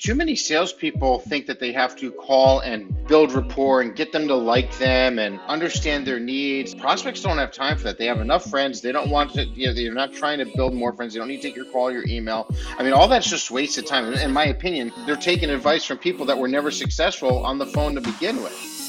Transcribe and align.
too 0.00 0.14
many 0.14 0.34
salespeople 0.34 1.18
think 1.20 1.44
that 1.46 1.60
they 1.60 1.72
have 1.72 1.94
to 1.94 2.10
call 2.10 2.60
and 2.60 3.06
build 3.06 3.32
rapport 3.32 3.82
and 3.82 3.94
get 3.94 4.12
them 4.12 4.26
to 4.26 4.34
like 4.34 4.76
them 4.78 5.18
and 5.18 5.38
understand 5.40 6.06
their 6.06 6.18
needs. 6.18 6.74
Prospects 6.74 7.20
don't 7.20 7.36
have 7.36 7.52
time 7.52 7.76
for 7.76 7.84
that. 7.84 7.98
They 7.98 8.06
have 8.06 8.20
enough 8.20 8.48
friends. 8.48 8.80
They 8.80 8.92
don't 8.92 9.10
want 9.10 9.34
to, 9.34 9.44
you 9.44 9.66
know, 9.66 9.74
they're 9.74 9.92
not 9.92 10.14
trying 10.14 10.38
to 10.38 10.46
build 10.56 10.72
more 10.72 10.94
friends. 10.94 11.12
They 11.12 11.18
don't 11.18 11.28
need 11.28 11.42
to 11.42 11.48
take 11.48 11.56
your 11.56 11.66
call, 11.66 11.92
your 11.92 12.06
email. 12.08 12.48
I 12.78 12.82
mean, 12.82 12.94
all 12.94 13.08
that's 13.08 13.28
just 13.28 13.50
wasted 13.50 13.86
time. 13.86 14.10
In 14.14 14.32
my 14.32 14.46
opinion, 14.46 14.90
they're 15.04 15.16
taking 15.16 15.50
advice 15.50 15.84
from 15.84 15.98
people 15.98 16.24
that 16.26 16.38
were 16.38 16.48
never 16.48 16.70
successful 16.70 17.44
on 17.44 17.58
the 17.58 17.66
phone 17.66 17.94
to 17.94 18.00
begin 18.00 18.42
with. 18.42 18.79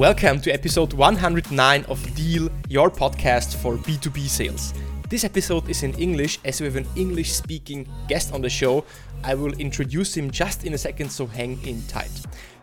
Welcome 0.00 0.40
to 0.40 0.50
episode 0.50 0.94
109 0.94 1.84
of 1.84 2.14
Deal, 2.14 2.48
your 2.70 2.90
podcast 2.90 3.56
for 3.56 3.76
B2B 3.76 4.30
sales. 4.30 4.72
This 5.10 5.24
episode 5.24 5.68
is 5.68 5.82
in 5.82 5.92
English 5.98 6.38
as 6.42 6.58
we 6.58 6.64
have 6.68 6.76
an 6.76 6.86
English 6.96 7.30
speaking 7.32 7.86
guest 8.08 8.32
on 8.32 8.40
the 8.40 8.48
show. 8.48 8.86
I 9.22 9.34
will 9.34 9.52
introduce 9.58 10.16
him 10.16 10.30
just 10.30 10.64
in 10.64 10.72
a 10.72 10.78
second, 10.78 11.10
so 11.10 11.26
hang 11.26 11.62
in 11.66 11.82
tight. 11.82 12.12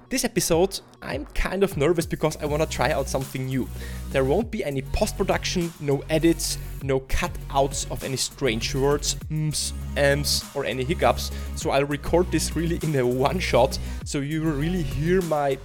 This 0.09 0.25
episode, 0.25 0.79
I'm 1.03 1.27
kind 1.35 1.63
of 1.63 1.77
nervous 1.77 2.07
because 2.07 2.37
I 2.37 2.45
want 2.47 2.63
to 2.63 2.67
try 2.67 2.91
out 2.91 3.07
something 3.07 3.45
new. 3.45 3.69
There 4.09 4.23
won't 4.23 4.49
be 4.49 4.63
any 4.63 4.81
post 4.81 5.15
production, 5.15 5.71
no 5.79 6.03
edits, 6.09 6.57
no 6.81 7.01
cutouts 7.01 7.91
of 7.91 8.03
any 8.03 8.17
strange 8.17 8.73
words, 8.73 9.13
mms, 9.29 9.73
ms, 9.95 10.43
or 10.55 10.65
any 10.65 10.83
hiccups. 10.83 11.29
So 11.55 11.69
I'll 11.69 11.85
record 11.85 12.31
this 12.31 12.55
really 12.55 12.79
in 12.81 12.95
a 12.95 13.05
one 13.05 13.37
shot 13.37 13.77
so 14.05 14.21
you 14.21 14.41
will 14.41 14.53
really 14.53 14.81
hear 14.81 15.21
my 15.21 15.59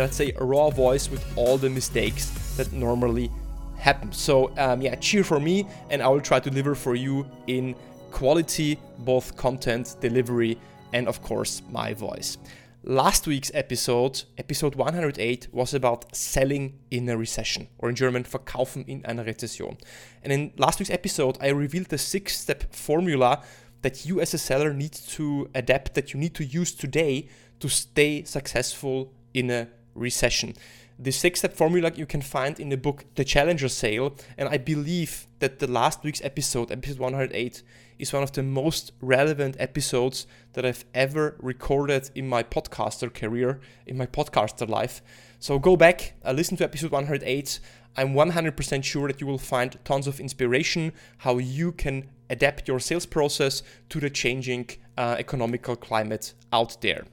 let's 0.00 0.16
say 0.16 0.32
a 0.38 0.44
raw 0.44 0.70
voice 0.70 1.10
with 1.10 1.24
all 1.36 1.58
the 1.58 1.68
mistakes 1.68 2.30
that 2.56 2.72
normally 2.72 3.30
happen. 3.76 4.12
So 4.12 4.52
um, 4.56 4.80
yeah, 4.80 4.94
cheer 4.96 5.24
for 5.24 5.40
me, 5.40 5.66
and 5.90 6.02
I 6.02 6.08
will 6.08 6.20
try 6.20 6.40
to 6.40 6.50
deliver 6.50 6.74
for 6.74 6.94
you 6.94 7.26
in 7.46 7.74
quality, 8.10 8.78
both 8.98 9.36
content, 9.36 9.96
delivery, 10.00 10.58
and 10.92 11.08
of 11.08 11.22
course 11.22 11.62
my 11.70 11.94
voice. 11.94 12.38
Last 12.84 13.28
week's 13.28 13.50
episode, 13.54 14.24
episode 14.38 14.74
108, 14.74 15.48
was 15.52 15.72
about 15.72 16.14
selling 16.16 16.80
in 16.90 17.08
a 17.08 17.16
recession, 17.16 17.68
or 17.78 17.88
in 17.88 17.94
German, 17.94 18.24
verkaufen 18.24 18.84
in 18.88 19.04
einer 19.06 19.24
Rezession. 19.24 19.78
And 20.24 20.32
in 20.32 20.52
last 20.56 20.80
week's 20.80 20.90
episode, 20.90 21.38
I 21.40 21.50
revealed 21.50 21.86
the 21.86 21.98
six 21.98 22.36
step 22.36 22.74
formula 22.74 23.40
that 23.82 24.04
you 24.04 24.20
as 24.20 24.34
a 24.34 24.38
seller 24.38 24.72
need 24.72 24.92
to 24.92 25.48
adapt, 25.54 25.94
that 25.94 26.12
you 26.12 26.18
need 26.18 26.34
to 26.34 26.44
use 26.44 26.72
today 26.72 27.28
to 27.60 27.68
stay 27.68 28.24
successful 28.24 29.12
in 29.32 29.50
a 29.50 29.68
recession. 29.94 30.54
The 30.98 31.10
six 31.10 31.40
step 31.40 31.54
formula 31.54 31.90
you 31.94 32.06
can 32.06 32.22
find 32.22 32.60
in 32.60 32.68
the 32.68 32.76
book 32.76 33.04
The 33.14 33.24
Challenger 33.24 33.68
Sale, 33.68 34.14
and 34.36 34.48
I 34.48 34.58
believe 34.58 35.26
that 35.40 35.58
the 35.58 35.66
last 35.66 36.04
week's 36.04 36.22
episode, 36.22 36.70
episode 36.70 36.98
108, 36.98 37.62
is 37.98 38.12
one 38.12 38.22
of 38.22 38.32
the 38.32 38.42
most 38.42 38.92
relevant 39.00 39.56
episodes 39.58 40.26
that 40.52 40.66
I've 40.66 40.84
ever 40.94 41.36
recorded 41.40 42.10
in 42.14 42.28
my 42.28 42.42
podcaster 42.42 43.12
career, 43.12 43.60
in 43.86 43.96
my 43.96 44.06
podcaster 44.06 44.68
life. 44.68 45.02
So 45.38 45.58
go 45.58 45.76
back, 45.76 46.14
uh, 46.24 46.32
listen 46.32 46.56
to 46.58 46.64
episode 46.64 46.92
108. 46.92 47.58
I'm 47.96 48.14
100% 48.14 48.84
sure 48.84 49.08
that 49.08 49.20
you 49.20 49.26
will 49.26 49.38
find 49.38 49.78
tons 49.84 50.06
of 50.06 50.20
inspiration 50.20 50.92
how 51.18 51.38
you 51.38 51.72
can 51.72 52.08
adapt 52.30 52.68
your 52.68 52.80
sales 52.80 53.06
process 53.06 53.62
to 53.88 54.00
the 54.00 54.08
changing 54.08 54.70
uh, 54.96 55.16
economical 55.18 55.76
climate 55.76 56.34
out 56.52 56.80
there. 56.80 57.04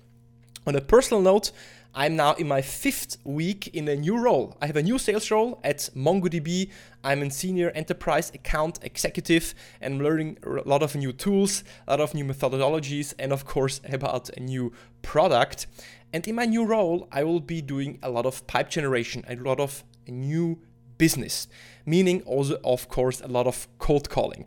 On 0.65 0.75
a 0.75 0.81
personal 0.81 1.21
note, 1.21 1.51
I'm 1.95 2.15
now 2.15 2.33
in 2.33 2.47
my 2.47 2.61
fifth 2.61 3.17
week 3.23 3.67
in 3.69 3.87
a 3.87 3.95
new 3.95 4.17
role. 4.17 4.55
I 4.61 4.67
have 4.67 4.75
a 4.75 4.83
new 4.83 4.99
sales 4.99 5.31
role 5.31 5.59
at 5.63 5.89
MongoDB. 5.95 6.69
I'm 7.03 7.23
a 7.23 7.31
senior 7.31 7.71
enterprise 7.71 8.31
account 8.33 8.77
executive 8.83 9.55
and 9.81 9.95
I'm 9.95 9.99
learning 10.01 10.37
a 10.43 10.69
lot 10.69 10.83
of 10.83 10.95
new 10.95 11.11
tools, 11.11 11.63
a 11.87 11.93
lot 11.93 12.01
of 12.01 12.13
new 12.13 12.25
methodologies, 12.25 13.15
and 13.17 13.33
of 13.33 13.45
course, 13.45 13.81
about 13.91 14.29
a 14.37 14.39
new 14.39 14.71
product. 15.01 15.65
And 16.13 16.27
in 16.27 16.35
my 16.35 16.45
new 16.45 16.63
role, 16.63 17.07
I 17.11 17.23
will 17.23 17.39
be 17.39 17.61
doing 17.61 17.97
a 18.03 18.09
lot 18.09 18.27
of 18.27 18.45
pipe 18.45 18.69
generation, 18.69 19.25
a 19.27 19.35
lot 19.35 19.59
of 19.59 19.83
new 20.07 20.59
business, 20.99 21.47
meaning 21.87 22.21
also, 22.21 22.59
of 22.63 22.87
course, 22.87 23.19
a 23.19 23.27
lot 23.27 23.47
of 23.47 23.67
cold 23.79 24.09
calling. 24.09 24.45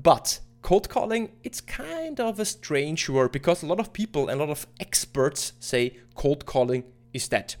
But 0.00 0.40
cold 0.64 0.88
calling, 0.88 1.30
it's 1.44 1.60
kind 1.60 2.18
of 2.18 2.40
a 2.40 2.44
strange 2.46 3.10
word 3.10 3.30
because 3.30 3.62
a 3.62 3.66
lot 3.66 3.78
of 3.78 3.92
people 3.92 4.30
and 4.30 4.40
a 4.40 4.44
lot 4.44 4.50
of 4.50 4.66
experts 4.80 5.52
say 5.60 5.94
cold 6.14 6.46
calling 6.46 6.82
is 7.12 7.28
dead. 7.28 7.54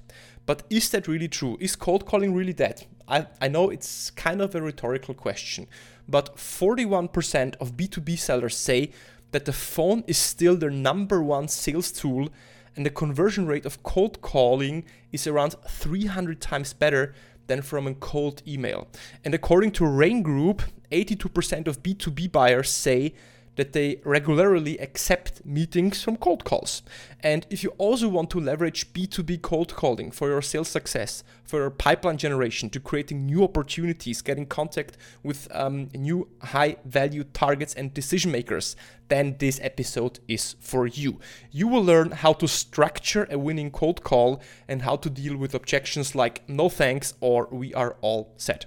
But 0.46 0.62
is 0.70 0.88
that 0.88 1.06
really 1.06 1.28
true? 1.28 1.58
Is 1.60 1.76
cold 1.76 2.06
calling 2.06 2.34
really 2.34 2.54
dead? 2.54 2.86
I, 3.06 3.26
I 3.42 3.48
know 3.48 3.68
it's 3.68 4.10
kind 4.10 4.40
of 4.40 4.54
a 4.54 4.62
rhetorical 4.62 5.12
question, 5.12 5.66
but 6.08 6.36
41% 6.36 7.56
of 7.56 7.76
B2B 7.76 8.18
sellers 8.18 8.56
say 8.56 8.90
that 9.32 9.44
the 9.44 9.52
phone 9.52 10.02
is 10.06 10.16
still 10.16 10.56
their 10.56 10.70
number 10.70 11.22
one 11.22 11.48
sales 11.48 11.92
tool 11.92 12.30
and 12.74 12.86
the 12.86 12.90
conversion 12.90 13.46
rate 13.46 13.66
of 13.66 13.82
cold 13.82 14.22
calling 14.22 14.82
is 15.12 15.26
around 15.26 15.56
300 15.68 16.40
times 16.40 16.72
better 16.72 17.14
than 17.46 17.62
from 17.62 17.86
a 17.86 17.94
cold 17.94 18.42
email. 18.46 18.88
And 19.24 19.34
according 19.34 19.72
to 19.72 19.86
Rain 19.86 20.22
Group, 20.22 20.62
82% 20.90 21.66
of 21.66 21.82
B2B 21.82 22.30
buyers 22.30 22.70
say 22.70 23.14
that 23.56 23.72
they 23.72 24.00
regularly 24.04 24.78
accept 24.78 25.44
meetings 25.44 26.02
from 26.02 26.16
cold 26.16 26.44
calls. 26.44 26.82
And 27.20 27.46
if 27.50 27.62
you 27.62 27.70
also 27.78 28.08
want 28.08 28.30
to 28.30 28.40
leverage 28.40 28.92
B2B 28.92 29.42
cold 29.42 29.74
calling 29.74 30.10
for 30.10 30.28
your 30.28 30.42
sales 30.42 30.68
success, 30.68 31.24
for 31.44 31.60
your 31.60 31.70
pipeline 31.70 32.16
generation, 32.16 32.70
to 32.70 32.80
creating 32.80 33.26
new 33.26 33.44
opportunities, 33.44 34.22
getting 34.22 34.46
contact 34.46 34.96
with 35.22 35.48
um, 35.52 35.88
new 35.94 36.28
high 36.42 36.76
value 36.84 37.24
targets 37.24 37.74
and 37.74 37.94
decision 37.94 38.30
makers, 38.30 38.76
then 39.08 39.36
this 39.38 39.60
episode 39.62 40.18
is 40.26 40.56
for 40.60 40.86
you. 40.86 41.20
You 41.50 41.68
will 41.68 41.84
learn 41.84 42.10
how 42.10 42.32
to 42.34 42.48
structure 42.48 43.26
a 43.30 43.38
winning 43.38 43.70
cold 43.70 44.02
call 44.02 44.42
and 44.66 44.82
how 44.82 44.96
to 44.96 45.10
deal 45.10 45.36
with 45.36 45.54
objections 45.54 46.14
like 46.14 46.48
no 46.48 46.68
thanks 46.68 47.14
or 47.20 47.48
we 47.50 47.72
are 47.74 47.96
all 48.00 48.32
set. 48.36 48.66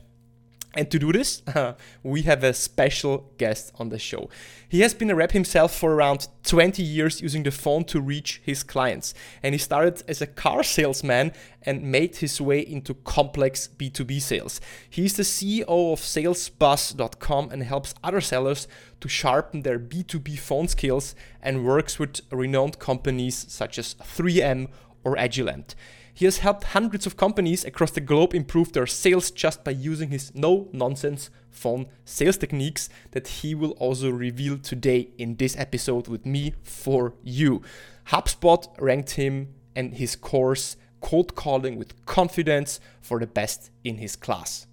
And 0.76 0.92
to 0.92 1.00
do 1.00 1.12
this, 1.12 1.42
uh, 1.48 1.74
we 2.04 2.24
have 2.24 2.44
a 2.44 2.54
special 2.54 3.32
guest 3.38 3.72
on 3.80 3.90
the 3.90 3.98
show. 3.98 4.30
He 4.70 4.82
has 4.82 4.94
been 4.94 5.10
a 5.10 5.16
rep 5.16 5.32
himself 5.32 5.76
for 5.76 5.94
around 5.94 6.28
20 6.44 6.84
years 6.84 7.22
using 7.22 7.44
the 7.44 7.52
phone 7.52 7.84
to 7.86 8.02
reach 8.02 8.42
his 8.44 8.64
clients. 8.64 9.14
And 9.42 9.56
he 9.56 9.60
started 9.60 10.04
as 10.08 10.22
a 10.22 10.28
car 10.28 10.64
salesman 10.64 11.32
and 11.64 11.84
made 11.84 12.18
his 12.18 12.40
way 12.40 12.60
into 12.60 12.94
complex 12.94 13.70
B2B 13.78 14.22
sales. 14.22 14.62
He's 14.90 15.16
the 15.16 15.24
CEO 15.24 15.94
of 15.94 16.00
salesbuzz.com 16.00 17.50
and 17.52 17.64
helps 17.64 17.96
other 18.04 18.22
sellers 18.22 18.68
to 19.00 19.10
sharpen 19.10 19.62
their 19.62 19.80
B2B 19.80 20.38
phone 20.38 20.68
skills 20.68 21.16
and 21.42 21.66
works 21.66 21.98
with 21.98 22.22
renowned 22.32 22.78
companies 22.80 23.46
such 23.50 23.80
as 23.80 23.96
3M 23.96 24.70
or 25.04 25.16
Agilent. 25.16 25.76
He 26.18 26.26
has 26.26 26.40
helped 26.40 26.64
hundreds 26.64 27.06
of 27.06 27.16
companies 27.16 27.64
across 27.64 27.92
the 27.92 28.02
globe 28.02 28.34
improve 28.34 28.74
their 28.74 28.88
sales 28.88 29.30
just 29.30 29.64
by 29.64 29.70
using 29.70 30.10
his 30.10 30.34
no 30.34 30.68
nonsense 30.74 31.30
phone 31.52 31.86
sales 32.06 32.38
techniques 32.38 32.90
that 33.12 33.28
he 33.28 33.54
will 33.54 33.74
also 33.74 34.10
reveal 34.10 34.58
today 34.58 35.10
in 35.20 35.36
this 35.36 35.56
episode 35.58 36.08
with 36.08 36.26
me 36.26 36.56
for 36.64 37.14
you. 37.22 37.62
HubSpot 38.08 38.66
ranked 38.80 39.12
him 39.12 39.54
and 39.76 39.94
his 39.94 40.16
course 40.16 40.76
cold 41.02 41.36
calling 41.36 41.78
with 41.78 42.04
confidence 42.08 42.80
for 43.00 43.20
the 43.20 43.28
best 43.28 43.70
in 43.84 43.98
his 43.98 44.16
class. 44.16 44.66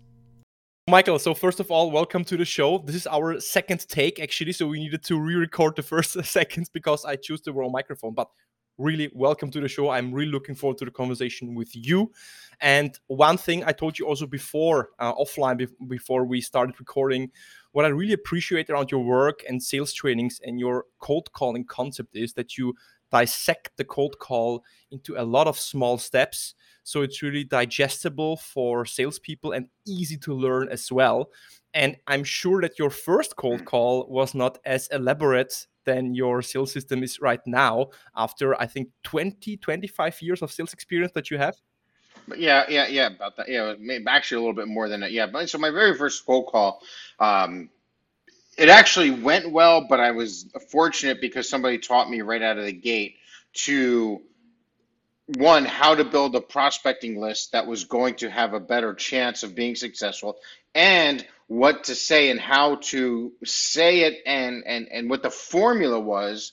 Michael, 0.88 1.18
so 1.18 1.34
first 1.34 1.60
of 1.60 1.70
all, 1.70 1.90
welcome 1.90 2.24
to 2.24 2.38
the 2.38 2.46
show. 2.46 2.78
This 2.78 2.96
is 2.96 3.06
our 3.06 3.38
second 3.38 3.86
take 3.86 4.18
actually, 4.18 4.52
so 4.52 4.66
we 4.66 4.78
needed 4.78 5.02
to 5.04 5.20
re-record 5.20 5.76
the 5.76 5.82
first 5.82 6.12
seconds 6.24 6.70
because 6.70 7.04
I 7.04 7.16
chose 7.16 7.42
the 7.42 7.52
wrong 7.52 7.70
microphone. 7.70 8.14
But 8.14 8.28
really 8.78 9.10
welcome 9.14 9.50
to 9.50 9.60
the 9.60 9.68
show. 9.68 9.90
I'm 9.90 10.12
really 10.12 10.30
looking 10.30 10.54
forward 10.54 10.78
to 10.78 10.84
the 10.84 10.90
conversation 10.90 11.54
with 11.54 11.74
you. 11.74 12.10
And 12.60 12.98
one 13.06 13.36
thing 13.36 13.64
I 13.64 13.72
told 13.72 13.98
you 13.98 14.06
also 14.06 14.26
before, 14.26 14.90
uh, 14.98 15.14
offline, 15.14 15.58
be- 15.58 15.86
before 15.88 16.24
we 16.24 16.40
started 16.40 16.78
recording, 16.78 17.30
what 17.72 17.84
I 17.84 17.88
really 17.88 18.12
appreciate 18.12 18.70
around 18.70 18.90
your 18.90 19.04
work 19.04 19.42
and 19.48 19.62
sales 19.62 19.92
trainings 19.92 20.40
and 20.44 20.58
your 20.58 20.86
cold 20.98 21.32
calling 21.32 21.64
concept 21.64 22.16
is 22.16 22.32
that 22.34 22.56
you 22.56 22.74
dissect 23.10 23.70
the 23.76 23.84
cold 23.84 24.18
call 24.18 24.64
into 24.90 25.16
a 25.16 25.22
lot 25.22 25.46
of 25.46 25.58
small 25.58 25.98
steps. 25.98 26.54
So 26.82 27.02
it's 27.02 27.22
really 27.22 27.44
digestible 27.44 28.36
for 28.38 28.84
salespeople 28.84 29.52
and 29.52 29.68
easy 29.86 30.16
to 30.18 30.34
learn 30.34 30.68
as 30.68 30.90
well. 30.90 31.30
And 31.74 31.96
I'm 32.06 32.24
sure 32.24 32.62
that 32.62 32.78
your 32.78 32.90
first 32.90 33.36
cold 33.36 33.64
call 33.64 34.06
was 34.08 34.34
not 34.34 34.58
as 34.64 34.88
elaborate 34.92 35.66
than 35.84 36.14
your 36.14 36.40
sales 36.40 36.72
system 36.72 37.02
is 37.02 37.20
right 37.20 37.40
now 37.46 37.88
after 38.16 38.58
I 38.60 38.66
think 38.66 38.88
20, 39.02 39.56
25 39.56 40.22
years 40.22 40.40
of 40.40 40.52
sales 40.52 40.72
experience 40.72 41.12
that 41.14 41.30
you 41.30 41.38
have? 41.38 41.56
Yeah, 42.36 42.64
yeah, 42.68 42.86
yeah, 42.86 43.08
about 43.08 43.36
that. 43.36 43.48
Yeah, 43.48 43.74
maybe 43.78 44.04
actually 44.08 44.36
a 44.36 44.40
little 44.40 44.54
bit 44.54 44.68
more 44.68 44.88
than 44.88 45.00
that. 45.00 45.12
Yeah, 45.12 45.26
but 45.26 45.48
so 45.50 45.58
my 45.58 45.70
very 45.70 45.96
first 45.96 46.24
cold 46.24 46.46
call, 46.46 46.80
um, 47.18 47.68
it 48.56 48.68
actually 48.68 49.10
went 49.10 49.50
well, 49.50 49.86
but 49.88 50.00
I 50.00 50.12
was 50.12 50.46
fortunate 50.70 51.20
because 51.20 51.48
somebody 51.48 51.76
taught 51.76 52.08
me 52.08 52.22
right 52.22 52.40
out 52.40 52.56
of 52.56 52.64
the 52.64 52.72
gate 52.72 53.16
to 53.54 54.22
one, 55.26 55.64
how 55.64 55.94
to 55.94 56.04
build 56.04 56.34
a 56.34 56.40
prospecting 56.40 57.18
list 57.18 57.52
that 57.52 57.66
was 57.66 57.84
going 57.84 58.16
to 58.16 58.30
have 58.30 58.52
a 58.52 58.60
better 58.60 58.94
chance 58.94 59.42
of 59.42 59.54
being 59.54 59.74
successful, 59.74 60.36
and 60.74 61.26
what 61.46 61.84
to 61.84 61.94
say 61.94 62.30
and 62.30 62.40
how 62.40 62.76
to 62.76 63.32
say 63.44 64.00
it, 64.00 64.22
and 64.26 64.64
and 64.66 64.88
and 64.90 65.08
what 65.08 65.22
the 65.22 65.30
formula 65.30 65.98
was 65.98 66.52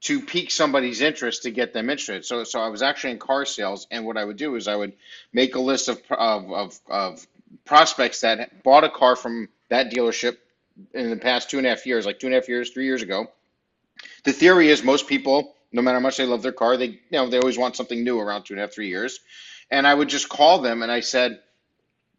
to 0.00 0.20
pique 0.20 0.50
somebody's 0.50 1.00
interest 1.00 1.42
to 1.42 1.50
get 1.50 1.72
them 1.72 1.90
interested. 1.90 2.24
So 2.24 2.44
so 2.44 2.60
I 2.60 2.68
was 2.68 2.82
actually 2.82 3.12
in 3.12 3.18
car 3.18 3.44
sales, 3.44 3.86
and 3.90 4.04
what 4.04 4.16
I 4.16 4.24
would 4.24 4.36
do 4.36 4.56
is 4.56 4.66
I 4.66 4.76
would 4.76 4.94
make 5.32 5.54
a 5.54 5.60
list 5.60 5.88
of 5.88 6.00
of 6.10 6.50
of, 6.52 6.80
of 6.88 7.26
prospects 7.64 8.22
that 8.22 8.62
bought 8.64 8.84
a 8.84 8.90
car 8.90 9.14
from 9.14 9.48
that 9.68 9.92
dealership 9.92 10.38
in 10.92 11.10
the 11.10 11.16
past 11.16 11.50
two 11.50 11.58
and 11.58 11.66
a 11.66 11.70
half 11.70 11.86
years, 11.86 12.04
like 12.04 12.18
two 12.18 12.26
and 12.26 12.34
a 12.34 12.38
half 12.38 12.48
years, 12.48 12.70
three 12.70 12.84
years 12.84 13.02
ago. 13.02 13.30
The 14.24 14.32
theory 14.32 14.68
is 14.68 14.82
most 14.82 15.06
people 15.06 15.54
no 15.72 15.82
matter 15.82 15.96
how 15.96 16.02
much 16.02 16.16
they 16.16 16.26
love 16.26 16.42
their 16.42 16.52
car, 16.52 16.76
they 16.76 16.86
you 16.86 16.98
know 17.12 17.28
they 17.28 17.38
always 17.38 17.58
want 17.58 17.76
something 17.76 18.02
new 18.02 18.18
around 18.18 18.44
two 18.44 18.54
and 18.54 18.60
a 18.60 18.64
half, 18.64 18.74
three 18.74 18.88
years. 18.88 19.20
And 19.70 19.86
I 19.86 19.94
would 19.94 20.08
just 20.08 20.28
call 20.28 20.60
them 20.60 20.82
and 20.82 20.90
I 20.90 21.00
said, 21.00 21.40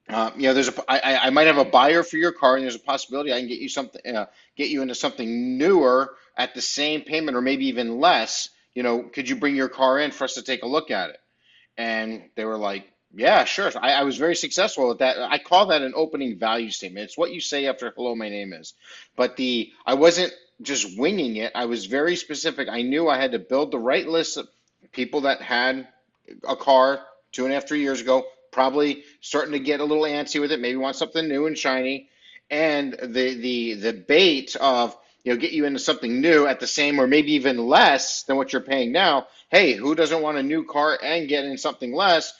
uh, 0.10 0.32
you 0.36 0.44
know, 0.44 0.54
there's 0.56 0.70
a 0.70 0.92
I, 0.92 1.28
I 1.28 1.30
might 1.30 1.48
have 1.48 1.58
a 1.58 1.66
buyer 1.66 2.02
for 2.02 2.18
your 2.18 2.32
car, 2.32 2.56
and 2.56 2.64
there's 2.64 2.76
a 2.76 2.80
possibility 2.80 3.32
I 3.32 3.40
can 3.40 3.48
get 3.48 3.60
you 3.60 3.70
something, 3.70 4.16
uh, 4.16 4.26
get 4.56 4.70
you 4.70 4.82
into 4.82 4.96
something 4.96 5.58
newer 5.58 6.16
at 6.36 6.56
the 6.56 6.62
same 6.62 7.02
payment 7.02 7.38
or 7.38 7.42
maybe 7.42 7.68
even 7.68 8.00
less. 8.00 8.50
You 8.74 8.82
know, 8.84 9.04
could 9.04 9.30
you 9.30 9.36
bring 9.36 9.56
your 9.56 9.70
car 9.70 10.00
in 10.00 10.12
for 10.12 10.24
us 10.24 10.34
to 10.36 10.42
take 10.42 10.64
a 10.64 10.68
look 10.68 10.90
at 10.90 11.12
it? 11.12 11.20
And 11.78 12.24
they 12.36 12.46
were 12.46 12.58
like, 12.58 12.88
yeah, 13.14 13.44
sure. 13.46 13.72
I, 13.80 13.94
I 13.94 14.04
was 14.04 14.18
very 14.18 14.36
successful 14.36 14.92
at 14.92 15.00
that. 15.00 15.18
I 15.20 15.38
call 15.38 15.68
that 15.68 15.82
an 15.82 15.94
opening 15.96 16.38
value 16.38 16.72
statement. 16.72 17.06
It's 17.06 17.18
what 17.18 17.32
you 17.32 17.42
say 17.42 17.68
after 17.68 17.92
hello, 17.96 18.16
my 18.16 18.30
name 18.30 18.54
is. 18.54 18.74
But 19.16 19.38
the 19.38 19.72
I 19.86 19.94
wasn't 19.94 20.34
just 20.62 20.98
winging 20.98 21.38
it. 21.38 21.52
I 21.56 21.66
was 21.66 21.86
very 21.86 22.16
specific. 22.16 22.68
I 22.70 22.82
knew 22.82 23.08
I 23.08 23.18
had 23.18 23.32
to 23.34 23.40
build 23.40 23.72
the 23.72 23.80
right 23.80 24.08
list 24.08 24.38
of 24.38 24.48
people 24.92 25.22
that 25.22 25.42
had 25.42 25.88
a 26.48 26.56
car 26.56 27.02
two 27.32 27.46
and 27.46 27.52
a 27.52 27.56
half, 27.56 27.68
three 27.68 27.82
years 27.82 28.02
ago, 28.02 28.26
probably 28.52 29.04
starting 29.22 29.54
to 29.54 29.60
get 29.60 29.80
a 29.80 29.86
little 29.86 30.04
antsy 30.04 30.42
with 30.42 30.52
it, 30.52 30.60
maybe 30.60 30.78
want 30.78 30.96
something 30.96 31.28
new 31.28 31.46
and 31.46 31.58
shiny. 31.58 32.10
And 32.50 32.94
the 32.94 33.36
the 33.36 33.74
the 33.76 33.94
bait 33.94 34.56
of 34.56 34.98
you 35.24 35.34
know 35.34 35.40
get 35.40 35.52
you 35.52 35.66
into 35.66 35.80
something 35.80 36.22
new 36.22 36.48
at 36.48 36.60
the 36.60 36.68
same 36.68 37.00
or 37.00 37.08
maybe 37.08 37.34
even 37.34 37.68
less 37.68 38.24
than 38.24 38.38
what 38.38 38.52
you're 38.54 38.62
paying 38.62 38.92
now. 38.92 39.28
Hey, 39.52 39.74
who 39.74 39.96
doesn't 39.96 40.22
want 40.22 40.38
a 40.40 40.44
new 40.44 40.66
car 40.66 40.98
and 41.02 41.30
get 41.30 41.46
in 41.46 41.58
something 41.58 41.94
less? 41.94 42.34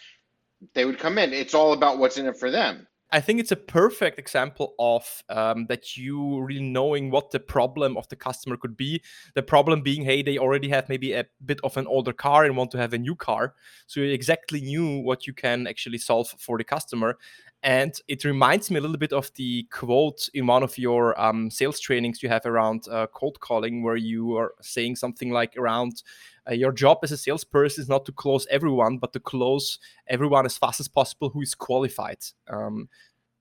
They 0.74 0.86
would 0.86 1.00
come 1.00 1.18
in. 1.20 1.34
It's 1.34 1.56
all 1.56 1.74
about 1.74 2.00
what's 2.00 2.18
in 2.18 2.28
it 2.28 2.38
for 2.38 2.52
them. 2.52 2.88
I 3.12 3.22
think 3.22 3.40
it's 3.40 3.52
a 3.52 3.56
perfect 3.56 4.20
example 4.20 4.76
of 4.78 5.24
um, 5.30 5.66
that 5.66 5.98
you 5.98 6.42
really 6.42 6.62
knowing 6.62 7.10
what 7.10 7.32
the 7.32 7.40
problem 7.40 7.98
of 7.98 8.08
the 8.10 8.16
customer 8.16 8.56
could 8.56 8.78
be. 8.78 9.02
The 9.34 9.42
problem 9.42 9.82
being, 9.82 10.04
hey, 10.04 10.22
they 10.22 10.38
already 10.38 10.70
have 10.70 10.90
maybe 10.90 11.14
a 11.14 11.26
bit 11.44 11.60
of 11.64 11.76
an 11.78 11.88
older 11.88 12.14
car 12.14 12.46
and 12.46 12.56
want 12.56 12.70
to 12.72 12.78
have 12.78 12.94
a 12.94 13.00
new 13.00 13.16
car. 13.16 13.56
So 13.88 14.02
you 14.02 14.12
exactly 14.12 14.62
knew 14.62 15.00
what 15.00 15.26
you 15.26 15.34
can 15.34 15.66
actually 15.66 15.98
solve 15.98 16.30
for 16.38 16.60
the 16.60 16.64
customer. 16.64 17.18
And 17.64 17.94
it 18.08 18.24
reminds 18.24 18.72
me 18.72 18.78
a 18.78 18.82
little 18.82 18.98
bit 18.98 19.12
of 19.12 19.32
the 19.36 19.64
quote 19.64 20.30
in 20.34 20.48
one 20.48 20.64
of 20.64 20.78
your 20.78 21.20
um, 21.20 21.50
sales 21.50 21.80
trainings 21.80 22.24
you 22.24 22.30
have 22.30 22.46
around 22.46 22.88
uh, 22.90 23.08
cold 23.08 23.40
calling, 23.42 23.84
where 23.84 23.98
you 23.98 24.38
are 24.38 24.54
saying 24.62 24.96
something 24.96 25.32
like 25.32 25.58
around 25.58 26.04
uh, 26.50 26.54
your 26.54 26.72
job 26.72 27.00
as 27.04 27.12
a 27.12 27.18
salesperson 27.18 27.82
is 27.82 27.90
not 27.90 28.06
to 28.06 28.12
close 28.12 28.48
everyone, 28.50 28.98
but 28.98 29.14
to 29.14 29.20
close 29.20 29.80
everyone 30.08 30.46
as 30.46 30.58
fast 30.58 30.80
as 30.80 30.88
possible 30.88 31.30
who 31.30 31.42
is 31.42 31.56
qualified. 31.56 32.20
Um, 32.48 32.90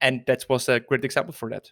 and 0.00 0.22
that 0.26 0.44
was 0.48 0.68
a 0.68 0.80
great 0.80 1.04
example 1.04 1.32
for 1.32 1.50
that. 1.50 1.70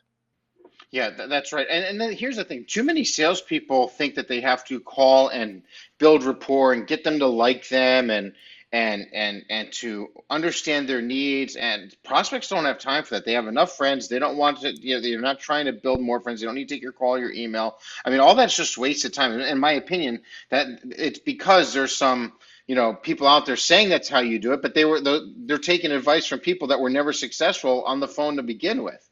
Yeah, 0.90 1.10
th- 1.10 1.28
that's 1.28 1.52
right. 1.52 1.66
And 1.70 1.84
and 1.84 2.00
then 2.00 2.12
here's 2.12 2.36
the 2.36 2.44
thing: 2.44 2.64
too 2.66 2.82
many 2.82 3.04
salespeople 3.04 3.88
think 3.88 4.14
that 4.14 4.28
they 4.28 4.40
have 4.40 4.64
to 4.66 4.80
call 4.80 5.28
and 5.28 5.62
build 5.98 6.24
rapport 6.24 6.72
and 6.72 6.86
get 6.86 7.04
them 7.04 7.18
to 7.18 7.26
like 7.26 7.68
them 7.68 8.10
and 8.10 8.32
and 8.72 9.06
and 9.12 9.44
and 9.48 9.72
to 9.72 10.08
understand 10.28 10.88
their 10.88 11.02
needs. 11.02 11.56
And 11.56 11.94
prospects 12.04 12.48
don't 12.48 12.64
have 12.64 12.78
time 12.78 13.04
for 13.04 13.14
that. 13.14 13.24
They 13.24 13.32
have 13.32 13.46
enough 13.46 13.76
friends. 13.76 14.08
They 14.08 14.18
don't 14.18 14.36
want 14.36 14.60
to. 14.60 14.72
You 14.72 14.96
know, 14.96 15.00
they're 15.00 15.20
not 15.20 15.40
trying 15.40 15.66
to 15.66 15.72
build 15.72 16.00
more 16.00 16.20
friends. 16.20 16.40
They 16.40 16.46
don't 16.46 16.54
need 16.54 16.68
to 16.68 16.74
take 16.74 16.82
your 16.82 16.92
call, 16.92 17.18
your 17.18 17.32
email. 17.32 17.78
I 18.04 18.10
mean, 18.10 18.20
all 18.20 18.34
that's 18.34 18.56
just 18.56 18.78
wasted 18.78 19.14
time. 19.14 19.38
In 19.40 19.58
my 19.58 19.72
opinion, 19.72 20.22
that 20.50 20.66
it's 20.84 21.18
because 21.18 21.72
there's 21.72 21.96
some 21.96 22.32
you 22.66 22.74
know 22.74 22.94
people 22.94 23.26
out 23.26 23.46
there 23.46 23.56
saying 23.56 23.88
that's 23.88 24.08
how 24.08 24.20
you 24.20 24.38
do 24.38 24.52
it, 24.52 24.62
but 24.62 24.74
they 24.74 24.84
were 24.84 25.00
they're 25.00 25.58
taking 25.58 25.92
advice 25.92 26.26
from 26.26 26.40
people 26.40 26.68
that 26.68 26.80
were 26.80 26.90
never 26.90 27.12
successful 27.12 27.84
on 27.84 28.00
the 28.00 28.08
phone 28.08 28.36
to 28.36 28.42
begin 28.42 28.82
with 28.82 29.05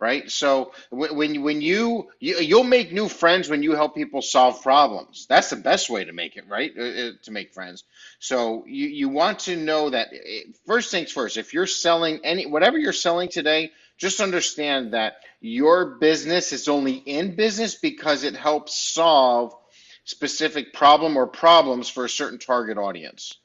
right? 0.00 0.30
So 0.30 0.72
when 0.90 1.42
when 1.42 1.60
you, 1.60 2.10
you 2.18 2.38
you'll 2.38 2.64
make 2.64 2.92
new 2.92 3.08
friends 3.08 3.48
when 3.48 3.62
you 3.62 3.72
help 3.72 3.94
people 3.94 4.22
solve 4.22 4.62
problems. 4.62 5.26
That's 5.28 5.50
the 5.50 5.56
best 5.56 5.90
way 5.90 6.04
to 6.04 6.12
make 6.12 6.36
it, 6.36 6.48
right? 6.48 6.72
Uh, 6.76 6.82
uh, 6.82 7.10
to 7.24 7.30
make 7.30 7.52
friends. 7.52 7.84
So 8.18 8.64
you 8.66 8.88
you 8.88 9.08
want 9.10 9.40
to 9.40 9.56
know 9.56 9.90
that 9.90 10.08
eh, 10.12 10.42
first 10.66 10.90
things 10.90 11.12
first. 11.12 11.36
If 11.36 11.54
you're 11.54 11.66
selling 11.66 12.20
any 12.24 12.46
whatever 12.46 12.78
you're 12.78 12.92
selling 12.92 13.28
today, 13.28 13.72
just 13.98 14.20
understand 14.20 14.94
that 14.94 15.16
your 15.40 15.98
business 15.98 16.52
is 16.52 16.68
only 16.68 16.94
in 16.94 17.36
business 17.36 17.74
because 17.76 18.24
it 18.24 18.34
helps 18.34 18.76
solve 18.76 19.54
specific 20.04 20.72
problem 20.72 21.16
or 21.16 21.26
problems 21.26 21.88
for 21.88 22.04
a 22.04 22.08
certain 22.08 22.38
target 22.38 22.78
audience 22.78 23.36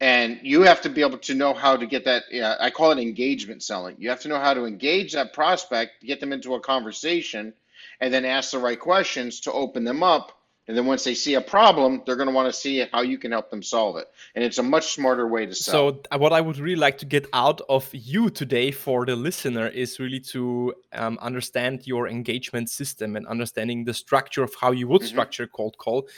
and 0.00 0.38
you 0.42 0.62
have 0.62 0.80
to 0.82 0.90
be 0.90 1.00
able 1.00 1.18
to 1.18 1.34
know 1.34 1.54
how 1.54 1.76
to 1.76 1.86
get 1.86 2.04
that 2.04 2.24
uh, 2.34 2.56
i 2.60 2.70
call 2.70 2.90
it 2.92 2.98
engagement 2.98 3.62
selling. 3.62 3.96
You 3.98 4.08
have 4.10 4.20
to 4.20 4.28
know 4.28 4.38
how 4.38 4.54
to 4.54 4.64
engage 4.64 5.12
that 5.12 5.32
prospect 5.32 6.02
get 6.02 6.20
them 6.20 6.32
into 6.32 6.54
a 6.54 6.60
conversation 6.60 7.54
and 8.00 8.12
then 8.12 8.24
ask 8.24 8.50
the 8.50 8.58
right 8.58 8.78
questions 8.78 9.40
to 9.40 9.52
open 9.52 9.84
them 9.84 10.02
up. 10.02 10.32
And 10.66 10.76
then 10.76 10.86
once 10.86 11.04
they 11.04 11.14
see 11.14 11.34
a 11.34 11.40
problem 11.40 12.02
they're 12.04 12.16
going 12.16 12.28
to 12.28 12.34
want 12.34 12.52
to 12.52 12.58
see 12.58 12.86
how 12.90 13.02
you 13.02 13.18
can 13.18 13.32
help 13.32 13.50
them 13.50 13.62
solve 13.62 13.98
it. 13.98 14.06
And 14.34 14.42
it's 14.42 14.58
a 14.58 14.62
much 14.62 14.94
smarter 14.94 15.28
way 15.28 15.46
to 15.46 15.54
sell. 15.54 15.92
So 15.92 16.00
uh, 16.10 16.18
what 16.18 16.32
i 16.32 16.40
would 16.40 16.58
really 16.58 16.80
like 16.80 16.98
to 16.98 17.06
get 17.06 17.26
out 17.32 17.60
of 17.68 17.88
you 17.92 18.30
today 18.30 18.70
for 18.70 19.06
the 19.06 19.14
listener 19.14 19.68
is 19.68 20.00
really 20.00 20.20
to 20.20 20.74
um, 20.92 21.18
understand 21.20 21.86
your 21.86 22.08
engagement 22.08 22.68
system 22.70 23.14
and 23.16 23.26
understanding 23.26 23.84
the 23.84 23.94
structure 23.94 24.42
of 24.42 24.54
how 24.60 24.72
you 24.72 24.88
would 24.88 25.02
mm-hmm. 25.02 25.08
structure 25.08 25.46
cold 25.46 25.78
call. 25.78 26.08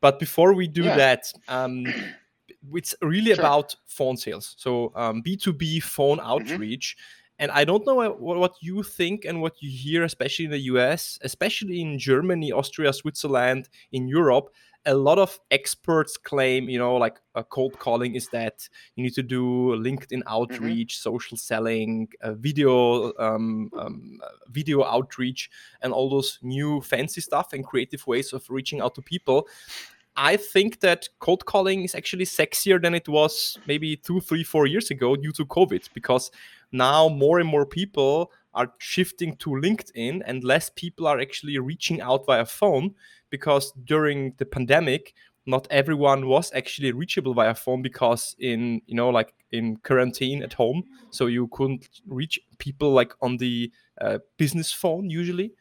But 0.00 0.18
before 0.18 0.52
we 0.52 0.66
do 0.68 0.82
yeah. 0.82 0.96
that 0.96 1.32
um, 1.48 1.86
it's 2.72 2.94
really 3.02 3.34
sure. 3.34 3.40
about 3.40 3.74
phone 3.86 4.16
sales. 4.16 4.54
So 4.58 4.92
um, 4.94 5.22
B2B 5.22 5.82
phone 5.82 6.18
mm-hmm. 6.18 6.26
outreach. 6.26 6.96
Mm-hmm. 6.96 7.20
And 7.40 7.50
I 7.50 7.64
don't 7.64 7.84
know 7.84 8.10
what 8.12 8.54
you 8.60 8.84
think 8.84 9.24
and 9.24 9.42
what 9.42 9.60
you 9.60 9.68
hear, 9.68 10.04
especially 10.04 10.44
in 10.44 10.52
the 10.52 10.60
US, 10.74 11.18
especially 11.22 11.80
in 11.80 11.98
Germany, 11.98 12.52
Austria, 12.52 12.92
Switzerland, 12.92 13.68
in 13.90 14.06
Europe. 14.06 14.54
A 14.86 14.94
lot 14.94 15.18
of 15.18 15.40
experts 15.50 16.16
claim, 16.16 16.68
you 16.68 16.78
know, 16.78 16.94
like 16.94 17.18
a 17.34 17.42
cold 17.42 17.78
calling 17.78 18.14
is 18.14 18.28
that 18.28 18.68
you 18.94 19.02
need 19.02 19.14
to 19.14 19.22
do 19.22 19.74
LinkedIn 19.76 20.18
mm-hmm. 20.18 20.28
outreach, 20.28 20.94
mm-hmm. 20.94 21.10
social 21.10 21.36
selling, 21.36 22.06
uh, 22.20 22.34
video, 22.34 23.12
um, 23.18 23.70
um, 23.76 24.20
video 24.50 24.84
outreach, 24.84 25.50
and 25.80 25.92
all 25.92 26.10
those 26.10 26.38
new 26.42 26.82
fancy 26.82 27.22
stuff 27.22 27.52
and 27.52 27.64
creative 27.64 28.06
ways 28.06 28.32
of 28.32 28.48
reaching 28.48 28.80
out 28.80 28.94
to 28.94 29.02
people. 29.02 29.48
I 30.16 30.36
think 30.36 30.80
that 30.80 31.08
cold 31.18 31.44
calling 31.44 31.82
is 31.82 31.94
actually 31.94 32.24
sexier 32.24 32.80
than 32.80 32.94
it 32.94 33.08
was 33.08 33.58
maybe 33.66 33.96
two, 33.96 34.20
three, 34.20 34.44
four 34.44 34.66
years 34.66 34.90
ago 34.90 35.16
due 35.16 35.32
to 35.32 35.44
COVID, 35.44 35.88
because 35.92 36.30
now 36.70 37.08
more 37.08 37.40
and 37.40 37.48
more 37.48 37.66
people 37.66 38.30
are 38.54 38.72
shifting 38.78 39.36
to 39.36 39.50
LinkedIn 39.50 40.22
and 40.24 40.44
less 40.44 40.70
people 40.70 41.06
are 41.06 41.18
actually 41.20 41.58
reaching 41.58 42.00
out 42.00 42.26
via 42.26 42.46
phone 42.46 42.94
because 43.30 43.72
during 43.84 44.34
the 44.38 44.46
pandemic, 44.46 45.14
not 45.46 45.66
everyone 45.70 46.26
was 46.26 46.52
actually 46.54 46.92
reachable 46.92 47.34
via 47.34 47.54
phone 47.54 47.82
because 47.82 48.34
in 48.38 48.80
you 48.86 48.94
know 48.94 49.10
like 49.10 49.34
in 49.52 49.76
quarantine 49.78 50.42
at 50.42 50.54
home 50.54 50.82
so 51.10 51.26
you 51.26 51.48
couldn't 51.48 52.00
reach 52.06 52.40
people 52.58 52.92
like 52.92 53.12
on 53.20 53.36
the 53.36 53.70
uh, 54.00 54.18
business 54.38 54.72
phone 54.72 55.10
usually 55.10 55.52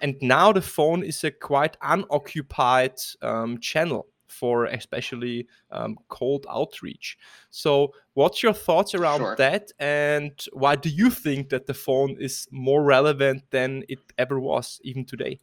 and 0.00 0.16
now 0.20 0.52
the 0.52 0.62
phone 0.62 1.02
is 1.02 1.24
a 1.24 1.30
quite 1.30 1.76
unoccupied 1.82 2.94
um, 3.22 3.58
channel 3.58 4.06
for 4.28 4.66
especially 4.66 5.48
um, 5.70 5.96
cold 6.08 6.46
outreach. 6.48 7.18
So, 7.50 7.92
what's 8.14 8.42
your 8.42 8.52
thoughts 8.52 8.94
around 8.94 9.20
sure. 9.20 9.36
that? 9.36 9.72
And 9.78 10.32
why 10.52 10.76
do 10.76 10.88
you 10.88 11.10
think 11.10 11.48
that 11.48 11.66
the 11.66 11.74
phone 11.74 12.16
is 12.20 12.46
more 12.50 12.82
relevant 12.82 13.44
than 13.50 13.84
it 13.88 13.98
ever 14.16 14.38
was, 14.38 14.80
even 14.84 15.04
today? 15.04 15.40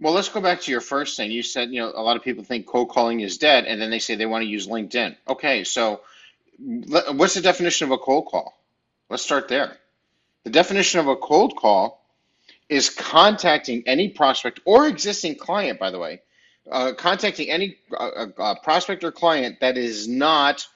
Well, 0.00 0.14
let's 0.14 0.28
go 0.28 0.40
back 0.40 0.60
to 0.62 0.70
your 0.70 0.80
first 0.80 1.16
thing. 1.16 1.30
You 1.30 1.42
said, 1.42 1.70
you 1.70 1.80
know, 1.80 1.92
a 1.94 2.02
lot 2.02 2.16
of 2.16 2.24
people 2.24 2.42
think 2.42 2.66
cold 2.66 2.88
calling 2.88 3.20
is 3.20 3.38
dead, 3.38 3.66
and 3.66 3.80
then 3.80 3.90
they 3.90 4.00
say 4.00 4.14
they 4.14 4.26
want 4.26 4.42
to 4.42 4.48
use 4.48 4.66
LinkedIn. 4.66 5.16
Okay, 5.28 5.64
so 5.64 6.00
what's 6.58 7.34
the 7.34 7.40
definition 7.40 7.86
of 7.86 7.92
a 7.92 7.98
cold 7.98 8.26
call? 8.26 8.54
Let's 9.08 9.22
start 9.22 9.48
there. 9.48 9.76
The 10.44 10.50
definition 10.50 10.98
of 11.00 11.06
a 11.06 11.16
cold 11.16 11.56
call 11.56 12.01
is 12.72 12.88
contacting 12.88 13.82
any 13.86 14.08
prospect 14.08 14.60
or 14.64 14.86
existing 14.88 15.36
client, 15.36 15.78
by 15.78 15.90
the 15.90 15.98
way, 15.98 16.22
uh, 16.70 16.92
contacting 16.96 17.50
any 17.50 17.76
uh, 17.92 17.96
uh, 17.96 18.26
uh, 18.38 18.54
prospect 18.62 19.04
or 19.04 19.12
client 19.12 19.60
that 19.60 19.76
is 19.76 20.08
not 20.08 20.66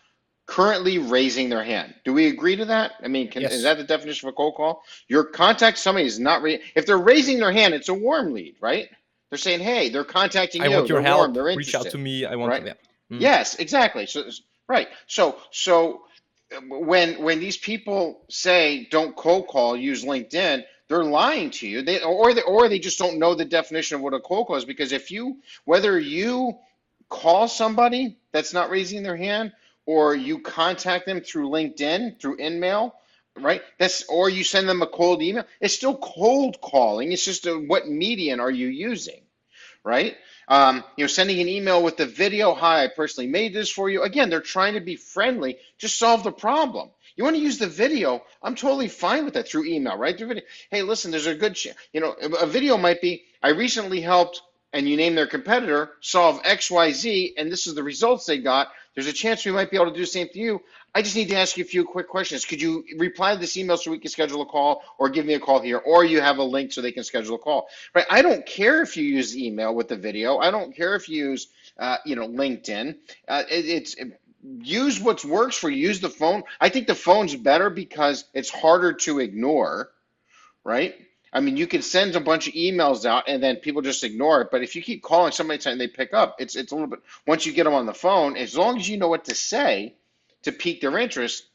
currently 0.45 0.99
raising 0.99 1.49
their 1.49 1.65
hand. 1.65 1.95
Do 2.05 2.13
we 2.13 2.27
agree 2.27 2.57
to 2.57 2.67
that? 2.67 2.93
I 3.03 3.09
mean, 3.09 3.31
can, 3.31 3.43
yes. 3.43 3.55
is 3.55 3.63
that 3.63 3.79
the 3.79 3.85
definition 3.85 4.29
of 4.29 4.35
a 4.35 4.37
cold 4.37 4.57
call? 4.57 4.83
Your 5.09 5.25
contact 5.25 5.79
somebody 5.79 6.07
is 6.07 6.21
not 6.21 6.43
ra- 6.43 6.59
if 6.75 6.85
they're 6.85 6.99
raising 6.99 7.39
their 7.39 7.51
hand, 7.51 7.73
it's 7.73 7.89
a 7.89 7.95
warm 7.95 8.35
lead, 8.35 8.57
right? 8.61 8.89
They're 9.31 9.39
saying, 9.39 9.61
"Hey, 9.61 9.89
they're 9.89 10.05
contacting 10.05 10.63
I 10.63 10.67
you. 10.67 10.77
want 10.77 10.89
your 10.89 11.01
they're 11.01 11.09
help. 11.09 11.19
Warm, 11.21 11.33
they're 11.33 11.49
interested. 11.49 11.79
Reach 11.79 11.87
out 11.87 11.91
to 11.93 11.99
me. 11.99 12.27
I 12.27 12.37
want 12.37 12.51
right? 12.51 12.65
to." 12.67 12.77
Mm. 13.15 13.21
Yes, 13.21 13.57
exactly. 13.57 14.07
So 14.07 14.29
right. 14.69 14.89
So 15.07 15.39
so 15.51 16.03
when 16.69 17.23
when 17.23 17.41
these 17.41 17.57
people 17.57 18.21
say 18.29 18.87
don't 18.91 19.17
cold 19.17 19.49
call, 19.49 19.77
use 19.77 20.05
LinkedIn, 20.05 20.63
they're 20.89 21.05
lying 21.05 21.51
to 21.51 21.67
you. 21.67 21.83
They 21.83 22.03
or 22.03 22.35
they 22.35 22.43
or 22.43 22.69
they 22.69 22.79
just 22.79 22.99
don't 22.99 23.19
know 23.19 23.35
the 23.35 23.45
definition 23.45 23.97
of 23.97 24.03
what 24.03 24.15
a 24.15 24.21
cold 24.21 24.47
call 24.47 24.57
is. 24.57 24.65
Because 24.65 24.93
if 24.93 25.11
you 25.11 25.39
whether 25.65 25.99
you 25.99 26.59
call 27.09 27.49
somebody 27.49 28.17
that's 28.33 28.53
not 28.53 28.71
raising 28.71 29.03
their 29.03 29.17
hand 29.17 29.53
or 29.85 30.15
you 30.15 30.41
contact 30.41 31.07
them 31.07 31.21
through 31.21 31.49
LinkedIn, 31.49 32.21
through 32.21 32.39
InMail, 32.39 32.93
right? 33.39 33.63
That's 33.79 34.05
or 34.09 34.29
you 34.29 34.45
send 34.45 34.69
them 34.69 34.83
a 34.83 34.87
cold 34.87 35.23
email. 35.23 35.45
It's 35.61 35.75
still 35.75 35.97
cold 35.97 36.61
calling. 36.61 37.13
It's 37.13 37.25
just 37.25 37.47
a, 37.47 37.55
what 37.55 37.89
median 37.89 38.41
are 38.41 38.51
you 38.51 38.69
using, 38.69 39.21
right? 39.85 40.17
Um, 40.49 40.85
you 40.97 41.05
know, 41.05 41.09
sending 41.09 41.41
an 41.41 41.49
email 41.49 41.83
with 41.83 41.97
the 41.97 42.07
video. 42.07 42.55
Hi, 42.55 42.85
I 42.85 42.89
personally 42.89 43.29
made 43.29 43.53
this 43.53 43.71
for 43.71 43.91
you. 43.91 44.03
Again, 44.03 44.31
they're 44.31 44.41
trying 44.41 44.75
to 44.75 44.81
be 44.81 44.95
friendly. 44.95 45.59
Just 45.79 45.99
solve 45.99 46.23
the 46.23 46.31
problem. 46.33 46.91
You 47.17 47.25
want 47.25 47.37
to 47.37 47.43
use 47.43 47.59
the 47.59 47.67
video? 47.67 48.23
I'm 48.43 48.55
totally 48.55 48.89
fine 48.89 49.25
with 49.25 49.35
that 49.35 49.49
through 49.49 49.65
email, 49.65 49.97
right? 49.97 50.17
Through 50.17 50.29
video. 50.29 50.45
Hey, 50.71 50.83
listen, 50.83 51.11
there's 51.11 51.27
a 51.27 51.35
good, 51.35 51.59
you 51.93 52.01
know, 52.01 52.13
a 52.13 52.47
video 52.47 52.77
might 52.77 53.01
be. 53.01 53.25
I 53.43 53.51
recently 53.51 54.03
helped, 54.03 54.43
and 54.73 54.87
you 54.87 54.97
name 54.97 55.15
their 55.15 55.27
competitor 55.27 55.93
solve 56.01 56.41
X, 56.45 56.71
Y, 56.71 56.93
Z, 56.93 57.35
and 57.39 57.51
this 57.51 57.67
is 57.67 57.75
the 57.75 57.83
results 57.83 58.27
they 58.27 58.39
got. 58.39 58.69
There's 58.95 59.07
a 59.07 59.13
chance 59.13 59.45
we 59.45 59.53
might 59.53 59.71
be 59.71 59.77
able 59.77 59.87
to 59.87 59.95
do 59.95 60.01
the 60.01 60.07
same 60.07 60.29
to 60.29 60.39
you. 60.39 60.61
I 60.95 61.03
just 61.03 61.17
need 61.17 61.29
to 61.29 61.37
ask 61.37 61.57
you 61.57 61.65
a 61.65 61.67
few 61.67 61.85
quick 61.85 62.09
questions. 62.09 62.47
Could 62.47 62.63
you 62.63 62.85
reply 62.97 63.35
to 63.35 63.41
this 63.41 63.57
email 63.57 63.77
so 63.77 63.91
we 63.91 63.99
can 63.99 64.11
schedule 64.11 64.41
a 64.41 64.47
call 64.47 64.83
or 64.99 65.11
give 65.11 65.27
me 65.27 65.35
a 65.35 65.41
call 65.41 65.61
here 65.61 65.79
or 65.79 66.05
you 66.05 66.23
have 66.23 66.39
a 66.39 66.43
link 66.43 66.73
so 66.73 66.81
they 66.81 66.93
can 66.93 67.05
schedule 67.05 67.37
a 67.37 67.39
call, 67.39 67.69
right? 67.95 68.07
I 68.09 68.23
don't 68.23 68.47
care 68.47 68.81
if 68.81 68.97
you 68.97 69.05
use 69.05 69.37
email 69.37 69.75
with 69.75 69.89
the 69.89 69.97
video. 69.97 70.39
I 70.39 70.51
don't 70.51 70.75
care 70.75 70.95
if 70.95 71.11
you 71.11 71.31
use, 71.31 71.49
uh, 71.79 71.99
you 72.07 72.17
know, 72.17 72.27
LinkedIn. 72.27 72.97
Uh, 73.29 73.43
it, 73.51 73.67
it's 73.67 73.95
it, 73.95 74.19
use 74.43 75.01
what 75.01 75.25
works 75.25 75.57
for 75.57 75.71
you. 75.71 75.89
Use 75.89 76.01
the 76.01 76.11
phone. 76.11 76.43
I 76.61 76.69
think 76.69 76.87
the 76.87 76.95
phone's 76.95 77.35
better 77.35 77.71
because 77.71 78.25
it's 78.35 78.51
harder 78.51 78.93
to 78.95 79.19
ignore, 79.21 79.91
right? 80.65 80.95
I 81.33 81.41
mean, 81.41 81.57
you 81.57 81.67
can 81.67 81.83
send 81.83 82.17
a 82.17 82.21
bunch 82.21 82.49
of 82.49 82.55
emails 82.55 83.05
out 83.05 83.25
and 83.29 83.43
then 83.43 83.57
people 83.57 83.83
just 83.83 84.05
ignore 84.05 84.43
it. 84.43 84.49
But 84.51 84.63
if 84.63 84.75
you 84.75 84.83
keep 84.83 85.03
calling 85.03 85.33
somebody 85.33 85.69
and 85.69 85.81
they 85.81 85.89
pick 85.89 86.15
up, 86.15 86.37
it's 86.39 86.57
it's 86.57 86.73
a 86.73 86.75
little 86.75 86.89
bit. 86.89 87.01
Once 87.27 87.45
you 87.45 87.53
get 87.53 87.65
them 87.65 87.75
on 87.75 87.87
the 87.87 87.95
phone, 87.95 88.37
as 88.37 88.57
long 88.57 88.79
as 88.79 88.89
you 88.89 88.97
know 88.97 89.09
what 89.09 89.27
to 89.27 89.35
say, 89.35 89.95
to 90.43 90.53
pique 90.53 90.81
their 90.81 90.97
interest, 90.99 91.47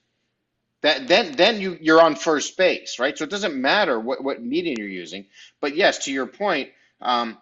that 0.81 1.07
then 1.07 1.31
then 1.33 1.61
you 1.61 1.77
you're 1.81 2.01
on 2.01 2.15
first 2.15 2.57
base, 2.57 2.99
right? 2.99 3.17
So 3.17 3.23
it 3.23 3.29
doesn't 3.29 3.55
matter 3.55 3.99
what 3.99 4.23
what 4.23 4.43
medium 4.43 4.75
you're 4.77 4.87
using. 4.87 5.25
But 5.61 5.75
yes, 5.75 6.05
to 6.05 6.11
your 6.11 6.27
point, 6.27 6.69
um, 7.01 7.37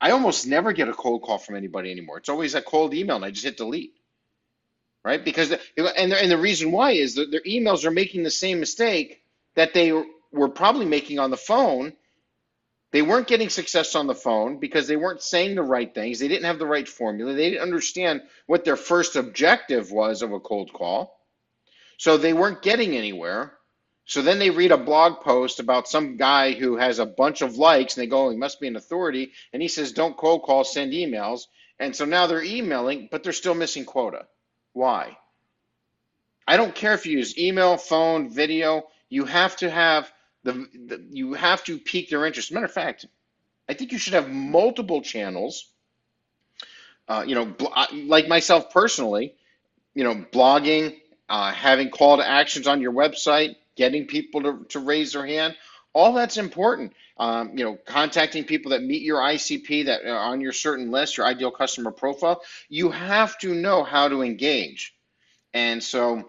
I 0.00 0.10
almost 0.10 0.46
never 0.46 0.72
get 0.72 0.88
a 0.88 0.92
cold 0.94 1.22
call 1.22 1.38
from 1.38 1.56
anybody 1.56 1.90
anymore. 1.90 2.18
It's 2.18 2.28
always 2.28 2.54
a 2.54 2.62
cold 2.62 2.94
email, 2.94 3.16
and 3.16 3.24
I 3.24 3.30
just 3.30 3.44
hit 3.44 3.56
delete, 3.56 3.94
right? 5.06 5.24
Because 5.24 5.52
and 5.52 6.10
the, 6.10 6.20
and 6.20 6.30
the 6.32 6.36
reason 6.36 6.72
why 6.72 6.90
is 6.90 7.14
that 7.14 7.30
their 7.30 7.40
emails 7.42 7.84
are 7.84 7.92
making 7.92 8.24
the 8.24 8.30
same 8.30 8.58
mistake 8.58 9.22
that 9.54 9.72
they 9.72 9.92
were 10.32 10.48
probably 10.48 10.84
making 10.84 11.20
on 11.20 11.30
the 11.30 11.36
phone. 11.36 11.92
They 12.90 13.02
weren't 13.02 13.28
getting 13.28 13.48
success 13.48 13.94
on 13.94 14.08
the 14.08 14.16
phone 14.16 14.58
because 14.58 14.88
they 14.88 14.96
weren't 14.96 15.22
saying 15.22 15.54
the 15.54 15.62
right 15.62 15.94
things. 15.94 16.18
They 16.18 16.26
didn't 16.26 16.46
have 16.46 16.58
the 16.58 16.66
right 16.66 16.88
formula. 16.88 17.34
They 17.34 17.50
didn't 17.50 17.62
understand 17.62 18.22
what 18.46 18.64
their 18.64 18.76
first 18.76 19.14
objective 19.14 19.92
was 19.92 20.22
of 20.22 20.32
a 20.32 20.40
cold 20.40 20.72
call. 20.72 21.16
So 21.98 22.16
they 22.16 22.32
weren't 22.32 22.62
getting 22.62 22.96
anywhere. 22.96 23.52
So 24.06 24.22
then 24.22 24.40
they 24.40 24.50
read 24.50 24.72
a 24.72 24.76
blog 24.76 25.20
post 25.20 25.60
about 25.60 25.88
some 25.88 26.16
guy 26.16 26.50
who 26.50 26.78
has 26.78 26.98
a 26.98 27.06
bunch 27.06 27.42
of 27.42 27.56
likes 27.58 27.96
and 27.96 28.02
they 28.02 28.10
go, 28.10 28.26
oh, 28.26 28.30
he 28.30 28.36
must 28.36 28.60
be 28.60 28.66
an 28.66 28.76
authority. 28.76 29.30
And 29.52 29.62
he 29.62 29.68
says, 29.68 29.92
don't 29.92 30.16
cold 30.16 30.42
call, 30.42 30.64
send 30.64 30.92
emails. 30.92 31.42
And 31.78 31.94
so 31.94 32.04
now 32.06 32.26
they're 32.26 32.42
emailing, 32.42 33.08
but 33.10 33.22
they're 33.22 33.32
still 33.32 33.54
missing 33.54 33.84
quota. 33.84 34.26
Why? 34.76 35.16
I 36.46 36.58
don't 36.58 36.74
care 36.74 36.92
if 36.92 37.06
you 37.06 37.16
use 37.16 37.38
email, 37.38 37.78
phone, 37.78 38.28
video. 38.28 38.88
You 39.08 39.24
have 39.24 39.56
to 39.56 39.70
have 39.70 40.12
the, 40.44 40.52
the 40.74 41.02
you 41.10 41.32
have 41.32 41.64
to 41.64 41.78
pique 41.78 42.10
their 42.10 42.26
interest. 42.26 42.52
Matter 42.52 42.66
of 42.66 42.72
fact, 42.72 43.06
I 43.70 43.72
think 43.72 43.90
you 43.90 43.96
should 43.96 44.12
have 44.12 44.28
multiple 44.28 45.00
channels. 45.00 45.66
Uh, 47.08 47.24
you 47.26 47.34
know, 47.34 47.54
like 48.04 48.28
myself 48.28 48.70
personally, 48.70 49.34
you 49.94 50.04
know, 50.04 50.14
blogging, 50.30 50.94
uh, 51.30 51.52
having 51.52 51.88
call 51.88 52.18
to 52.18 52.28
actions 52.28 52.66
on 52.66 52.82
your 52.82 52.92
website, 52.92 53.56
getting 53.76 54.06
people 54.06 54.42
to, 54.42 54.66
to 54.68 54.80
raise 54.80 55.14
their 55.14 55.24
hand, 55.24 55.56
all 55.94 56.12
that's 56.12 56.36
important. 56.36 56.92
Um, 57.18 57.56
you 57.56 57.64
know, 57.64 57.78
contacting 57.86 58.44
people 58.44 58.72
that 58.72 58.82
meet 58.82 59.02
your 59.02 59.20
ICP 59.20 59.86
that 59.86 60.04
are 60.04 60.18
on 60.18 60.40
your 60.40 60.52
certain 60.52 60.90
list, 60.90 61.16
your 61.16 61.26
ideal 61.26 61.50
customer 61.50 61.90
profile. 61.90 62.42
You 62.68 62.90
have 62.90 63.38
to 63.38 63.54
know 63.54 63.84
how 63.84 64.08
to 64.08 64.22
engage. 64.22 64.94
And 65.54 65.82
so 65.82 66.28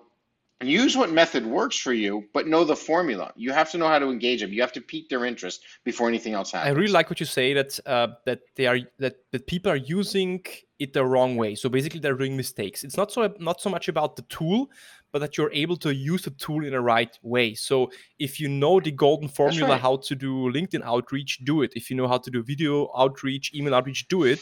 use 0.61 0.97
what 0.97 1.11
method 1.11 1.45
works 1.45 1.77
for 1.77 1.93
you, 1.93 2.25
but 2.33 2.47
know 2.47 2.63
the 2.63 2.75
formula. 2.75 3.31
You 3.35 3.51
have 3.51 3.69
to 3.71 3.77
know 3.77 3.87
how 3.87 3.99
to 3.99 4.09
engage 4.09 4.41
them. 4.41 4.51
You 4.51 4.61
have 4.61 4.73
to 4.73 4.81
pique 4.81 5.09
their 5.09 5.23
interest 5.25 5.63
before 5.83 6.07
anything 6.07 6.33
else 6.33 6.51
happens. 6.51 6.75
I 6.75 6.79
really 6.79 6.91
like 6.91 7.09
what 7.09 7.19
you 7.19 7.25
say 7.25 7.53
that 7.53 7.79
uh, 7.85 8.07
that 8.25 8.39
they 8.55 8.65
are 8.65 8.79
that, 8.97 9.17
that 9.31 9.45
people 9.45 9.71
are 9.71 9.75
using 9.75 10.43
it 10.79 10.93
the 10.93 11.05
wrong 11.05 11.35
way. 11.35 11.53
So 11.55 11.69
basically, 11.69 11.99
they're 11.99 12.15
doing 12.15 12.35
mistakes. 12.35 12.83
It's 12.83 12.97
not 12.97 13.11
so 13.11 13.31
not 13.39 13.61
so 13.61 13.69
much 13.69 13.87
about 13.87 14.15
the 14.15 14.23
tool, 14.23 14.71
but 15.11 15.19
that 15.19 15.37
you're 15.37 15.51
able 15.53 15.77
to 15.77 15.93
use 15.93 16.23
the 16.23 16.31
tool 16.31 16.63
in 16.65 16.71
the 16.71 16.81
right 16.81 17.17
way. 17.21 17.53
So 17.53 17.91
if 18.17 18.39
you 18.39 18.49
know 18.49 18.79
the 18.79 18.91
golden 18.91 19.29
formula 19.29 19.73
right. 19.73 19.81
how 19.81 19.97
to 19.97 20.15
do 20.15 20.51
LinkedIn 20.51 20.81
outreach, 20.83 21.39
do 21.43 21.61
it. 21.61 21.73
If 21.75 21.89
you 21.89 21.95
know 21.95 22.07
how 22.07 22.17
to 22.17 22.31
do 22.31 22.41
video 22.43 22.89
outreach, 22.97 23.53
email 23.53 23.75
outreach, 23.75 24.07
do 24.07 24.23
it. 24.23 24.39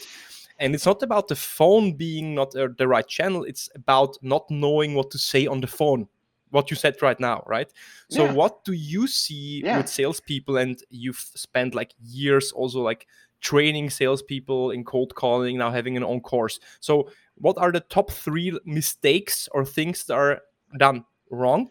And 0.58 0.74
it's 0.74 0.86
not 0.86 1.02
about 1.02 1.28
the 1.28 1.36
phone 1.36 1.92
being 1.92 2.34
not 2.34 2.56
uh, 2.56 2.68
the 2.76 2.88
right 2.88 3.06
channel. 3.06 3.44
It's 3.44 3.68
about 3.74 4.16
not 4.22 4.50
knowing 4.50 4.94
what 4.94 5.10
to 5.10 5.18
say 5.18 5.46
on 5.46 5.60
the 5.60 5.66
phone. 5.66 6.08
What 6.50 6.70
you 6.70 6.76
said 6.76 7.02
right 7.02 7.18
now, 7.18 7.42
right? 7.46 7.70
So, 8.08 8.24
yeah. 8.24 8.32
what 8.32 8.64
do 8.64 8.72
you 8.72 9.06
see 9.08 9.62
yeah. 9.64 9.78
with 9.78 9.88
salespeople? 9.88 10.56
And 10.56 10.80
you've 10.90 11.18
spent 11.18 11.74
like 11.74 11.92
years 12.00 12.52
also 12.52 12.80
like 12.80 13.06
training 13.40 13.90
salespeople 13.90 14.70
in 14.70 14.84
cold 14.84 15.14
calling, 15.14 15.58
now 15.58 15.70
having 15.70 15.96
an 15.96 16.04
own 16.04 16.20
course. 16.20 16.58
So, 16.80 17.10
what 17.34 17.58
are 17.58 17.72
the 17.72 17.80
top 17.80 18.10
three 18.10 18.58
mistakes 18.64 19.48
or 19.52 19.64
things 19.64 20.04
that 20.04 20.14
are 20.14 20.40
done 20.78 21.04
wrong 21.30 21.70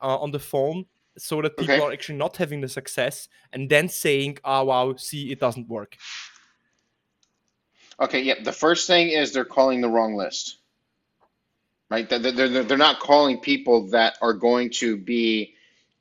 uh, 0.00 0.18
on 0.18 0.30
the 0.30 0.38
phone 0.38 0.84
so 1.18 1.42
that 1.42 1.56
people 1.56 1.74
okay. 1.74 1.84
are 1.84 1.92
actually 1.92 2.18
not 2.18 2.36
having 2.36 2.60
the 2.60 2.68
success 2.68 3.28
and 3.52 3.68
then 3.68 3.88
saying, 3.88 4.38
oh, 4.44 4.64
wow, 4.64 4.94
see, 4.96 5.32
it 5.32 5.40
doesn't 5.40 5.68
work? 5.68 5.96
Okay, 8.02 8.22
yeah. 8.22 8.42
The 8.42 8.52
first 8.52 8.88
thing 8.88 9.10
is 9.10 9.32
they're 9.32 9.46
calling 9.46 9.82
the 9.82 9.90
wrong 9.90 10.16
list, 10.16 10.58
right? 11.90 12.08
They're, 12.08 12.20
they're, 12.20 12.64
they're 12.64 12.78
not 12.78 13.00
calling 13.00 13.40
people 13.40 13.90
that 13.90 14.16
are 14.22 14.34
going 14.34 14.70
to 14.72 14.98
be 14.98 15.54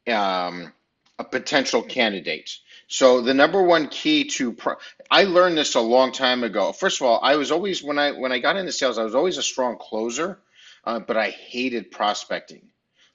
um, 0.08 0.74
a 1.20 1.26
potential 1.26 1.84
candidate. 1.84 2.52
So 2.88 3.22
the 3.22 3.36
number 3.36 3.64
one 3.64 3.90
key 3.90 4.26
to 4.30 4.54
pro- 4.54 4.78
I 5.12 5.26
learned 5.26 5.58
this 5.58 5.76
a 5.76 5.82
long 5.82 6.12
time 6.14 6.44
ago. 6.44 6.74
First 6.74 7.02
of 7.02 7.08
all, 7.08 7.22
I 7.24 7.38
was 7.38 7.52
always 7.52 7.84
when 7.84 8.00
I 8.00 8.14
when 8.14 8.34
I 8.34 8.40
got 8.40 8.58
into 8.58 8.74
sales, 8.74 8.98
I 8.98 9.06
was 9.06 9.16
always 9.16 9.38
a 9.38 9.44
strong 9.44 9.78
closer, 9.80 10.40
uh, 10.86 11.00
but 11.00 11.18
I 11.18 11.32
hated 11.32 11.92
prospecting. 11.92 12.71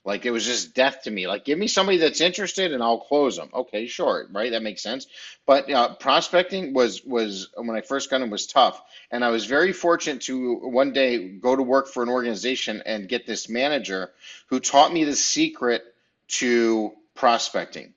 Like 0.06 0.24
it 0.24 0.30
was 0.30 0.46
just 0.46 0.72
death 0.72 1.02
to 1.02 1.10
me. 1.10 1.26
Like 1.26 1.44
give 1.44 1.58
me 1.58 1.66
somebody 1.66 1.98
that's 1.98 2.20
interested 2.20 2.72
and 2.72 2.80
I'll 2.80 3.00
close 3.00 3.36
them. 3.36 3.50
Okay, 3.52 3.88
sure, 3.88 4.26
right? 4.30 4.52
That 4.52 4.62
makes 4.62 4.80
sense. 4.80 5.08
But 5.46 5.68
uh, 5.68 5.96
prospecting 5.96 6.72
was 6.72 7.04
was 7.04 7.48
when 7.56 7.76
I 7.76 7.80
first 7.80 8.08
got 8.08 8.22
in 8.22 8.30
was 8.30 8.46
tough, 8.46 8.80
and 9.10 9.24
I 9.24 9.30
was 9.30 9.46
very 9.46 9.72
fortunate 9.72 10.22
to 10.22 10.54
one 10.54 10.92
day 10.92 11.28
go 11.28 11.56
to 11.56 11.62
work 11.62 11.88
for 11.88 12.04
an 12.04 12.08
organization 12.08 12.84
and 12.86 13.08
get 13.08 13.26
this 13.26 13.48
manager 13.48 14.12
who 14.46 14.60
taught 14.60 14.92
me 14.92 15.02
the 15.02 15.16
secret 15.16 15.82
to 16.28 16.92
prospecting, 17.16 17.92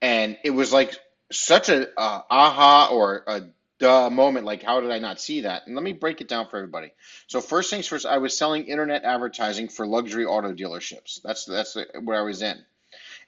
and 0.00 0.38
it 0.44 0.50
was 0.50 0.72
like 0.72 0.96
such 1.32 1.68
a 1.68 1.88
uh, 1.98 2.22
aha 2.30 2.90
or 2.92 3.24
a 3.26 3.42
duh 3.84 4.08
moment 4.08 4.46
like 4.46 4.62
how 4.62 4.80
did 4.80 4.90
i 4.90 4.98
not 4.98 5.20
see 5.20 5.42
that? 5.42 5.66
And 5.66 5.74
let 5.74 5.84
me 5.84 5.92
break 5.92 6.22
it 6.22 6.28
down 6.28 6.48
for 6.48 6.56
everybody. 6.56 6.90
So 7.26 7.42
first 7.42 7.68
things 7.68 7.86
first 7.86 8.06
i 8.06 8.16
was 8.16 8.36
selling 8.36 8.64
internet 8.64 9.04
advertising 9.04 9.68
for 9.68 9.86
luxury 9.86 10.24
auto 10.24 10.54
dealerships. 10.54 11.20
That's 11.22 11.44
that's 11.44 11.76
where 12.00 12.18
i 12.18 12.22
was 12.22 12.40
in. 12.40 12.58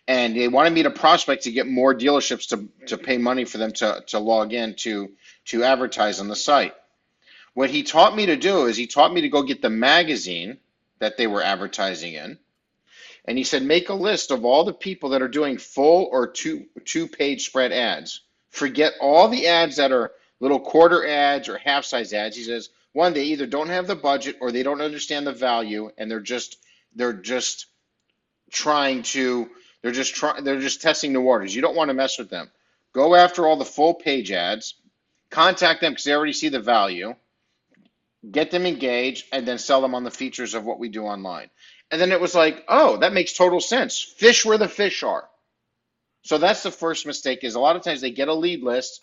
And 0.08 0.34
they 0.34 0.48
wanted 0.48 0.72
me 0.72 0.84
to 0.84 0.90
prospect 0.90 1.42
to 1.42 1.52
get 1.52 1.66
more 1.66 1.92
dealerships 1.94 2.48
to, 2.50 2.68
to 2.86 2.96
pay 2.96 3.18
money 3.18 3.44
for 3.44 3.58
them 3.58 3.72
to, 3.72 4.02
to 4.06 4.18
log 4.18 4.54
in 4.54 4.76
to 4.76 5.12
to 5.46 5.62
advertise 5.62 6.20
on 6.20 6.28
the 6.28 6.36
site. 6.36 6.74
What 7.52 7.68
he 7.68 7.82
taught 7.82 8.16
me 8.16 8.26
to 8.26 8.36
do 8.36 8.64
is 8.64 8.78
he 8.78 8.86
taught 8.86 9.12
me 9.12 9.22
to 9.22 9.28
go 9.28 9.42
get 9.42 9.60
the 9.60 9.70
magazine 9.70 10.56
that 11.00 11.18
they 11.18 11.26
were 11.26 11.42
advertising 11.42 12.14
in. 12.14 12.38
And 13.26 13.36
he 13.36 13.44
said 13.44 13.62
make 13.62 13.90
a 13.90 13.94
list 13.94 14.30
of 14.30 14.46
all 14.46 14.64
the 14.64 14.72
people 14.72 15.10
that 15.10 15.20
are 15.20 15.28
doing 15.28 15.58
full 15.58 16.08
or 16.10 16.28
two 16.28 16.64
two 16.86 17.08
page 17.08 17.44
spread 17.44 17.72
ads. 17.72 18.22
Forget 18.48 18.94
all 19.02 19.28
the 19.28 19.48
ads 19.48 19.76
that 19.76 19.92
are 19.92 20.12
little 20.40 20.60
quarter 20.60 21.06
ads 21.06 21.48
or 21.48 21.58
half 21.58 21.84
size 21.84 22.12
ads. 22.12 22.36
He 22.36 22.44
says, 22.44 22.70
one, 22.92 23.14
they 23.14 23.24
either 23.24 23.46
don't 23.46 23.68
have 23.68 23.86
the 23.86 23.96
budget 23.96 24.36
or 24.40 24.52
they 24.52 24.62
don't 24.62 24.80
understand 24.82 25.26
the 25.26 25.32
value 25.32 25.90
and 25.98 26.10
they're 26.10 26.20
just 26.20 26.58
they're 26.94 27.12
just 27.12 27.66
trying 28.50 29.02
to 29.02 29.48
they're 29.82 29.92
just 29.92 30.14
trying 30.14 30.44
they're 30.44 30.60
just 30.60 30.82
testing 30.82 31.12
the 31.12 31.20
waters. 31.20 31.54
You 31.54 31.62
don't 31.62 31.76
want 31.76 31.90
to 31.90 31.94
mess 31.94 32.18
with 32.18 32.30
them. 32.30 32.50
Go 32.94 33.14
after 33.14 33.46
all 33.46 33.56
the 33.56 33.64
full 33.64 33.94
page 33.94 34.32
ads, 34.32 34.74
contact 35.30 35.80
them 35.82 35.92
because 35.92 36.04
they 36.04 36.14
already 36.14 36.32
see 36.32 36.48
the 36.50 36.60
value. 36.60 37.14
get 38.30 38.50
them 38.50 38.66
engaged, 38.66 39.26
and 39.32 39.46
then 39.46 39.58
sell 39.58 39.80
them 39.80 39.94
on 39.94 40.04
the 40.04 40.10
features 40.10 40.54
of 40.54 40.64
what 40.64 40.78
we 40.78 40.88
do 40.88 41.04
online. 41.04 41.50
And 41.90 42.00
then 42.00 42.12
it 42.12 42.20
was 42.20 42.34
like, 42.34 42.64
oh, 42.68 42.98
that 42.98 43.12
makes 43.12 43.34
total 43.34 43.60
sense. 43.60 44.00
Fish 44.00 44.44
where 44.44 44.58
the 44.58 44.68
fish 44.68 45.02
are. 45.02 45.28
So 46.22 46.38
that's 46.38 46.62
the 46.62 46.70
first 46.72 47.06
mistake 47.06 47.44
is 47.44 47.54
a 47.54 47.60
lot 47.60 47.76
of 47.76 47.82
times 47.82 48.00
they 48.00 48.10
get 48.10 48.28
a 48.28 48.34
lead 48.34 48.62
list 48.62 49.02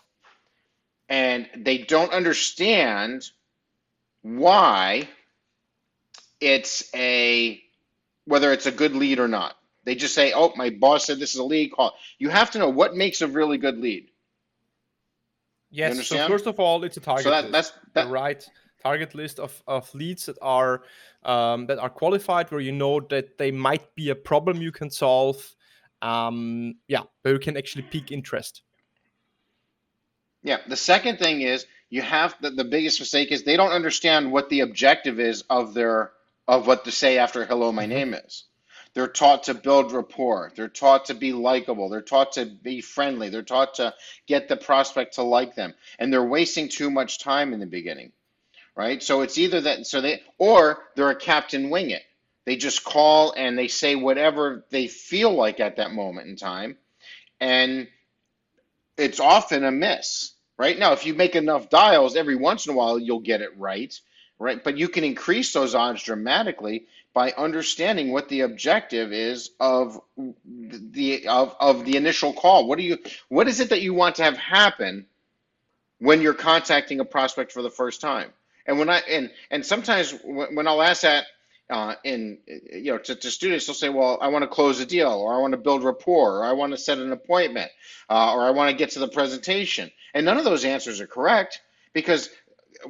and 1.08 1.48
they 1.56 1.78
don't 1.78 2.12
understand 2.12 3.30
why 4.22 5.08
it's 6.40 6.90
a 6.94 7.60
whether 8.26 8.52
it's 8.52 8.66
a 8.66 8.72
good 8.72 8.94
lead 8.96 9.18
or 9.18 9.28
not. 9.28 9.56
They 9.84 9.94
just 9.94 10.14
say, 10.14 10.32
"Oh, 10.32 10.52
my 10.56 10.70
boss 10.70 11.06
said 11.06 11.18
this 11.18 11.34
is 11.34 11.40
a 11.40 11.44
lead 11.44 11.72
call." 11.72 11.94
You 12.18 12.30
have 12.30 12.50
to 12.52 12.58
know 12.58 12.70
what 12.70 12.94
makes 12.94 13.20
a 13.20 13.28
really 13.28 13.58
good 13.58 13.78
lead. 13.78 14.10
Yes. 15.70 16.06
So 16.06 16.26
first 16.26 16.46
of 16.46 16.58
all, 16.60 16.84
it's 16.84 16.96
a 16.96 17.00
target. 17.00 17.24
So 17.24 17.30
that, 17.30 17.50
that's 17.50 17.72
that, 17.94 18.04
the 18.04 18.10
right 18.10 18.48
target 18.82 19.14
list 19.14 19.40
of, 19.40 19.62
of 19.66 19.92
leads 19.94 20.26
that 20.26 20.38
are 20.40 20.82
um, 21.24 21.66
that 21.66 21.78
are 21.78 21.90
qualified, 21.90 22.50
where 22.50 22.60
you 22.60 22.72
know 22.72 23.00
that 23.10 23.38
they 23.38 23.50
might 23.50 23.94
be 23.94 24.10
a 24.10 24.14
problem 24.14 24.62
you 24.62 24.72
can 24.72 24.90
solve. 24.90 25.54
Um, 26.00 26.76
yeah, 26.86 27.02
where 27.22 27.34
you 27.34 27.40
can 27.40 27.56
actually 27.56 27.82
pique 27.82 28.12
interest. 28.12 28.62
Yeah. 30.44 30.58
The 30.68 30.76
second 30.76 31.18
thing 31.18 31.40
is 31.40 31.66
you 31.90 32.02
have 32.02 32.36
the, 32.40 32.50
the 32.50 32.64
biggest 32.64 33.00
mistake 33.00 33.32
is 33.32 33.42
they 33.42 33.56
don't 33.56 33.72
understand 33.72 34.30
what 34.30 34.48
the 34.48 34.60
objective 34.60 35.18
is 35.18 35.42
of 35.50 35.74
their 35.74 36.12
of 36.46 36.68
what 36.68 36.84
to 36.84 36.92
say 36.92 37.18
after 37.18 37.44
hello 37.44 37.72
my 37.72 37.82
mm-hmm. 37.84 37.90
name 37.90 38.14
is. 38.14 38.44
They're 38.92 39.08
taught 39.08 39.44
to 39.44 39.54
build 39.54 39.90
rapport. 39.90 40.52
They're 40.54 40.68
taught 40.68 41.06
to 41.06 41.14
be 41.14 41.32
likable. 41.32 41.88
They're 41.88 42.00
taught 42.00 42.34
to 42.34 42.46
be 42.46 42.80
friendly. 42.80 43.28
They're 43.28 43.42
taught 43.42 43.74
to 43.74 43.92
get 44.28 44.46
the 44.46 44.56
prospect 44.56 45.14
to 45.14 45.24
like 45.24 45.56
them. 45.56 45.74
And 45.98 46.12
they're 46.12 46.22
wasting 46.24 46.68
too 46.68 46.90
much 46.90 47.18
time 47.18 47.52
in 47.52 47.58
the 47.58 47.66
beginning 47.66 48.12
right? 48.76 49.02
So 49.02 49.20
it's 49.22 49.38
either 49.38 49.60
that 49.62 49.86
so 49.86 50.00
they 50.00 50.22
or 50.38 50.78
they're 50.96 51.10
a 51.10 51.16
captain 51.16 51.70
wing 51.70 51.90
it. 51.90 52.02
They 52.44 52.56
just 52.56 52.84
call 52.84 53.32
and 53.36 53.56
they 53.56 53.68
say 53.68 53.96
whatever 53.96 54.64
they 54.70 54.86
feel 54.86 55.32
like 55.32 55.60
at 55.60 55.76
that 55.76 55.92
moment 55.92 56.28
in 56.28 56.36
time. 56.36 56.76
And 57.40 57.88
it's 58.96 59.20
often 59.20 59.64
a 59.64 59.70
miss 59.70 60.33
right? 60.58 60.78
Now 60.78 60.92
if 60.92 61.06
you 61.06 61.14
make 61.14 61.36
enough 61.36 61.70
dials 61.70 62.16
every 62.16 62.36
once 62.36 62.66
in 62.66 62.72
a 62.72 62.76
while 62.76 62.98
you'll 62.98 63.20
get 63.20 63.42
it 63.42 63.58
right 63.58 63.98
right? 64.38 64.62
But 64.62 64.76
you 64.76 64.88
can 64.88 65.04
increase 65.04 65.52
those 65.52 65.74
odds 65.74 66.02
dramatically 66.02 66.86
by 67.12 67.32
understanding 67.32 68.12
what 68.12 68.28
the 68.28 68.40
objective 68.40 69.12
is 69.12 69.50
of 69.60 70.00
the 70.16 71.28
of, 71.28 71.54
of 71.60 71.84
the 71.84 71.96
initial 71.96 72.32
call. 72.32 72.66
What 72.66 72.78
do 72.78 72.84
you 72.84 72.98
what 73.28 73.48
is 73.48 73.60
it 73.60 73.70
that 73.70 73.82
you 73.82 73.94
want 73.94 74.16
to 74.16 74.24
have 74.24 74.36
happen 74.36 75.06
when 75.98 76.20
you're 76.20 76.34
contacting 76.34 77.00
a 77.00 77.04
prospect 77.04 77.52
for 77.52 77.62
the 77.62 77.70
first 77.70 78.00
time? 78.00 78.30
And 78.66 78.78
when 78.78 78.90
i 78.90 78.98
and 79.08 79.30
and 79.50 79.64
sometimes 79.64 80.14
when 80.24 80.66
i'll 80.66 80.82
ask 80.82 81.02
that 81.02 81.26
uh, 81.70 81.94
in 82.04 82.38
you 82.46 82.92
know 82.92 82.98
to, 82.98 83.14
to, 83.14 83.30
students 83.30 83.66
they'll 83.66 83.74
say 83.74 83.88
well 83.88 84.18
i 84.20 84.28
want 84.28 84.42
to 84.42 84.48
close 84.48 84.80
a 84.80 84.86
deal 84.86 85.10
or 85.10 85.34
i 85.34 85.38
want 85.38 85.52
to 85.52 85.56
build 85.56 85.82
rapport 85.82 86.38
or 86.38 86.44
i 86.44 86.52
want 86.52 86.72
to 86.72 86.78
set 86.78 86.98
an 86.98 87.12
appointment 87.12 87.70
uh, 88.10 88.34
or 88.34 88.44
i 88.44 88.50
want 88.50 88.70
to 88.70 88.76
get 88.76 88.90
to 88.90 88.98
the 88.98 89.08
presentation. 89.08 89.90
And 90.12 90.24
none 90.24 90.38
of 90.38 90.44
those 90.44 90.64
answers 90.64 91.00
are 91.00 91.06
correct 91.06 91.60
because 91.92 92.30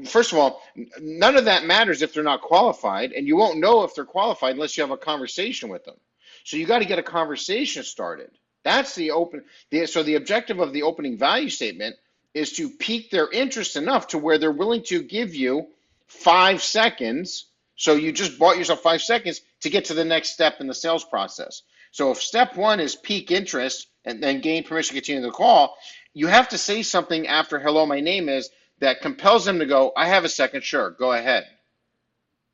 first 0.06 0.32
of 0.32 0.38
all 0.38 0.62
none 1.00 1.36
of 1.36 1.46
that 1.46 1.64
matters 1.64 2.02
if 2.02 2.12
they're 2.12 2.22
not 2.22 2.42
qualified 2.42 3.12
and 3.12 3.26
you 3.26 3.36
won't 3.36 3.58
know 3.58 3.84
if 3.84 3.94
they're 3.94 4.04
qualified 4.04 4.54
unless 4.54 4.76
you 4.76 4.82
have 4.82 4.90
a 4.90 4.96
conversation 4.96 5.68
with 5.68 5.84
them. 5.84 5.96
So 6.44 6.56
you 6.56 6.66
got 6.66 6.80
to 6.80 6.84
get 6.84 6.98
a 6.98 7.02
conversation 7.02 7.84
started. 7.84 8.30
That's 8.64 8.94
the 8.94 9.12
open 9.12 9.44
the, 9.70 9.86
so 9.86 10.02
the 10.02 10.16
objective 10.16 10.60
of 10.60 10.72
the 10.72 10.82
opening 10.82 11.16
value 11.16 11.48
statement 11.48 11.96
is 12.34 12.52
to 12.52 12.68
pique 12.68 13.10
their 13.10 13.30
interest 13.30 13.76
enough 13.76 14.08
to 14.08 14.18
where 14.18 14.38
they're 14.38 14.50
willing 14.50 14.82
to 14.84 15.02
give 15.02 15.34
you 15.34 15.68
five 16.06 16.62
seconds 16.62 17.46
so 17.76 17.94
you 17.94 18.12
just 18.12 18.38
bought 18.38 18.58
yourself 18.58 18.82
five 18.82 19.02
seconds 19.02 19.40
to 19.60 19.70
get 19.70 19.86
to 19.86 19.94
the 19.94 20.04
next 20.04 20.30
step 20.30 20.60
in 20.60 20.66
the 20.66 20.74
sales 20.74 21.04
process. 21.04 21.62
So 21.90 22.10
if 22.10 22.20
step 22.20 22.56
one 22.56 22.80
is 22.80 22.96
pique 22.96 23.30
interest 23.30 23.88
and 24.04 24.22
then 24.22 24.40
gain 24.40 24.64
permission 24.64 24.94
to 24.94 25.00
continue 25.00 25.22
the 25.22 25.30
call, 25.30 25.76
you 26.12 26.26
have 26.26 26.48
to 26.50 26.58
say 26.58 26.82
something 26.82 27.26
after 27.26 27.58
hello, 27.58 27.86
my 27.86 28.00
name 28.00 28.28
is 28.28 28.50
that 28.80 29.00
compels 29.00 29.44
them 29.44 29.58
to 29.58 29.66
go, 29.66 29.92
I 29.96 30.08
have 30.08 30.24
a 30.24 30.28
second, 30.28 30.62
sure, 30.62 30.90
go 30.90 31.12
ahead. 31.12 31.44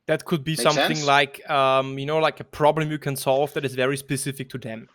That 0.07 0.25
could 0.25 0.43
be 0.43 0.53
Make 0.53 0.61
something 0.61 0.95
sense? 0.97 1.05
like, 1.05 1.47
um, 1.49 1.97
you 1.97 2.05
know, 2.05 2.17
like 2.17 2.39
a 2.39 2.43
problem 2.43 2.91
you 2.91 2.97
can 2.97 3.15
solve 3.15 3.53
that 3.53 3.65
is 3.65 3.75
very 3.75 3.97
specific 3.97 4.49
to 4.49 4.57
them. 4.57 4.89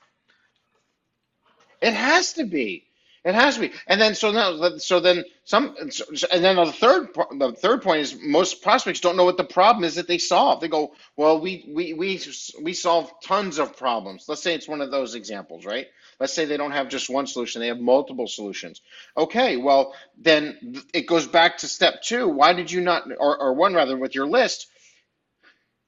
It 1.81 1.95
has 1.95 2.33
to 2.35 2.45
be. 2.45 2.87
It 3.27 3.35
has 3.35 3.57
to 3.57 3.63
be. 3.63 3.73
And 3.89 4.01
then 4.01 4.15
so 4.15 4.31
now 4.31 4.79
so 4.79 5.01
then 5.01 5.25
some 5.45 5.77
and 5.77 6.45
then 6.45 6.57
the 6.57 6.73
third 6.73 7.09
the 7.39 7.53
third 7.59 7.83
point 7.83 8.01
is 8.03 8.17
most 8.23 8.63
prospects 8.63 9.01
don't 9.01 9.17
know 9.17 9.25
what 9.25 9.37
the 9.37 9.45
problem 9.45 9.85
is 9.85 9.97
that 9.97 10.07
they 10.07 10.19
solve. 10.19 10.61
They 10.61 10.69
go, 10.69 10.95
well, 11.17 11.41
we 11.41 11.69
we 11.75 11.93
we 11.93 12.21
we 12.63 12.73
solve 12.73 13.13
tons 13.25 13.59
of 13.59 13.77
problems. 13.77 14.27
Let's 14.29 14.43
say 14.45 14.55
it's 14.55 14.69
one 14.69 14.81
of 14.81 14.93
those 14.93 15.17
examples, 15.17 15.67
right? 15.67 15.89
Let's 16.21 16.33
say 16.35 16.45
they 16.45 16.57
don't 16.57 16.71
have 16.71 16.89
just 16.89 17.11
one 17.11 17.27
solution, 17.27 17.61
they 17.61 17.67
have 17.69 17.81
multiple 17.81 18.29
solutions. 18.29 18.81
Okay, 19.17 19.57
well, 19.57 19.95
then 20.17 20.77
it 20.95 21.09
goes 21.09 21.27
back 21.27 21.59
to 21.59 21.69
step 21.69 22.03
two. 22.03 22.29
Why 22.29 22.53
did 22.53 22.71
you 22.71 22.81
not, 22.81 23.09
or, 23.19 23.37
or 23.39 23.55
one 23.55 23.75
rather, 23.75 23.97
with 23.99 24.15
your 24.15 24.27
list, 24.27 24.69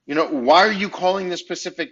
you 0.05 0.13
know, 0.13 0.27
why 0.27 0.67
are 0.67 0.71
you 0.71 0.89
calling 0.89 1.29
this 1.29 1.39
specific 1.39 1.91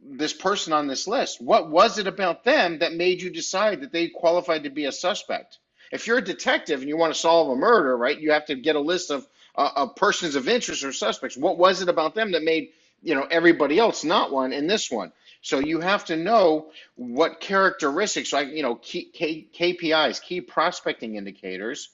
this 0.00 0.32
person 0.32 0.72
on 0.72 0.86
this 0.86 1.06
list? 1.06 1.40
What 1.40 1.70
was 1.70 1.98
it 1.98 2.06
about 2.06 2.44
them 2.44 2.78
that 2.80 2.94
made 2.94 3.22
you 3.22 3.30
decide 3.30 3.80
that 3.82 3.92
they 3.92 4.08
qualified 4.08 4.64
to 4.64 4.70
be 4.70 4.86
a 4.86 4.92
suspect? 4.92 5.58
If 5.90 6.06
you're 6.06 6.18
a 6.18 6.24
detective 6.24 6.80
and 6.80 6.88
you 6.88 6.96
want 6.96 7.14
to 7.14 7.18
solve 7.18 7.50
a 7.50 7.56
murder, 7.56 7.96
right, 7.96 8.18
you 8.18 8.32
have 8.32 8.46
to 8.46 8.54
get 8.54 8.76
a 8.76 8.80
list 8.80 9.10
of, 9.10 9.26
uh, 9.54 9.70
of 9.76 9.96
persons 9.96 10.34
of 10.34 10.48
interest 10.48 10.84
or 10.84 10.92
suspects. 10.92 11.36
What 11.36 11.58
was 11.58 11.80
it 11.80 11.88
about 11.88 12.14
them 12.14 12.32
that 12.32 12.42
made 12.42 12.70
you 13.00 13.14
know 13.14 13.26
everybody 13.30 13.78
else 13.78 14.04
not 14.04 14.32
one 14.32 14.52
in 14.52 14.66
this 14.66 14.90
one? 14.90 15.12
So 15.40 15.60
you 15.60 15.80
have 15.80 16.04
to 16.06 16.16
know 16.16 16.72
what 16.96 17.40
characteristics, 17.40 18.32
like 18.32 18.48
you 18.48 18.62
know, 18.62 18.74
key, 18.74 19.04
K, 19.12 19.46
KPIs, 19.54 20.20
key 20.20 20.40
prospecting 20.40 21.14
indicators, 21.14 21.90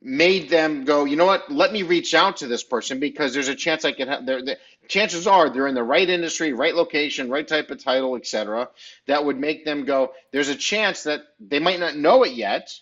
made 0.00 0.48
them 0.48 0.84
go, 0.84 1.04
you 1.04 1.16
know 1.16 1.26
what? 1.26 1.50
Let 1.50 1.72
me 1.72 1.82
reach 1.82 2.14
out 2.14 2.38
to 2.38 2.46
this 2.46 2.62
person 2.62 3.00
because 3.00 3.34
there's 3.34 3.48
a 3.48 3.54
chance 3.54 3.84
I 3.84 3.92
could 3.92 4.08
have. 4.08 4.24
The 4.24 4.58
chances 4.88 5.26
are 5.26 5.50
they're 5.50 5.66
in 5.66 5.74
the 5.74 5.82
right 5.82 6.08
industry, 6.08 6.52
right 6.52 6.74
location, 6.74 7.30
right 7.30 7.46
type 7.46 7.70
of 7.70 7.82
title, 7.82 8.16
etc. 8.16 8.68
That 9.06 9.24
would 9.24 9.38
make 9.38 9.64
them 9.64 9.84
go. 9.84 10.12
There's 10.32 10.48
a 10.48 10.56
chance 10.56 11.04
that 11.04 11.22
they 11.38 11.58
might 11.58 11.78
not 11.78 11.96
know 11.96 12.24
it 12.24 12.32
yet, 12.32 12.74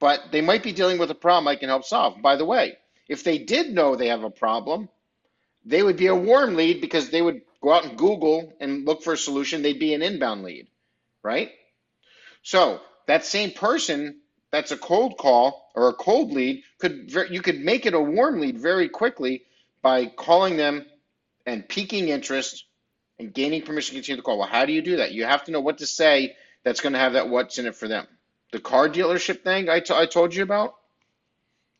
but 0.00 0.32
they 0.32 0.40
might 0.40 0.62
be 0.62 0.72
dealing 0.72 0.98
with 0.98 1.10
a 1.10 1.14
problem 1.14 1.46
I 1.46 1.56
can 1.56 1.68
help 1.68 1.84
solve. 1.84 2.20
By 2.20 2.36
the 2.36 2.44
way, 2.44 2.78
if 3.08 3.22
they 3.22 3.38
did 3.38 3.72
know 3.72 3.94
they 3.94 4.08
have 4.08 4.24
a 4.24 4.30
problem, 4.30 4.88
they 5.64 5.82
would 5.82 5.96
be 5.96 6.08
a 6.08 6.14
warm 6.14 6.56
lead 6.56 6.80
because 6.80 7.10
they 7.10 7.22
would 7.22 7.42
go 7.62 7.72
out 7.72 7.84
and 7.84 7.98
Google 7.98 8.52
and 8.60 8.84
look 8.84 9.02
for 9.02 9.12
a 9.12 9.18
solution. 9.18 9.62
They'd 9.62 9.78
be 9.78 9.94
an 9.94 10.02
inbound 10.02 10.42
lead, 10.42 10.68
right? 11.22 11.50
So 12.42 12.80
that 13.06 13.24
same 13.24 13.50
person 13.50 14.20
that's 14.50 14.70
a 14.70 14.76
cold 14.76 15.18
call 15.18 15.70
or 15.74 15.88
a 15.88 15.92
cold 15.92 16.32
lead 16.32 16.62
could 16.78 17.12
you 17.30 17.42
could 17.42 17.60
make 17.60 17.84
it 17.84 17.94
a 17.94 18.00
warm 18.00 18.40
lead 18.40 18.58
very 18.58 18.88
quickly 18.88 19.42
by 19.82 20.06
calling 20.06 20.56
them 20.56 20.86
and 21.46 21.68
piquing 21.68 22.08
interest 22.08 22.64
and 23.18 23.32
gaining 23.32 23.62
permission 23.62 23.94
to 23.94 24.00
continue 24.00 24.16
the 24.16 24.22
call. 24.22 24.38
Well, 24.38 24.48
how 24.48 24.66
do 24.66 24.72
you 24.72 24.82
do 24.82 24.96
that? 24.98 25.12
You 25.12 25.24
have 25.24 25.44
to 25.44 25.52
know 25.52 25.60
what 25.60 25.78
to 25.78 25.86
say 25.86 26.36
that's 26.64 26.80
going 26.80 26.92
to 26.92 26.98
have 26.98 27.14
that 27.14 27.28
what's 27.28 27.58
in 27.58 27.66
it 27.66 27.76
for 27.76 27.88
them. 27.88 28.06
The 28.52 28.60
car 28.60 28.88
dealership 28.88 29.42
thing 29.42 29.68
I, 29.68 29.82
I 29.90 30.06
told 30.06 30.34
you 30.34 30.42
about, 30.42 30.74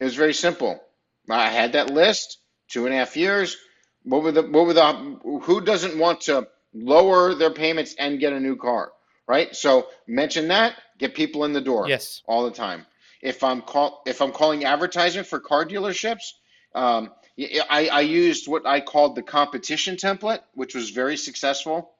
it 0.00 0.04
was 0.04 0.14
very 0.14 0.34
simple. 0.34 0.80
I 1.28 1.48
had 1.50 1.72
that 1.72 1.90
list, 1.90 2.38
two 2.68 2.86
and 2.86 2.94
a 2.94 2.98
half 2.98 3.16
years. 3.16 3.56
What 4.04 4.22
were 4.22 4.32
the, 4.32 4.42
what 4.42 4.66
were 4.66 4.74
the, 4.74 5.40
who 5.42 5.60
doesn't 5.60 5.98
want 5.98 6.22
to 6.22 6.48
lower 6.72 7.34
their 7.34 7.50
payments 7.50 7.94
and 7.98 8.20
get 8.20 8.32
a 8.32 8.40
new 8.40 8.56
car, 8.56 8.92
right? 9.26 9.54
So 9.54 9.88
mention 10.06 10.48
that, 10.48 10.74
get 10.98 11.14
people 11.14 11.44
in 11.44 11.52
the 11.52 11.60
door. 11.60 11.88
Yes. 11.88 12.22
All 12.26 12.44
the 12.44 12.50
time. 12.50 12.86
If 13.22 13.42
I'm 13.42 13.62
call 13.62 14.02
if 14.06 14.20
I'm 14.20 14.30
calling 14.30 14.64
advertisement 14.64 15.26
for 15.26 15.40
car 15.40 15.64
dealerships, 15.64 16.32
um, 16.74 17.10
I, 17.38 17.88
I 17.92 18.00
used 18.00 18.48
what 18.48 18.66
I 18.66 18.80
called 18.80 19.14
the 19.14 19.22
competition 19.22 19.96
template, 19.96 20.40
which 20.54 20.74
was 20.74 20.90
very 20.90 21.16
successful. 21.16 21.90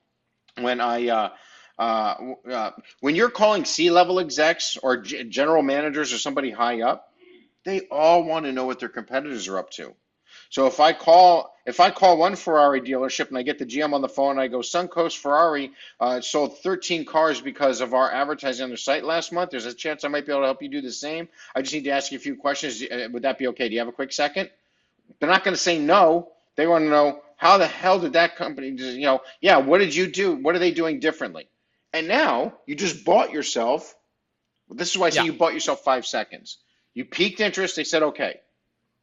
When 0.59 0.81
I 0.81 1.09
uh, 1.09 1.29
uh, 1.79 2.15
uh, 2.51 2.71
when 3.01 3.15
you're 3.15 3.31
calling 3.31 3.65
C-level 3.67 4.19
execs 4.19 4.79
or 4.83 4.99
g- 4.99 5.25
general 5.25 5.63
managers 5.63 6.13
or 6.13 6.19
somebody 6.19 6.51
high 6.51 6.81
up, 6.81 7.13
they 7.65 7.81
all 7.91 8.25
want 8.25 8.47
to 8.47 8.53
know 8.53 8.65
what 8.65 8.81
their 8.81 8.89
competitors 8.89 9.49
are 9.49 9.59
up 9.59 9.71
to. 9.73 9.95
So 10.49 10.67
if 10.67 10.81
I 10.81 10.93
call 10.93 11.55
if 11.67 11.81
I 11.81 11.91
call 11.91 12.17
one 12.17 12.37
Ferrari 12.37 12.81
dealership 12.81 13.29
and 13.29 13.37
I 13.37 13.43
get 13.43 13.59
the 13.59 13.67
GM 13.67 13.93
on 13.93 14.01
the 14.01 14.09
phone 14.09 14.33
and 14.33 14.41
I 14.41 14.47
go, 14.49 14.59
Suncoast 14.59 15.19
Ferrari 15.19 15.73
uh, 15.99 16.21
sold 16.21 16.59
13 16.61 17.05
cars 17.05 17.41
because 17.41 17.81
of 17.81 17.93
our 17.93 18.11
advertising 18.11 18.65
on 18.65 18.71
their 18.71 18.77
site 18.77 19.05
last 19.05 19.33
month. 19.33 19.51
There's 19.51 19.67
a 19.67 19.75
chance 19.75 20.05
I 20.05 20.09
might 20.09 20.25
be 20.25 20.33
able 20.33 20.43
to 20.43 20.47
help 20.47 20.63
you 20.63 20.69
do 20.69 20.81
the 20.81 20.93
same. 20.93 21.29
I 21.55 21.63
just 21.63 21.75
need 21.75 21.85
to 21.85 21.91
ask 21.91 22.13
you 22.13 22.17
a 22.19 22.21
few 22.21 22.37
questions. 22.37 22.83
Uh, 22.83 23.09
would 23.13 23.23
that 23.23 23.39
be 23.39 23.49
okay? 23.49 23.69
Do 23.69 23.75
you 23.75 23.81
have 23.81 23.89
a 23.89 23.93
quick 23.93 24.13
second? 24.13 24.49
They're 25.19 25.29
not 25.29 25.45
going 25.45 25.55
to 25.55 25.61
say 25.61 25.79
no. 25.79 26.33
They 26.57 26.67
want 26.67 26.85
to 26.85 26.91
know 26.91 27.21
how 27.37 27.59
the 27.59 27.67
hell 27.67 28.01
did 28.01 28.15
that 28.15 28.37
company, 28.37 28.69
you 28.69 29.01
know, 29.03 29.21
yeah, 29.41 29.59
what 29.59 29.79
did 29.79 29.95
you 29.95 30.07
do? 30.07 30.37
What 30.37 30.55
are 30.55 30.59
they 30.59 30.71
doing 30.71 31.01
differently? 31.01 31.49
And 31.93 32.09
now 32.09 32.55
you 32.67 32.75
just 32.75 33.05
bought 33.05 33.31
yourself. 33.31 33.95
This 34.71 34.91
is 34.91 34.99
why 34.99 35.09
I 35.09 35.11
say 35.11 35.21
yeah. 35.21 35.27
you 35.27 35.33
bought 35.35 35.53
yourself 35.55 35.85
five 35.85 36.07
seconds. 36.07 36.59
You 36.95 37.05
piqued 37.05 37.41
interest. 37.41 37.77
They 37.77 37.85
said, 37.85 38.03
okay. 38.05 38.41